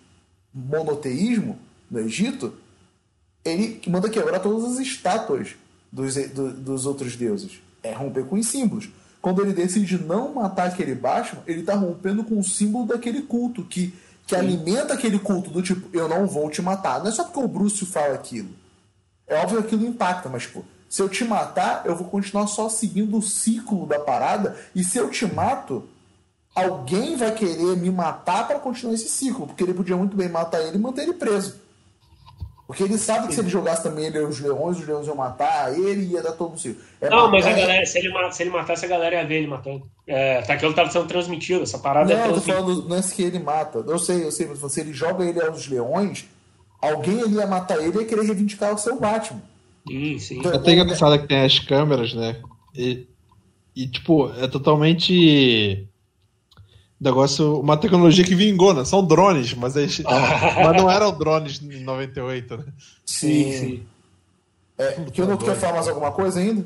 monoteísmo 0.54 1.60
no 1.92 2.00
Egito, 2.00 2.54
ele 3.44 3.82
manda 3.88 4.10
quebrar 4.10 4.40
todas 4.40 4.74
as 4.74 4.80
estátuas 4.80 5.56
dos, 5.92 6.16
do, 6.30 6.52
dos 6.52 6.86
outros 6.86 7.16
deuses. 7.16 7.60
É 7.84 7.94
romper 7.94 8.26
com 8.26 8.36
os 8.36 8.48
símbolos. 8.48 8.90
Quando 9.22 9.42
ele 9.42 9.54
decide 9.54 9.98
não 9.98 10.34
matar 10.34 10.68
aquele 10.68 10.96
Batman, 10.96 11.42
ele 11.48 11.62
está 11.62 11.76
rompendo 11.76 12.24
com 12.24 12.40
o 12.40 12.44
símbolo 12.44 12.86
daquele 12.86 13.24
culto 13.24 13.64
que, 13.64 13.94
que 14.26 14.36
alimenta 14.36 14.94
aquele 14.94 15.20
culto 15.20 15.50
do 15.50 15.62
tipo, 15.62 15.90
eu 15.96 16.08
não 16.08 16.28
vou 16.28 16.50
te 16.50 16.62
matar. 16.62 17.00
Não 17.00 17.08
é 17.08 17.12
só 17.12 17.24
porque 17.24 17.40
o 17.40 17.48
Bruce 17.48 17.86
fala 17.86 18.14
aquilo. 18.14 18.50
É 19.26 19.36
óbvio 19.40 19.60
que 19.62 19.68
aquilo 19.68 19.86
impacta, 19.86 20.30
mas 20.30 20.44
tipo, 20.44 20.64
se 20.90 21.02
eu 21.02 21.10
te 21.10 21.26
matar, 21.26 21.82
eu 21.86 21.96
vou 21.96 22.08
continuar 22.08 22.48
só 22.48 22.70
seguindo 22.70 23.18
o 23.18 23.22
ciclo 23.22 23.86
da 23.86 24.00
parada. 24.00 24.56
E 24.74 24.84
se 24.84 24.98
eu 24.98 25.10
te 25.10 25.26
mato, 25.26 25.84
alguém 26.56 27.18
vai 27.18 27.34
querer 27.34 27.76
me 27.76 27.92
matar 27.92 28.48
para 28.48 28.60
continuar 28.60 28.94
esse 28.94 29.10
ciclo. 29.10 29.48
Porque 29.48 29.64
ele 29.64 29.74
podia 29.74 29.98
muito 29.98 30.16
bem 30.16 30.30
matar 30.30 30.62
ele 30.62 30.78
e 30.78 30.80
manter 30.80 31.04
ele 31.04 31.14
preso. 31.14 31.56
Porque 32.68 32.84
ele 32.84 32.98
sabe 32.98 33.28
que 33.28 33.34
se 33.34 33.40
ele 33.40 33.50
jogasse 33.50 33.82
também 33.82 34.08
ele 34.08 34.20
os 34.20 34.42
leões, 34.42 34.78
os 34.78 34.86
leões 34.86 35.08
iam 35.08 35.16
matar 35.16 35.74
ele 35.74 36.12
ia 36.12 36.22
dar 36.22 36.34
todo 36.34 36.54
o 36.54 36.58
ciclo. 36.58 36.84
É 37.00 37.10
não, 37.10 37.32
mas 37.32 37.48
a 37.48 37.54
galera, 37.54 37.86
se 37.86 37.98
ele, 37.98 38.12
se 38.34 38.44
ele 38.44 38.50
matasse, 38.50 38.86
a 38.86 38.90
galera 38.90 39.16
ia 39.16 39.26
ver 39.26 39.36
ele 39.36 39.48
matando. 39.48 39.90
É, 40.06 40.42
tá 40.42 40.54
aquilo 40.54 40.74
tava 40.74 40.92
sendo 40.92 41.08
transmitido, 41.08 41.64
essa 41.64 41.80
parada 41.80 42.14
não, 42.14 42.22
é 42.22 42.28
Não, 42.28 42.36
eu 42.36 42.36
tô 42.36 42.42
falando, 42.42 42.90
não 42.90 42.98
é 42.98 43.02
que 43.02 43.24
ele 43.24 43.40
mata. 43.40 43.80
Eu 43.88 43.98
sei, 43.98 44.26
eu 44.26 44.32
sei, 44.32 44.48
mas 44.48 44.60
se 44.72 44.82
ele 44.82 44.92
joga 44.92 45.24
ele 45.24 45.42
aos 45.42 45.66
leões, 45.66 46.26
alguém 46.82 47.22
ele 47.22 47.36
ia 47.36 47.48
matar 47.48 47.80
ele 47.80 48.00
e 48.00 48.02
ia 48.02 48.06
querer 48.06 48.26
reivindicar 48.26 48.74
o 48.74 48.78
seu 48.78 49.00
Batman. 49.00 49.42
Sim, 49.88 50.20
sim. 50.20 50.40
Então, 50.40 50.62
tem 50.62 50.78
engraçado 50.78 51.18
que 51.22 51.28
tem 51.28 51.46
as 51.46 51.60
câmeras, 51.60 52.14
né? 52.14 52.36
E, 52.76 53.08
e 53.74 53.88
tipo, 53.88 54.30
é 54.38 54.48
totalmente 54.50 55.88
negócio, 57.00 57.60
uma 57.60 57.78
tecnologia 57.78 58.26
que 58.26 58.36
vingou, 58.36 58.74
né? 58.74 58.84
São 58.84 59.06
drones, 59.06 59.54
mas, 59.54 59.76
eles, 59.76 60.00
mas 60.04 60.76
não 60.76 60.90
eram 60.90 61.18
drones 61.18 61.62
em 61.62 61.84
98, 61.84 62.58
né? 62.58 62.66
Sim, 63.06 63.52
sim. 63.52 63.84
É, 64.78 64.92
que 65.12 65.22
não 65.22 65.38
quer 65.38 65.56
falar 65.56 65.74
mais 65.74 65.88
alguma 65.88 66.12
coisa 66.12 66.40
ainda? 66.40 66.66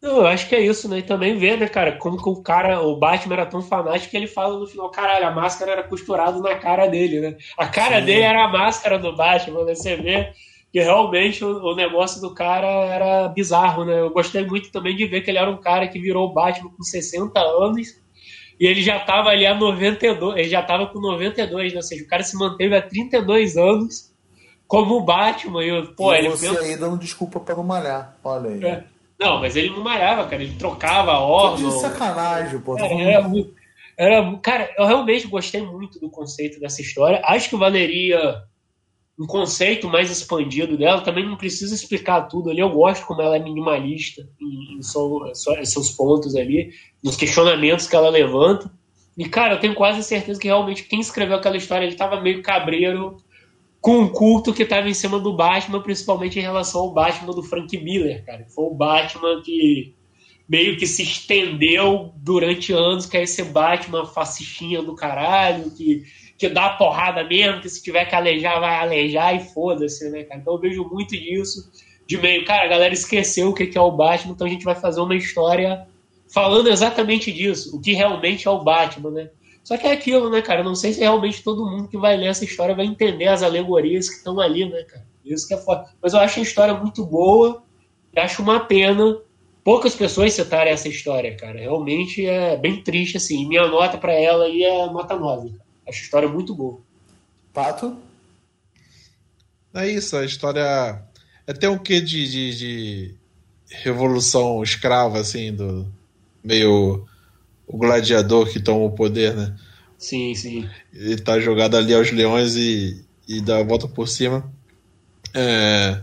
Não, 0.00 0.18
eu 0.18 0.26
acho 0.26 0.48
que 0.48 0.54
é 0.54 0.60
isso, 0.60 0.86
né? 0.86 0.98
E 0.98 1.02
também 1.02 1.38
ver, 1.38 1.58
né, 1.58 1.66
cara, 1.66 1.92
como 1.92 2.22
que 2.22 2.28
o 2.28 2.42
cara, 2.42 2.82
o 2.82 2.96
Batman 2.96 3.36
era 3.36 3.46
tão 3.46 3.62
fanático 3.62 4.10
que 4.10 4.16
ele 4.16 4.26
fala 4.26 4.58
no 4.58 4.66
final, 4.66 4.90
caralho, 4.90 5.26
a 5.26 5.30
máscara 5.30 5.72
era 5.72 5.82
costurada 5.82 6.38
na 6.40 6.54
cara 6.56 6.86
dele, 6.86 7.20
né? 7.20 7.36
A 7.56 7.66
cara 7.66 8.00
Sim. 8.00 8.06
dele 8.06 8.20
era 8.20 8.44
a 8.44 8.48
máscara 8.48 8.98
do 8.98 9.16
Batman, 9.16 9.64
né? 9.64 9.74
Você 9.74 9.96
vê 9.96 10.32
que 10.70 10.80
realmente 10.80 11.42
o, 11.42 11.56
o, 11.56 11.74
negócio 11.74 12.20
do 12.20 12.34
cara 12.34 12.66
era 12.66 13.28
bizarro, 13.28 13.86
né? 13.86 13.98
Eu 13.98 14.10
gostei 14.10 14.44
muito 14.44 14.70
também 14.70 14.94
de 14.94 15.06
ver 15.06 15.22
que 15.22 15.30
ele 15.30 15.38
era 15.38 15.50
um 15.50 15.56
cara 15.56 15.88
que 15.88 15.98
virou 15.98 16.28
o 16.28 16.34
Batman 16.34 16.70
com 16.76 16.82
60 16.82 17.40
anos 17.40 18.03
e 18.58 18.66
ele 18.66 18.82
já 18.82 18.98
estava 18.98 19.30
ali 19.30 19.46
a 19.46 19.54
92, 19.54 20.36
ele 20.36 20.48
já 20.48 20.60
estava 20.60 20.86
com 20.86 21.00
92, 21.00 21.72
né? 21.72 21.76
ou 21.76 21.82
seja, 21.82 22.04
o 22.04 22.08
cara 22.08 22.22
se 22.22 22.36
manteve 22.36 22.76
há 22.76 22.82
32 22.82 23.56
anos 23.56 24.12
como 24.66 24.96
o 24.96 25.00
Batman. 25.00 25.64
E, 25.64 25.86
pô, 25.94 26.14
e 26.14 26.18
ele 26.18 26.28
você 26.28 26.48
pensa... 26.48 26.60
aí 26.60 26.76
dando 26.76 26.98
desculpa 26.98 27.40
para 27.40 27.56
não 27.56 27.64
malhar, 27.64 28.16
olha 28.22 28.50
aí. 28.50 28.64
É. 28.64 28.84
Não, 29.18 29.40
mas 29.40 29.56
ele 29.56 29.70
não 29.70 29.82
malhava, 29.82 30.24
cara, 30.28 30.42
ele 30.42 30.56
trocava 30.56 31.12
órgão. 31.12 31.70
De 31.70 31.80
sacanagem, 31.80 32.60
pô. 32.60 32.76
Era, 32.78 32.94
era, 32.94 33.30
era, 33.96 34.36
cara, 34.38 34.70
eu 34.76 34.86
realmente 34.86 35.26
gostei 35.26 35.62
muito 35.62 36.00
do 36.00 36.10
conceito 36.10 36.58
dessa 36.60 36.80
história. 36.80 37.22
Acho 37.24 37.48
que 37.48 37.56
valeria 37.56 38.42
um 39.18 39.26
conceito 39.26 39.88
mais 39.88 40.10
expandido 40.10 40.76
dela. 40.76 41.00
Também 41.00 41.24
não 41.24 41.36
precisa 41.36 41.74
explicar 41.74 42.22
tudo 42.22 42.50
ali. 42.50 42.58
Eu 42.58 42.70
gosto 42.70 43.06
como 43.06 43.22
ela 43.22 43.36
é 43.36 43.38
minimalista 43.38 44.28
em, 44.40 44.74
em, 44.74 44.78
em 44.78 45.64
seus 45.64 45.90
pontos 45.90 46.34
ali, 46.34 46.70
nos 47.04 47.16
questionamentos 47.16 47.86
que 47.86 47.94
ela 47.94 48.08
levanta. 48.08 48.72
E, 49.16 49.28
cara, 49.28 49.54
eu 49.54 49.60
tenho 49.60 49.74
quase 49.74 50.02
certeza 50.02 50.40
que 50.40 50.48
realmente 50.48 50.84
quem 50.84 51.00
escreveu 51.00 51.36
aquela 51.36 51.58
história 51.58 51.84
ele 51.84 51.92
estava 51.92 52.20
meio 52.20 52.42
cabreiro 52.42 53.18
com 53.80 54.02
o 54.02 54.10
culto 54.10 54.54
que 54.54 54.62
estava 54.62 54.88
em 54.88 54.94
cima 54.94 55.20
do 55.20 55.36
Batman, 55.36 55.82
principalmente 55.82 56.38
em 56.38 56.42
relação 56.42 56.80
ao 56.80 56.94
Batman 56.94 57.34
do 57.34 57.42
Frank 57.42 57.76
Miller, 57.76 58.24
cara. 58.24 58.46
Foi 58.48 58.64
o 58.64 58.74
Batman 58.74 59.42
que 59.42 59.94
meio 60.48 60.78
que 60.78 60.86
se 60.86 61.02
estendeu 61.02 62.12
durante 62.16 62.72
anos, 62.72 63.04
que 63.04 63.18
é 63.18 63.22
esse 63.22 63.44
Batman 63.44 64.06
fascistinha 64.06 64.82
do 64.82 64.94
caralho, 64.94 65.70
que, 65.70 66.02
que 66.38 66.48
dá 66.48 66.70
porrada 66.70 67.22
mesmo, 67.22 67.60
que 67.60 67.68
se 67.68 67.82
tiver 67.82 68.06
que 68.06 68.14
alejar, 68.14 68.58
vai 68.60 68.76
alejar 68.76 69.36
e 69.36 69.40
foda-se, 69.40 70.10
né, 70.10 70.24
cara? 70.24 70.40
Então 70.40 70.54
eu 70.54 70.60
vejo 70.60 70.84
muito 70.84 71.10
disso, 71.10 71.70
de 72.06 72.16
meio, 72.16 72.44
cara, 72.44 72.64
a 72.64 72.68
galera 72.68 72.94
esqueceu 72.94 73.50
o 73.50 73.54
que 73.54 73.76
é 73.76 73.80
o 73.80 73.92
Batman, 73.92 74.32
então 74.32 74.46
a 74.46 74.50
gente 74.50 74.64
vai 74.64 74.74
fazer 74.74 75.00
uma 75.00 75.14
história 75.14 75.86
falando 76.34 76.68
exatamente 76.68 77.30
disso, 77.30 77.76
o 77.76 77.80
que 77.80 77.92
realmente 77.92 78.48
é 78.48 78.50
o 78.50 78.64
Batman, 78.64 79.12
né? 79.12 79.30
Só 79.62 79.78
que 79.78 79.86
é 79.86 79.92
aquilo, 79.92 80.28
né, 80.28 80.42
cara? 80.42 80.60
Eu 80.60 80.64
não 80.64 80.74
sei 80.74 80.92
se 80.92 80.98
realmente 80.98 81.44
todo 81.44 81.64
mundo 81.64 81.88
que 81.88 81.96
vai 81.96 82.16
ler 82.16 82.26
essa 82.26 82.44
história 82.44 82.74
vai 82.74 82.84
entender 82.84 83.28
as 83.28 83.42
alegorias 83.42 84.08
que 84.08 84.16
estão 84.16 84.40
ali, 84.40 84.68
né, 84.68 84.82
cara? 84.82 85.06
Isso 85.24 85.46
que 85.46 85.54
é 85.54 85.56
foda. 85.56 85.88
Mas 86.02 86.12
eu 86.12 86.18
acho 86.18 86.40
a 86.40 86.42
história 86.42 86.74
muito 86.74 87.06
boa 87.06 87.62
e 88.12 88.18
acho 88.18 88.42
uma 88.42 88.58
pena 88.58 89.16
poucas 89.62 89.94
pessoas 89.94 90.34
citarem 90.34 90.72
essa 90.72 90.88
história, 90.88 91.34
cara. 91.36 91.60
Realmente 91.60 92.26
é 92.26 92.56
bem 92.56 92.82
triste, 92.82 93.16
assim. 93.16 93.48
Minha 93.48 93.68
nota 93.68 93.96
para 93.96 94.12
ela 94.12 94.44
aí 94.44 94.64
é 94.64 94.86
nota 94.86 95.16
9. 95.16 95.54
Acho 95.88 96.00
a 96.00 96.02
história 96.02 96.28
muito 96.28 96.52
boa. 96.52 96.80
Pato? 97.52 97.96
É 99.72 99.88
isso, 99.88 100.16
a 100.16 100.24
história. 100.24 101.00
É 101.46 101.52
até 101.52 101.70
um 101.70 101.78
quê 101.78 102.00
de, 102.00 102.28
de, 102.28 102.58
de 102.58 103.14
revolução 103.68 104.62
escrava, 104.62 105.18
assim, 105.18 105.54
do 105.54 105.90
meio 106.44 107.06
o 107.66 107.78
gladiador 107.78 108.48
que 108.48 108.60
toma 108.60 108.84
o 108.84 108.92
poder, 108.92 109.34
né? 109.34 109.56
Sim, 109.98 110.34
sim. 110.34 110.68
Ele 110.92 111.16
tá 111.16 111.40
jogado 111.40 111.76
ali 111.76 111.94
aos 111.94 112.10
leões 112.10 112.56
e, 112.56 113.02
e 113.26 113.40
dá 113.40 113.58
a 113.58 113.64
volta 113.64 113.88
por 113.88 114.06
cima. 114.06 114.52
É... 115.32 116.00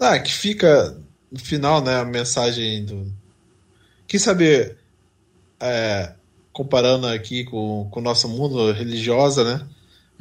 Ah, 0.00 0.18
que 0.18 0.32
fica 0.32 0.98
no 1.30 1.38
final, 1.38 1.82
né, 1.82 1.96
a 1.96 2.04
mensagem 2.04 2.84
do. 2.84 3.12
Quem 4.08 4.18
sabe, 4.18 4.74
é, 5.60 6.12
comparando 6.52 7.06
aqui 7.06 7.44
com, 7.44 7.88
com 7.90 8.00
o 8.00 8.02
nosso 8.02 8.28
mundo 8.28 8.72
religiosa, 8.72 9.44
né? 9.44 9.66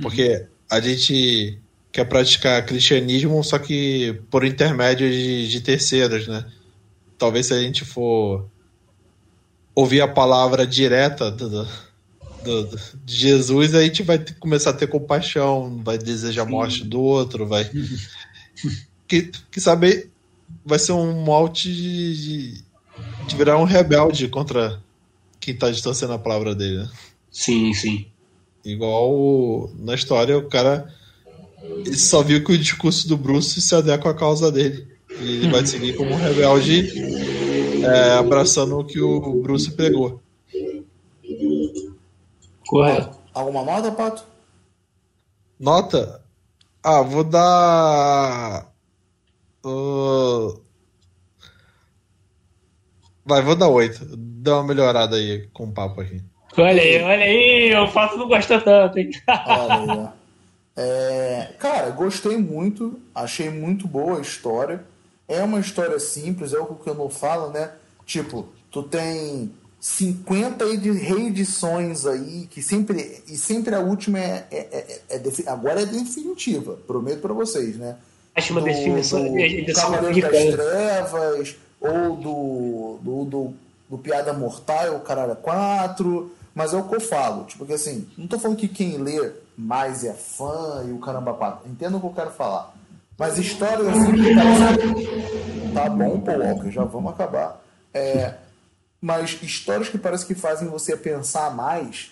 Porque 0.01 0.37
uhum. 0.37 0.47
a 0.69 0.79
gente 0.79 1.59
quer 1.91 2.05
praticar 2.05 2.65
cristianismo, 2.65 3.43
só 3.43 3.59
que 3.59 4.21
por 4.29 4.45
intermédio 4.45 5.09
de, 5.09 5.49
de 5.49 5.61
terceiros, 5.61 6.27
né? 6.27 6.45
Talvez 7.17 7.47
se 7.47 7.53
a 7.53 7.59
gente 7.59 7.83
for 7.83 8.47
ouvir 9.73 10.01
a 10.01 10.07
palavra 10.07 10.65
direta 10.65 11.31
do, 11.31 11.49
do, 11.49 11.65
do, 12.43 12.79
de 13.05 13.15
Jesus, 13.15 13.73
a 13.73 13.81
gente 13.81 14.03
vai 14.03 14.19
ter, 14.19 14.33
começar 14.35 14.71
a 14.71 14.73
ter 14.73 14.87
compaixão, 14.87 15.81
vai 15.83 15.97
desejar 15.97 16.43
a 16.43 16.45
morte 16.45 16.83
do 16.83 17.01
outro, 17.01 17.47
vai. 17.47 17.69
que, 19.07 19.31
que 19.51 19.59
saber 19.59 20.09
vai 20.65 20.79
ser 20.79 20.91
um 20.93 21.23
malte 21.23 21.73
de, 21.73 22.61
de 23.27 23.35
virar 23.35 23.57
um 23.57 23.63
rebelde 23.63 24.27
contra 24.27 24.81
quem 25.39 25.55
tá 25.55 25.69
distorcendo 25.71 26.13
a 26.13 26.19
palavra 26.19 26.53
dele, 26.53 26.77
né? 26.79 26.89
Sim, 27.31 27.73
sim. 27.73 28.05
Igual 28.63 29.71
na 29.79 29.95
história, 29.95 30.37
o 30.37 30.47
cara 30.47 30.93
só 31.95 32.21
viu 32.21 32.43
que 32.43 32.51
o 32.51 32.57
discurso 32.57 33.07
do 33.07 33.17
Bruce 33.17 33.61
se 33.61 33.73
adequa 33.73 34.11
à 34.11 34.13
causa 34.13 34.51
dele. 34.51 34.87
E 35.19 35.23
ele 35.23 35.49
vai 35.49 35.65
seguir 35.65 35.95
como 35.95 36.11
um 36.11 36.15
rebelde, 36.15 36.91
é, 37.83 38.17
abraçando 38.17 38.79
o 38.79 38.85
que 38.85 39.01
o 39.01 39.41
Bruce 39.41 39.71
pregou. 39.71 40.21
Correto. 42.67 43.17
Alguma 43.33 43.63
nota, 43.63 43.91
Pato? 43.91 44.23
Nota? 45.59 46.21
Ah, 46.83 47.01
vou 47.01 47.23
dar 47.23 48.71
Uh... 49.63 50.59
Vai, 53.23 53.41
vou 53.41 53.55
dar 53.55 53.67
8. 53.67 54.17
Dá 54.17 54.55
uma 54.55 54.63
melhorada 54.63 55.15
aí 55.15 55.47
com 55.53 55.65
o 55.65 55.71
papo 55.71 56.01
aqui. 56.01 56.21
Olha 56.57 56.81
aí, 56.81 57.01
olha 57.01 57.23
aí, 57.23 57.75
o 57.75 57.87
Fato 57.87 58.17
não 58.17 58.27
gosta 58.27 58.59
tanto, 58.59 58.99
hein? 58.99 59.11
olha 59.27 59.75
aí, 59.75 60.09
é, 60.75 61.49
cara, 61.57 61.91
gostei 61.91 62.35
muito, 62.35 62.99
achei 63.15 63.49
muito 63.49 63.87
boa 63.87 64.17
a 64.17 64.21
história. 64.21 64.83
É 65.31 65.41
uma 65.43 65.61
história 65.61 65.97
simples, 65.97 66.53
é 66.53 66.59
o 66.59 66.65
que 66.65 66.89
eu 66.89 66.95
não 66.95 67.09
falo, 67.09 67.51
né? 67.51 67.71
Tipo, 68.05 68.49
tu 68.69 68.83
tem 68.83 69.49
50 69.79 70.65
reedições 70.93 72.05
aí, 72.05 72.47
que 72.51 72.61
sempre. 72.61 73.23
E 73.27 73.37
sempre 73.37 73.73
a 73.73 73.79
última 73.79 74.19
é, 74.19 74.45
é, 74.51 74.99
é, 75.09 75.15
é 75.15 75.49
agora 75.49 75.81
é 75.81 75.85
definitiva, 75.85 76.77
prometo 76.85 77.21
para 77.21 77.33
vocês, 77.33 77.77
né? 77.77 77.95
Acho 78.35 78.51
uma 78.51 78.61
definição 78.61 79.23
do, 79.23 79.31
do 79.31 79.73
Cavaleiro 79.73 80.21
das 80.21 80.53
Trevas, 80.53 81.55
ou 81.79 82.15
do, 82.17 82.99
do, 83.01 83.25
do, 83.25 83.53
do 83.89 83.97
Piada 83.97 84.33
Mortal, 84.33 84.97
o 84.97 84.99
Caralho 84.99 85.35
4, 85.37 86.31
mas 86.53 86.73
é 86.73 86.77
o 86.77 86.83
que 86.83 86.95
eu 86.95 87.01
falo, 87.01 87.45
tipo 87.45 87.65
que 87.65 87.73
assim, 87.73 88.07
não 88.17 88.27
tô 88.27 88.37
falando 88.37 88.57
que 88.57 88.67
quem 88.67 88.97
lê 88.97 89.31
mais 89.57 90.03
é 90.03 90.13
fã 90.13 90.85
e 90.87 90.91
o 90.91 90.99
caramba 90.99 91.33
pato, 91.33 91.67
entendo 91.67 91.97
o 91.97 91.99
que 91.99 92.05
eu 92.07 92.13
quero 92.13 92.31
falar. 92.31 92.70
Mas 93.21 93.37
histórias 93.37 93.87
assim 93.87 94.11
que 94.13 94.35
parecem... 94.35 95.73
Tá 95.73 95.89
bom, 95.89 96.19
Paul 96.19 96.39
Walker, 96.39 96.71
já 96.71 96.83
vamos 96.83 97.13
acabar. 97.13 97.61
É, 97.93 98.33
mas 98.99 99.37
histórias 99.41 99.87
que 99.87 99.97
parece 99.97 100.25
que 100.25 100.35
fazem 100.35 100.67
você 100.67 100.97
pensar 100.97 101.55
mais 101.55 102.11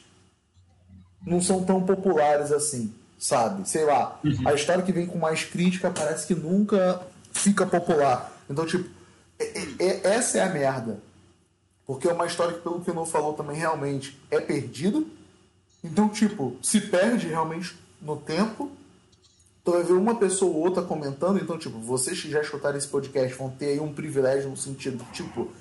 não 1.25 1.41
são 1.41 1.63
tão 1.63 1.81
populares 1.81 2.51
assim 2.51 2.93
sabe? 3.19 3.67
Sei 3.67 3.83
lá, 3.83 4.17
uhum. 4.23 4.47
a 4.47 4.53
história 4.53 4.81
que 4.81 4.93
vem 4.93 5.05
com 5.05 5.19
mais 5.19 5.43
crítica 5.43 5.91
parece 5.91 6.25
que 6.25 6.33
nunca 6.33 7.01
fica 7.33 7.65
popular. 7.65 8.31
Então, 8.49 8.65
tipo, 8.65 8.89
é, 9.37 9.43
é, 9.43 9.65
é, 9.79 10.07
essa 10.15 10.37
é 10.37 10.41
a 10.41 10.49
merda. 10.49 10.99
Porque 11.85 12.07
é 12.07 12.13
uma 12.13 12.25
história 12.25 12.53
que, 12.53 12.61
pelo 12.61 12.79
que 12.79 12.89
o 12.89 12.93
não 12.93 13.05
falou 13.05 13.33
também, 13.33 13.57
realmente 13.57 14.17
é 14.31 14.39
perdida. 14.39 15.03
Então, 15.83 16.07
tipo, 16.07 16.55
se 16.63 16.79
perde 16.79 17.27
realmente 17.27 17.77
no 18.01 18.15
tempo. 18.15 18.71
Então 19.61 19.73
vai 19.73 19.83
ver 19.83 19.93
uma 19.93 20.15
pessoa 20.15 20.51
ou 20.51 20.61
outra 20.61 20.83
comentando. 20.83 21.39
Então, 21.39 21.57
tipo, 21.57 21.77
vocês 21.79 22.21
que 22.21 22.29
já 22.29 22.41
escutaram 22.41 22.77
esse 22.77 22.87
podcast 22.87 23.37
vão 23.37 23.49
ter 23.49 23.67
aí 23.67 23.79
um 23.79 23.93
privilégio 23.93 24.49
no 24.49 24.57
sentido, 24.57 25.05
tipo, 25.11 25.51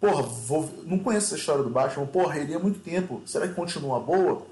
porra, 0.00 0.22
vou... 0.22 0.68
não 0.84 0.98
conheço 0.98 1.26
essa 1.26 1.36
história 1.36 1.62
do 1.62 1.70
Batman, 1.70 2.06
porra, 2.06 2.38
ele 2.38 2.54
há 2.54 2.58
muito 2.58 2.80
tempo. 2.80 3.22
Será 3.26 3.48
que 3.48 3.54
continua 3.54 3.98
boa? 4.00 4.46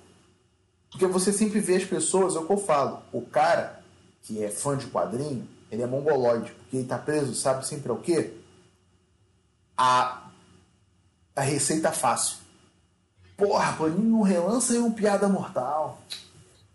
Porque 0.90 1.06
você 1.06 1.32
sempre 1.32 1.60
vê 1.60 1.76
as 1.76 1.84
pessoas, 1.84 2.36
é 2.36 2.38
o 2.38 2.46
que 2.46 2.52
eu 2.52 2.58
falo, 2.58 3.02
o 3.12 3.20
cara 3.20 3.82
que 4.22 4.42
é 4.42 4.48
fã 4.48 4.76
de 4.76 4.86
quadrinho, 4.86 5.46
ele 5.70 5.82
é 5.82 5.86
mongoloide, 5.86 6.52
porque 6.52 6.76
ele 6.76 6.86
tá 6.86 6.96
preso, 6.96 7.34
sabe 7.34 7.66
sempre 7.66 7.90
é 7.90 7.92
o 7.92 7.98
quê? 7.98 8.32
A, 9.76 10.28
a 11.34 11.40
receita 11.40 11.90
fácil. 11.90 12.38
Porra, 13.36 13.72
Panini 13.72 14.08
não 14.08 14.22
relança 14.22 14.72
aí 14.72 14.78
um 14.78 14.92
Piada 14.92 15.28
Mortal. 15.28 16.00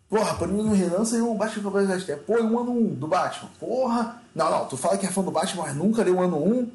Porra, 0.09 0.33
Panini 0.35 0.63
não 0.63 0.73
relança 0.73 1.15
aí 1.15 1.21
um 1.21 1.35
Batman 1.35 1.63
Cavaleiro 1.63 1.93
das 1.93 2.03
Trevas. 2.03 2.25
Pô, 2.25 2.33
um 2.33 2.59
ano 2.59 2.71
1 2.71 2.77
um 2.77 2.87
do 2.95 3.07
Batman. 3.07 3.49
Porra. 3.59 4.21
Não, 4.33 4.49
não, 4.49 4.65
tu 4.65 4.75
fala 4.75 4.97
que 4.97 5.05
é 5.05 5.09
fã 5.09 5.21
do 5.21 5.31
Batman, 5.31 5.63
mas 5.63 5.75
nunca 5.75 6.03
leu 6.03 6.15
o 6.15 6.21
ano 6.21 6.37
1. 6.37 6.51
Um. 6.51 6.67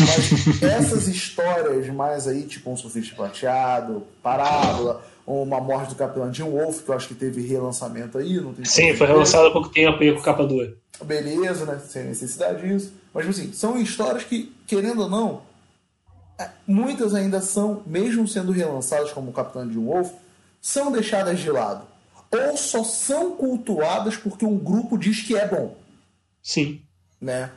Mas 0.00 0.62
essas 0.62 1.08
histórias 1.08 1.86
mais 1.88 2.26
aí, 2.26 2.44
tipo 2.44 2.70
um 2.70 2.76
surfista 2.76 3.14
prateado, 3.14 4.02
parábola 4.22 5.02
uma 5.26 5.60
morte 5.60 5.90
do 5.90 5.94
Capitão 5.94 6.32
Jim 6.32 6.42
Wolf, 6.44 6.82
que 6.82 6.90
eu 6.90 6.94
acho 6.94 7.08
que 7.08 7.14
teve 7.14 7.46
relançamento 7.46 8.18
aí. 8.18 8.40
Não 8.40 8.52
tem 8.52 8.64
Sim, 8.64 8.94
foi 8.94 9.06
relançado 9.06 9.46
há 9.46 9.50
pouco 9.50 9.70
tempo 9.70 10.02
aí 10.02 10.12
com 10.12 10.20
capa 10.20 10.44
dura. 10.44 10.74
Beleza, 11.02 11.64
né? 11.64 11.80
Sem 11.86 12.04
necessidade 12.04 12.66
disso. 12.66 12.92
Mas, 13.12 13.26
assim, 13.26 13.52
são 13.52 13.80
histórias 13.80 14.24
que, 14.24 14.54
querendo 14.66 15.02
ou 15.02 15.08
não, 15.08 15.42
é, 16.38 16.48
muitas 16.66 17.14
ainda 17.14 17.40
são, 17.40 17.82
mesmo 17.86 18.28
sendo 18.28 18.52
relançadas 18.52 19.12
como 19.12 19.30
o 19.30 19.32
Capitão 19.32 19.70
Jim 19.70 19.84
Wolf, 19.84 20.10
são 20.60 20.92
deixadas 20.92 21.38
de 21.38 21.50
lado. 21.50 21.86
Ou 22.30 22.56
só 22.56 22.82
são 22.82 23.36
cultuadas 23.36 24.16
porque 24.16 24.44
um 24.44 24.58
grupo 24.58 24.98
diz 24.98 25.22
que 25.22 25.36
é 25.36 25.46
bom. 25.46 25.76
Sim. 26.42 26.82
Né? 27.20 27.50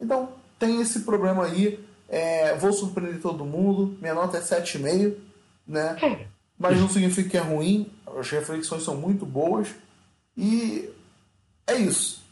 Então, 0.00 0.30
tem 0.58 0.80
esse 0.80 1.00
problema 1.00 1.44
aí. 1.44 1.84
É, 2.08 2.54
vou 2.56 2.72
surpreender 2.72 3.20
todo 3.20 3.44
mundo. 3.44 3.96
Minha 4.00 4.14
nota 4.14 4.38
é 4.38 4.40
7,5. 4.40 5.16
Né? 5.66 5.96
É 6.02 6.38
mas 6.58 6.80
não 6.80 6.88
significa 6.88 7.28
que 7.28 7.36
é 7.36 7.40
ruim. 7.40 7.90
As 8.18 8.28
reflexões 8.30 8.82
são 8.82 8.96
muito 8.96 9.24
boas. 9.24 9.68
E 10.36 10.90
é 11.66 11.76
isso. 11.76 12.22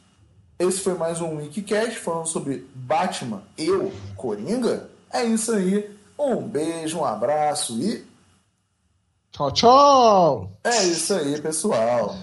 Esse 0.58 0.80
foi 0.80 0.94
mais 0.94 1.20
um 1.20 1.36
Wikicast 1.36 1.98
falando 1.98 2.26
sobre 2.26 2.66
Batman, 2.74 3.42
eu, 3.56 3.92
Coringa. 4.16 4.90
É 5.12 5.24
isso 5.24 5.52
aí. 5.52 5.94
Um 6.18 6.42
beijo, 6.48 6.98
um 6.98 7.04
abraço 7.04 7.80
e. 7.80 8.04
Tchau, 9.36 9.50
tchau! 9.52 10.50
É 10.64 10.82
isso 10.84 11.12
aí, 11.12 11.38
pessoal. 11.42 12.16